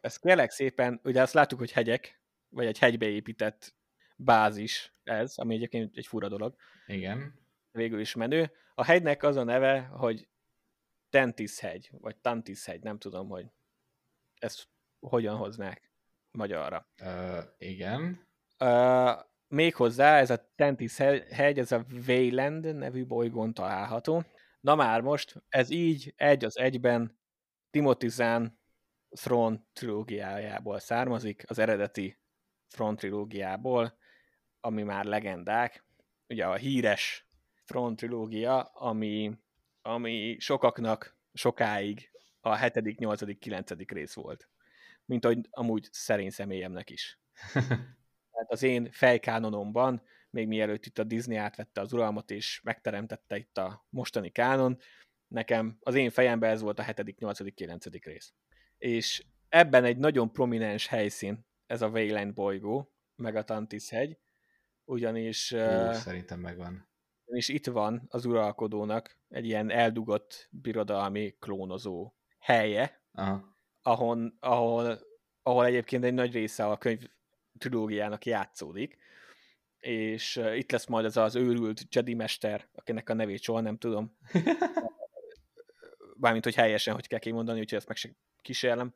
[0.00, 3.74] ez kérlek szépen, ugye azt láttuk, hogy hegyek, vagy egy hegybe épített
[4.16, 6.54] bázis ez, ami egyébként egy fura dolog.
[6.86, 7.34] Igen.
[7.72, 8.52] Végül is menő.
[8.74, 10.28] A hegynek az a neve, hogy
[11.10, 13.46] Tentis hegy, vagy Tantis hegy, nem tudom, hogy
[14.38, 14.68] ezt
[15.00, 15.90] hogyan hoznák
[16.30, 16.88] magyarra.
[17.00, 18.26] Uh, igen.
[18.58, 20.96] Uh, Méghozzá ez a Tentis
[21.30, 24.24] hegy, ez a Wayland nevű bolygón található.
[24.60, 27.18] Na már most, ez így egy az egyben
[27.70, 28.46] Timothy Zahn
[29.10, 32.18] Throne trilógiájából származik, az eredeti
[32.68, 33.98] Throne trilógiából,
[34.60, 35.84] ami már legendák.
[36.28, 37.28] Ugye a híres
[37.64, 39.38] Throne trilógia, ami,
[39.82, 42.10] ami sokaknak sokáig
[42.40, 43.70] a 7., 8., 9.
[43.86, 44.48] rész volt.
[45.04, 47.18] Mint ahogy amúgy szerény személyemnek is.
[48.38, 53.58] Tehát az én fejkánonomban, még mielőtt itt a Disney átvette az uralmat és megteremtette itt
[53.58, 54.78] a mostani kánon,
[55.28, 57.86] nekem az én fejemben ez volt a 7., 8., 9.
[57.86, 58.32] rész.
[58.78, 64.18] És ebben egy nagyon prominens helyszín, ez a Wayland bolygó, meg a Tantis hegy,
[64.84, 65.50] ugyanis...
[65.50, 66.88] Hú, szerintem megvan.
[67.24, 73.56] És itt van az uralkodónak egy ilyen eldugott birodalmi klónozó helye, Aha.
[73.82, 74.98] Ahon, ahol,
[75.42, 77.08] ahol egyébként egy nagy része a könyv
[77.58, 78.98] trilógiának játszódik,
[79.78, 84.16] és itt lesz majd ez az őrült Jedi mester, akinek a nevét soha nem tudom.
[86.20, 88.94] Bármint, hogy helyesen, hogy kell kimondani, úgyhogy ezt meg sem kísérlem.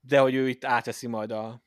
[0.00, 1.62] De hogy ő itt átveszi majd a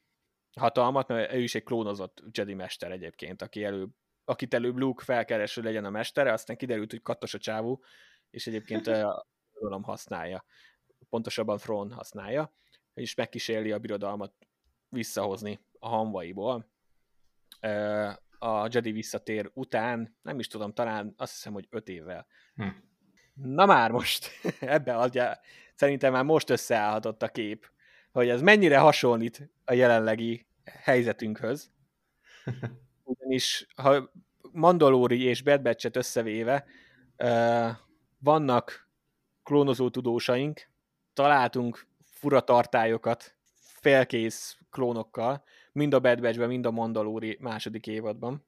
[0.59, 3.91] hatalmat, mert ő is egy klónozott Jedi mester egyébként, aki előbb,
[4.25, 7.83] akit előbb Luke felkeres, hogy legyen a mestere, aztán kiderült, hogy kattos a csávó,
[8.29, 10.45] és egyébként a birodalom használja,
[11.09, 12.53] pontosabban Throne használja,
[12.93, 14.33] és megkísérli a birodalmat
[14.89, 16.69] visszahozni a hamvaiból.
[18.39, 22.27] A Jedi visszatér után, nem is tudom, talán azt hiszem, hogy öt évvel.
[22.55, 22.67] Hm.
[23.33, 24.29] Na már most,
[24.59, 25.39] ebbe adja,
[25.75, 27.71] szerintem már most összeállhatott a kép,
[28.11, 31.71] hogy ez mennyire hasonlít a jelenlegi helyzetünkhöz.
[33.03, 34.11] Ugyanis, ha
[34.51, 36.65] Mandalori és Bad Batch-et összevéve,
[38.19, 38.89] vannak
[39.43, 40.69] klónozó tudósaink,
[41.13, 45.43] találtunk fura tartályokat, felkész klónokkal,
[45.73, 48.45] mind a Bad Batch-ben, mind a Mandalori második évadban.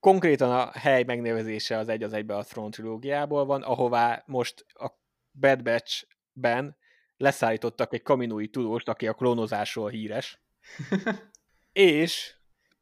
[0.00, 4.90] Konkrétan a hely megnevezése az egy az egybe a Throne trilógiából van, ahová most a
[5.32, 6.76] Bad Batch-ben
[7.16, 10.42] leszállítottak egy kaminói tudóst, aki a klónozásról híres.
[11.72, 12.34] és,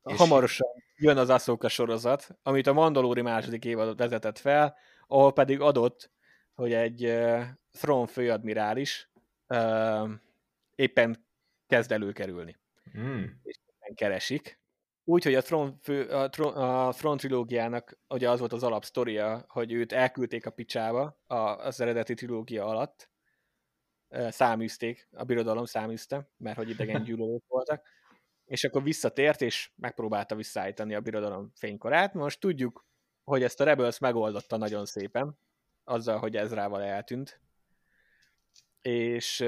[0.03, 4.77] és hamarosan jön az Ahsoka sorozat, amit a Mandalori második évadot vezetett fel,
[5.07, 6.11] ahol pedig adott,
[6.55, 9.11] hogy egy uh, Throne főadmirális
[9.49, 10.11] uh,
[10.75, 11.26] éppen
[11.67, 12.57] kezd előkerülni.
[12.99, 13.25] Mm.
[13.43, 13.59] És
[13.95, 14.61] keresik.
[15.05, 15.43] Úgyhogy a
[15.83, 20.51] fő, a, Throne, a Throne trilógiának ugye az volt az alapsztoria, hogy őt elküldték a
[20.51, 23.11] picsába a, az eredeti trilógia alatt,
[24.29, 27.87] száműzték, a birodalom száműzte, mert hogy idegen gyűlölők voltak,
[28.45, 32.15] és akkor visszatért, és megpróbálta visszaállítani a birodalom fénykorát.
[32.15, 32.87] Most tudjuk,
[33.25, 35.39] hogy ezt a Rebels megoldotta nagyon szépen,
[35.85, 37.41] azzal, hogy Ezrával eltűnt.
[38.81, 39.45] És,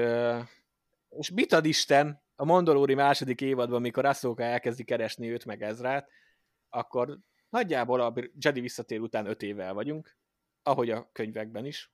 [1.09, 6.09] és mit ad Isten a Mandalori második évadban, mikor Ahsoka elkezdi keresni őt meg Ezrát,
[6.69, 7.19] akkor
[7.49, 10.17] nagyjából a Jedi visszatér után öt évvel vagyunk,
[10.63, 11.91] ahogy a könyvekben is.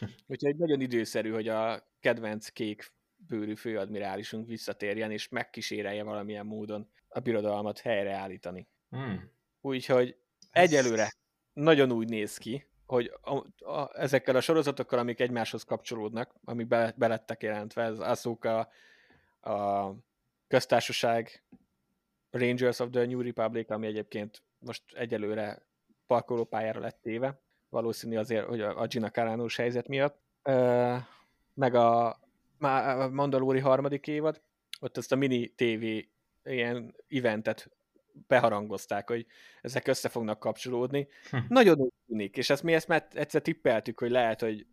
[0.26, 7.20] Úgyhogy nagyon időszerű, hogy a kedvenc kék bőrű főadmirálisunk visszatérjen, és megkísérelje valamilyen módon a
[7.20, 8.68] birodalmat helyreállítani.
[8.88, 9.30] Hmm.
[9.60, 10.16] Úgyhogy
[10.50, 11.12] egyelőre
[11.52, 13.34] nagyon úgy néz ki, hogy a,
[13.70, 18.68] a, ezekkel a sorozatokkal, amik egymáshoz kapcsolódnak, amik be, belettek jelentve, ez Ahsoka,
[19.40, 19.90] a
[20.48, 21.42] köztársaság,
[22.30, 25.62] Rangers of the New Republic, ami egyébként most egyelőre
[26.06, 30.18] parkolópályára lett téve, valószínű azért, hogy a Gina carano helyzet miatt,
[31.54, 32.20] meg a
[33.10, 34.40] Mandalori harmadik évad,
[34.80, 35.84] ott ezt a mini TV
[36.44, 37.70] ilyen eventet
[38.26, 39.26] beharangozták, hogy
[39.60, 41.08] ezek össze fognak kapcsolódni.
[41.30, 41.36] Hm.
[41.48, 44.66] Nagyon úgy tűnik, és ezt mi ezt már egyszer tippeltük, hogy lehet, hogy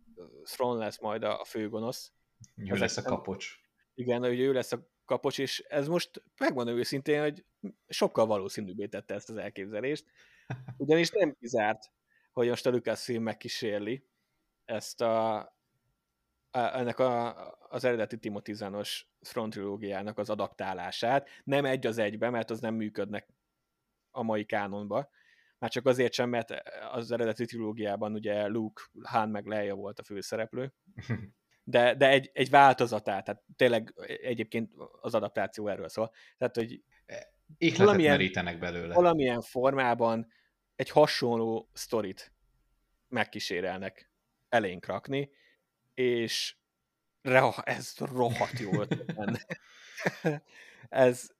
[0.44, 2.12] Thrawn lesz majd a főgonosz.
[2.56, 3.60] Ő lesz a kapocs.
[3.94, 7.44] Igen, hogy ő lesz a kapocs, és ez most megmondom őszintén, hogy
[7.88, 10.04] sokkal valószínűbbé tette ezt az elképzelést,
[10.76, 11.90] ugyanis nem kizárt,
[12.32, 14.06] hogy most a Lucasfilm megkísérli
[14.64, 15.38] ezt a,
[16.50, 17.34] ennek a,
[17.68, 21.28] az eredeti Timothy Zanos Front trilógiának az adaptálását.
[21.44, 23.28] Nem egy az egybe, mert az nem működnek
[24.10, 25.10] a mai kánonba.
[25.58, 26.54] Már csak azért sem, mert
[26.92, 30.72] az eredeti trilógiában ugye Luke, Han meg Leia volt a főszereplő.
[31.64, 36.12] De, de egy, egy változatát, tehát tényleg egyébként az adaptáció erről szól.
[36.36, 36.82] Tehát, hogy
[37.76, 38.94] valamilyen, merítenek belőle.
[38.94, 40.32] Valamilyen formában
[40.76, 42.32] egy hasonló sztorit
[43.08, 44.10] megkísérelnek
[44.48, 45.30] elénk rakni,
[45.98, 46.56] és
[47.64, 49.46] ez rohadt jó ötlet
[50.88, 51.30] ez,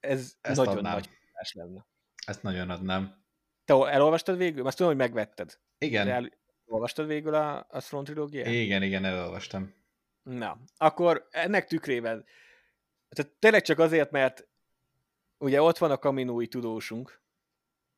[0.00, 0.92] ez Ezt nagyon adnám.
[0.92, 1.86] nagy hatás lenne.
[2.26, 3.24] Ezt nagyon adnám.
[3.64, 4.66] Te elolvastad végül?
[4.66, 5.58] Azt tudom, hogy megvetted.
[5.78, 6.08] Igen.
[6.08, 6.30] El,
[6.66, 8.46] elolvastad végül a, a Throne trilógiát?
[8.46, 9.74] Igen, igen, elolvastam.
[10.22, 12.24] Na, akkor ennek tükrében,
[13.08, 14.48] tehát tényleg csak azért, mert
[15.38, 17.20] ugye ott van a kaminói tudósunk,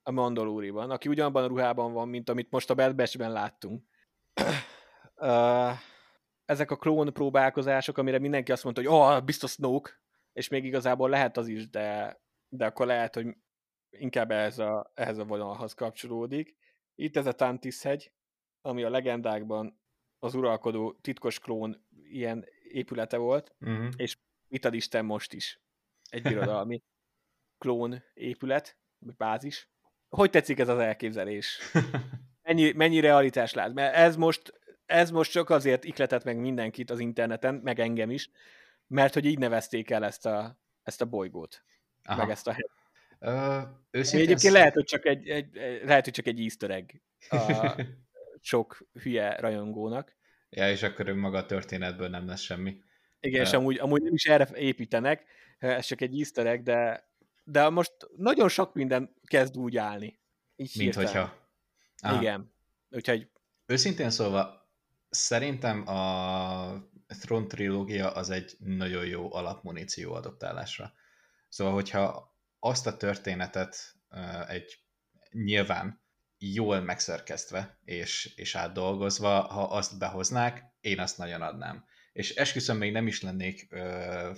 [0.02, 3.84] a Mandaloriban, aki ugyanabban a ruhában van, mint amit most a Bad Batch-ben láttunk.
[6.44, 9.90] Ezek a klón próbálkozások, amire mindenki azt mondta, hogy oh, biztos Snoke,
[10.32, 13.26] és még igazából lehet az is, de, de akkor lehet, hogy
[13.90, 16.56] inkább ehhez a, ehhez a vonalhoz kapcsolódik.
[16.94, 18.12] Itt ez a Tantis hegy,
[18.60, 19.80] ami a legendákban
[20.18, 23.88] az uralkodó titkos klón ilyen épülete volt, uh-huh.
[23.96, 24.16] és
[24.48, 25.60] mit ad Isten most is?
[26.10, 26.82] Egy birodalmi
[27.58, 29.70] klón épület, vagy bázis.
[30.08, 31.58] Hogy tetszik ez az elképzelés?
[32.42, 33.72] Mennyi, mennyi realitás lát?
[33.72, 34.57] Mert ez most
[34.88, 38.30] ez most csak azért ikletett meg mindenkit az interneten, meg engem is,
[38.86, 41.64] mert hogy így nevezték el ezt a, ezt a bolygót,
[42.04, 42.18] Aha.
[42.18, 42.70] meg ezt a helyet.
[43.20, 44.50] Uh, Egyébként sz...
[44.50, 45.48] lehet, hogy csak egy, egy,
[45.84, 46.90] lehet, hogy csak egy easter egg
[47.28, 47.82] a
[48.40, 50.16] sok hülye rajongónak.
[50.50, 52.82] Ja, és akkor maga a történetből nem lesz semmi.
[53.20, 55.24] Igen, és amúgy, amúgy nem is erre építenek,
[55.58, 57.08] ez csak egy easter egg, de,
[57.44, 60.20] de most nagyon sok minden kezd úgy állni.
[60.56, 61.08] Így Mint hirtelen.
[61.08, 61.48] hogyha...
[62.00, 62.20] Aha.
[62.20, 62.52] Igen.
[62.90, 63.28] Úgyhogy...
[63.66, 64.57] Őszintén szólva,
[65.10, 70.92] Szerintem a Throne trilógia az egy nagyon jó alapmuníció adoptálásra.
[71.48, 73.94] Szóval, hogyha azt a történetet
[74.48, 74.78] egy
[75.30, 76.02] nyilván
[76.38, 81.84] jól megszerkesztve és, és átdolgozva, ha azt behoznák, én azt nagyon adnám.
[82.12, 84.32] És esküszöm, még nem is lennék ö,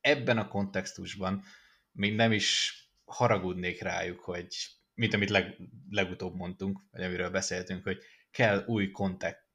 [0.00, 1.42] ebben a kontextusban,
[1.92, 4.46] még nem is haragudnék rájuk, hogy
[4.94, 5.56] mint amit leg,
[5.90, 7.98] legutóbb mondtunk, vagy amiről beszéltünk, hogy
[8.30, 9.45] kell új kontek,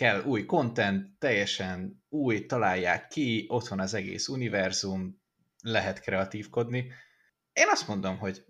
[0.00, 5.22] kell új content, teljesen új, találják ki, ott van az egész univerzum,
[5.62, 6.92] lehet kreatívkodni.
[7.52, 8.44] Én azt mondom, hogy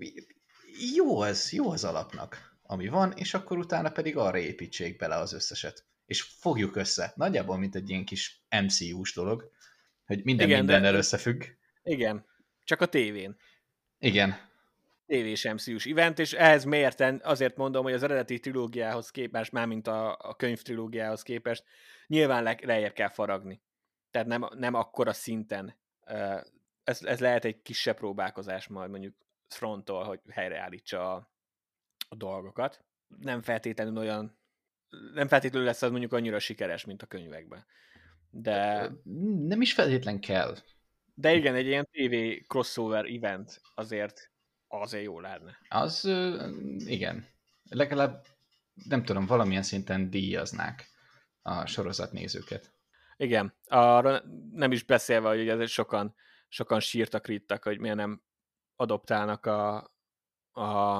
[0.95, 5.33] jó az, jó az alapnak ami van, és akkor utána pedig arra építsék bele az
[5.33, 5.87] összeset.
[6.07, 7.13] És fogjuk össze.
[7.17, 9.51] Nagyjából, mint egy ilyen kis MCU-s dolog,
[10.07, 10.99] hogy minden Igen, mindennel de...
[10.99, 11.45] összefügg.
[11.83, 12.27] Igen,
[12.65, 13.37] csak a tévén.
[13.99, 14.50] Igen.
[15.11, 19.87] Tévés MCU-s event, és ehhez mérten azért mondom, hogy az eredeti trilógiához képest, már mint
[19.87, 21.65] a, a könyv trilógiához képest,
[22.07, 23.63] nyilván le, lejjebb kell faragni.
[24.11, 25.77] Tehát nem, nem akkora szinten.
[26.85, 29.15] Ez, ez lehet egy kisebb próbálkozás majd mondjuk
[29.49, 31.31] fronttól, hogy helyreállítsa a,
[32.09, 32.85] a dolgokat.
[33.19, 34.39] Nem feltétlenül olyan,
[35.15, 37.67] nem feltétlenül lesz az mondjuk annyira sikeres, mint a könyvekben.
[38.31, 38.89] De...
[39.39, 40.57] Nem is feltétlen kell.
[41.15, 44.30] De igen, egy ilyen TV crossover event azért
[44.79, 45.59] azért jó lenne.
[45.69, 46.05] Az,
[46.79, 47.27] igen.
[47.69, 48.27] Legalább,
[48.89, 50.91] nem tudom, valamilyen szinten díjaznák
[51.43, 52.73] a sorozatnézőket.
[53.17, 54.23] Igen, arra
[54.53, 56.15] nem is beszélve, hogy ugye sokan,
[56.49, 58.23] sokan sírtak, rittak, hogy miért nem
[58.77, 59.77] adoptálnak a,
[60.53, 60.99] a,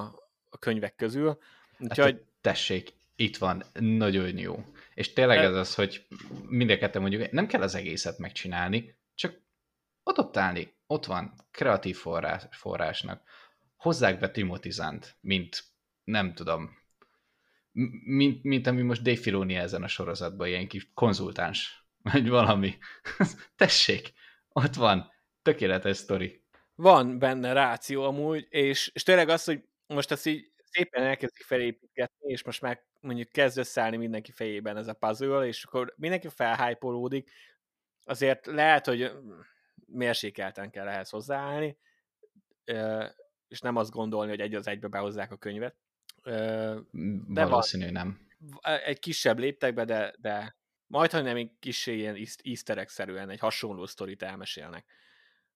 [0.49, 1.39] a könyvek közül.
[1.79, 2.13] Úgyhogy...
[2.13, 4.65] Hát, tessék, itt van, nagyon jó.
[4.95, 6.07] És tényleg ez az, hogy
[6.49, 9.41] mind mondjuk, nem kell az egészet megcsinálni, csak
[10.03, 10.75] adoptálni.
[10.87, 13.23] Ott van, kreatív forrás, forrásnak.
[13.81, 14.71] Hozzák be Timothy
[15.21, 15.65] mint,
[16.05, 16.79] nem tudom,
[18.05, 22.79] mint, mint ami most Dave Filoni ezen a sorozatban, ilyen kis konzultáns, vagy valami.
[23.57, 24.13] Tessék,
[24.49, 25.13] ott van,
[25.43, 26.45] tökéletes sztori.
[26.75, 32.31] Van benne ráció amúgy, és, és tényleg az, hogy most ezt így szépen elkezdik felépítgetni,
[32.31, 37.31] és most már mondjuk kezd összeállni mindenki fejében ez a puzzle, és akkor mindenki felhájpolódik,
[38.05, 39.13] azért lehet, hogy
[39.87, 41.79] mérsékelten kell ehhez hozzáállni,
[43.51, 45.75] és nem azt gondolni, hogy egy az egybe behozzák a könyvet.
[46.23, 48.29] De Valószínű van, nem.
[48.85, 50.57] Egy kisebb léptekbe, de, de
[50.87, 54.85] majd, ha nem egy kis ilyen easter szerűen egy hasonló sztorit elmesélnek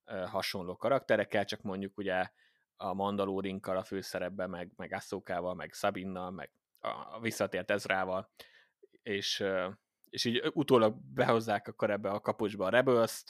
[0.05, 2.31] hasonló karakterekkel, csak mondjuk ugye
[2.77, 6.51] a Mandalórinkkal a főszerepben, meg, meg Asszókával, meg Sabinnal, meg
[6.81, 8.31] a visszatért Ezrával,
[9.03, 9.45] és,
[10.11, 13.25] és így utólag behozzák akkor ebbe a kapucsba a rebels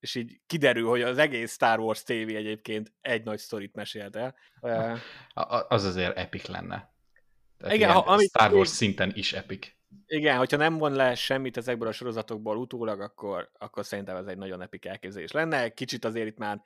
[0.00, 4.34] és így kiderül, hogy az egész Star Wars TV egyébként egy nagy sztorit mesélt el.
[5.68, 6.94] Az azért epic lenne.
[7.56, 9.72] Tehát igen, ha, amit Star Wars szinten is epic.
[10.06, 14.38] Igen, hogyha nem von le semmit ezekből a sorozatokból utólag, akkor, akkor szerintem ez egy
[14.38, 15.68] nagyon epik elképzelés lenne.
[15.68, 16.62] Kicsit azért itt már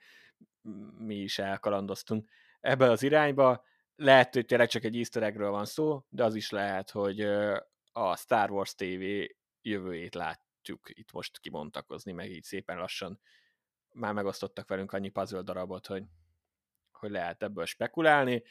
[0.97, 2.29] mi is elkalandoztunk
[2.61, 3.63] ebbe az irányba.
[3.95, 7.21] Lehet, hogy tényleg csak egy easter eggről van szó, de az is lehet, hogy
[7.91, 9.03] a Star Wars TV
[9.61, 10.15] jövőjét
[10.65, 13.19] látjuk itt most kibontakozni, meg így szépen lassan
[13.93, 16.03] már megosztottak velünk annyi puzzle darabot, hogy,
[16.91, 18.43] hogy lehet ebből spekulálni.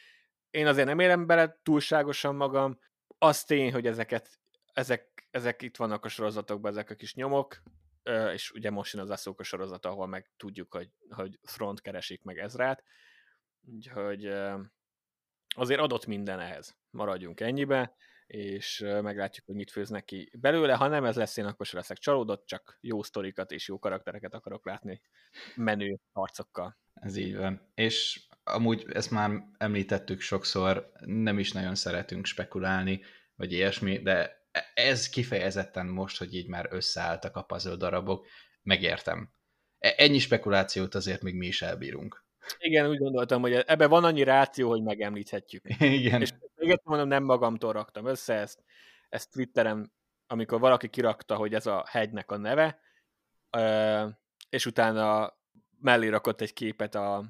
[0.49, 2.79] Én azért nem élem bele túlságosan magam.
[3.17, 4.39] Az tény, hogy ezeket,
[4.73, 7.61] ezek, ezek itt vannak a sorozatokban, ezek a kis nyomok,
[8.33, 12.37] és ugye most jön az Aszóka sorozat, ahol meg tudjuk, hogy, hogy front keresik meg
[12.37, 12.83] Ezrát,
[13.61, 14.25] úgyhogy
[15.55, 16.77] azért adott minden ehhez.
[16.89, 17.95] Maradjunk ennyibe,
[18.27, 20.73] és meglátjuk, hogy mit főz neki belőle.
[20.73, 24.33] Ha nem ez lesz, én akkor sem leszek csalódott, csak jó sztorikat és jó karaktereket
[24.33, 25.01] akarok látni
[25.55, 26.77] menő arcokkal.
[26.93, 27.71] Ez így van.
[27.73, 33.01] És amúgy ezt már említettük sokszor, nem is nagyon szeretünk spekulálni,
[33.35, 34.43] vagy ilyesmi, de
[34.73, 38.27] ez kifejezetten most, hogy így már összeálltak a puzzle darabok,
[38.61, 39.33] megértem.
[39.79, 42.25] E, ennyi spekulációt azért még mi is elbírunk.
[42.57, 45.63] Igen, úgy gondoltam, hogy ebben van annyi ráció, hogy megemlíthetjük.
[45.79, 46.21] Igen.
[46.21, 46.31] És
[46.65, 48.63] még mondom, nem magamtól raktam össze ezt,
[49.09, 49.93] ezt Twitteren,
[50.27, 52.79] amikor valaki kirakta, hogy ez a hegynek a neve,
[54.49, 55.33] és utána
[55.79, 57.23] mellé rakott egy képet a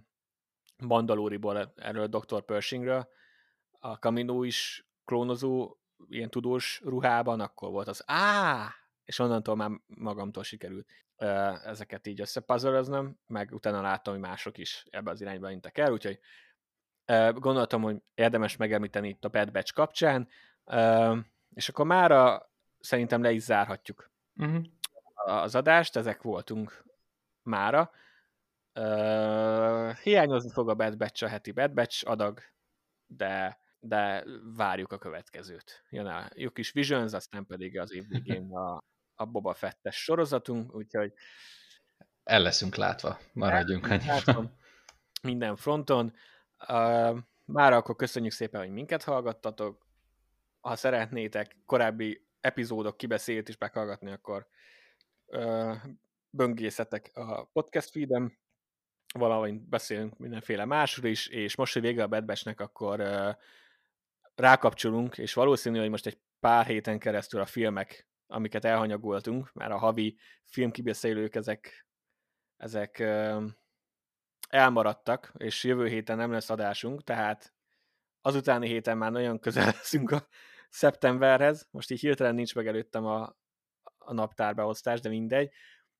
[0.78, 2.42] Mandalóriból, erről a Dr.
[2.42, 3.08] Pershingről,
[3.80, 8.74] a Camino is klónozó ilyen tudós ruhában, akkor volt az á,
[9.06, 10.90] és onnantól már magamtól sikerült
[11.64, 16.20] ezeket így összepazaroznom, meg utána láttam, hogy mások is ebbe az irányba intek el, úgyhogy
[17.34, 20.28] gondoltam, hogy érdemes megemlíteni itt a Bad Batch kapcsán,
[21.54, 22.50] és akkor mára
[22.80, 24.66] szerintem le is zárhatjuk uh-huh.
[25.16, 26.84] az adást, ezek voltunk
[27.44, 27.92] mára.
[30.04, 32.40] hiányozni fog a Bad Batch a heti Bad Batch adag,
[33.08, 34.24] de de
[34.56, 35.84] várjuk a következőt.
[35.90, 38.84] Jön a jó kis Visions, aztán pedig az év végén a,
[39.16, 41.14] a Boba Fettes sorozatunk, úgyhogy
[42.24, 44.50] el leszünk látva, maradjunk annyi.
[45.22, 46.14] Minden fronton.
[46.70, 49.86] Uh, már akkor köszönjük szépen, hogy minket hallgattatok.
[50.62, 54.48] Ha szeretnétek korábbi epizódok kibeszélt is meghallgatni, akkor
[55.26, 55.76] uh,
[56.30, 58.38] böngészetek a podcast feedem,
[59.14, 63.36] valahogy beszélünk mindenféle másról is, és most, hogy vége a Bad akkor uh,
[64.36, 69.78] rákapcsolunk, és valószínű, hogy most egy pár héten keresztül a filmek, amiket elhanyagoltunk, már a
[69.78, 71.88] havi filmkibeszélők, ezek,
[72.58, 73.04] ezek
[74.56, 77.54] elmaradtak, és jövő héten nem lesz adásunk, tehát
[78.22, 80.28] azutáni héten már nagyon közel leszünk a
[80.70, 83.36] szeptemberhez, most így hirtelen nincs meg előttem a,
[83.98, 85.52] a naptárbeosztás, de mindegy.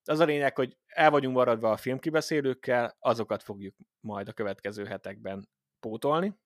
[0.04, 5.50] Az a lényeg, hogy el vagyunk maradva a filmkibeszélőkkel, azokat fogjuk majd a következő hetekben
[5.80, 6.40] pótolni,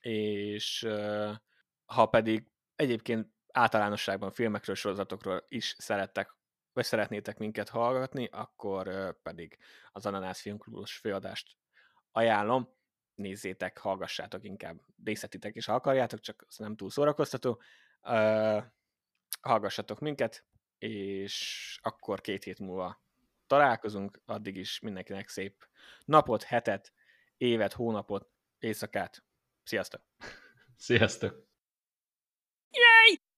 [0.00, 0.88] és
[1.84, 2.46] ha pedig
[2.76, 6.36] egyébként általánosságban filmekről, sorozatokról is szerettek,
[6.74, 9.58] vagy szeretnétek minket hallgatni, akkor pedig
[9.92, 11.56] az Ananász Filmklubos főadást
[12.12, 12.72] ajánlom.
[13.14, 17.60] Nézzétek, hallgassátok inkább, részletitek is, ha akarjátok, csak az nem túl szórakoztató.
[19.40, 20.44] hallgassatok minket,
[20.78, 23.02] és akkor két hét múlva
[23.46, 25.68] találkozunk, addig is mindenkinek szép
[26.04, 26.92] napot, hetet,
[27.36, 29.24] évet, hónapot, éjszakát.
[29.62, 30.02] Sziasztok!
[30.76, 31.53] Sziasztok!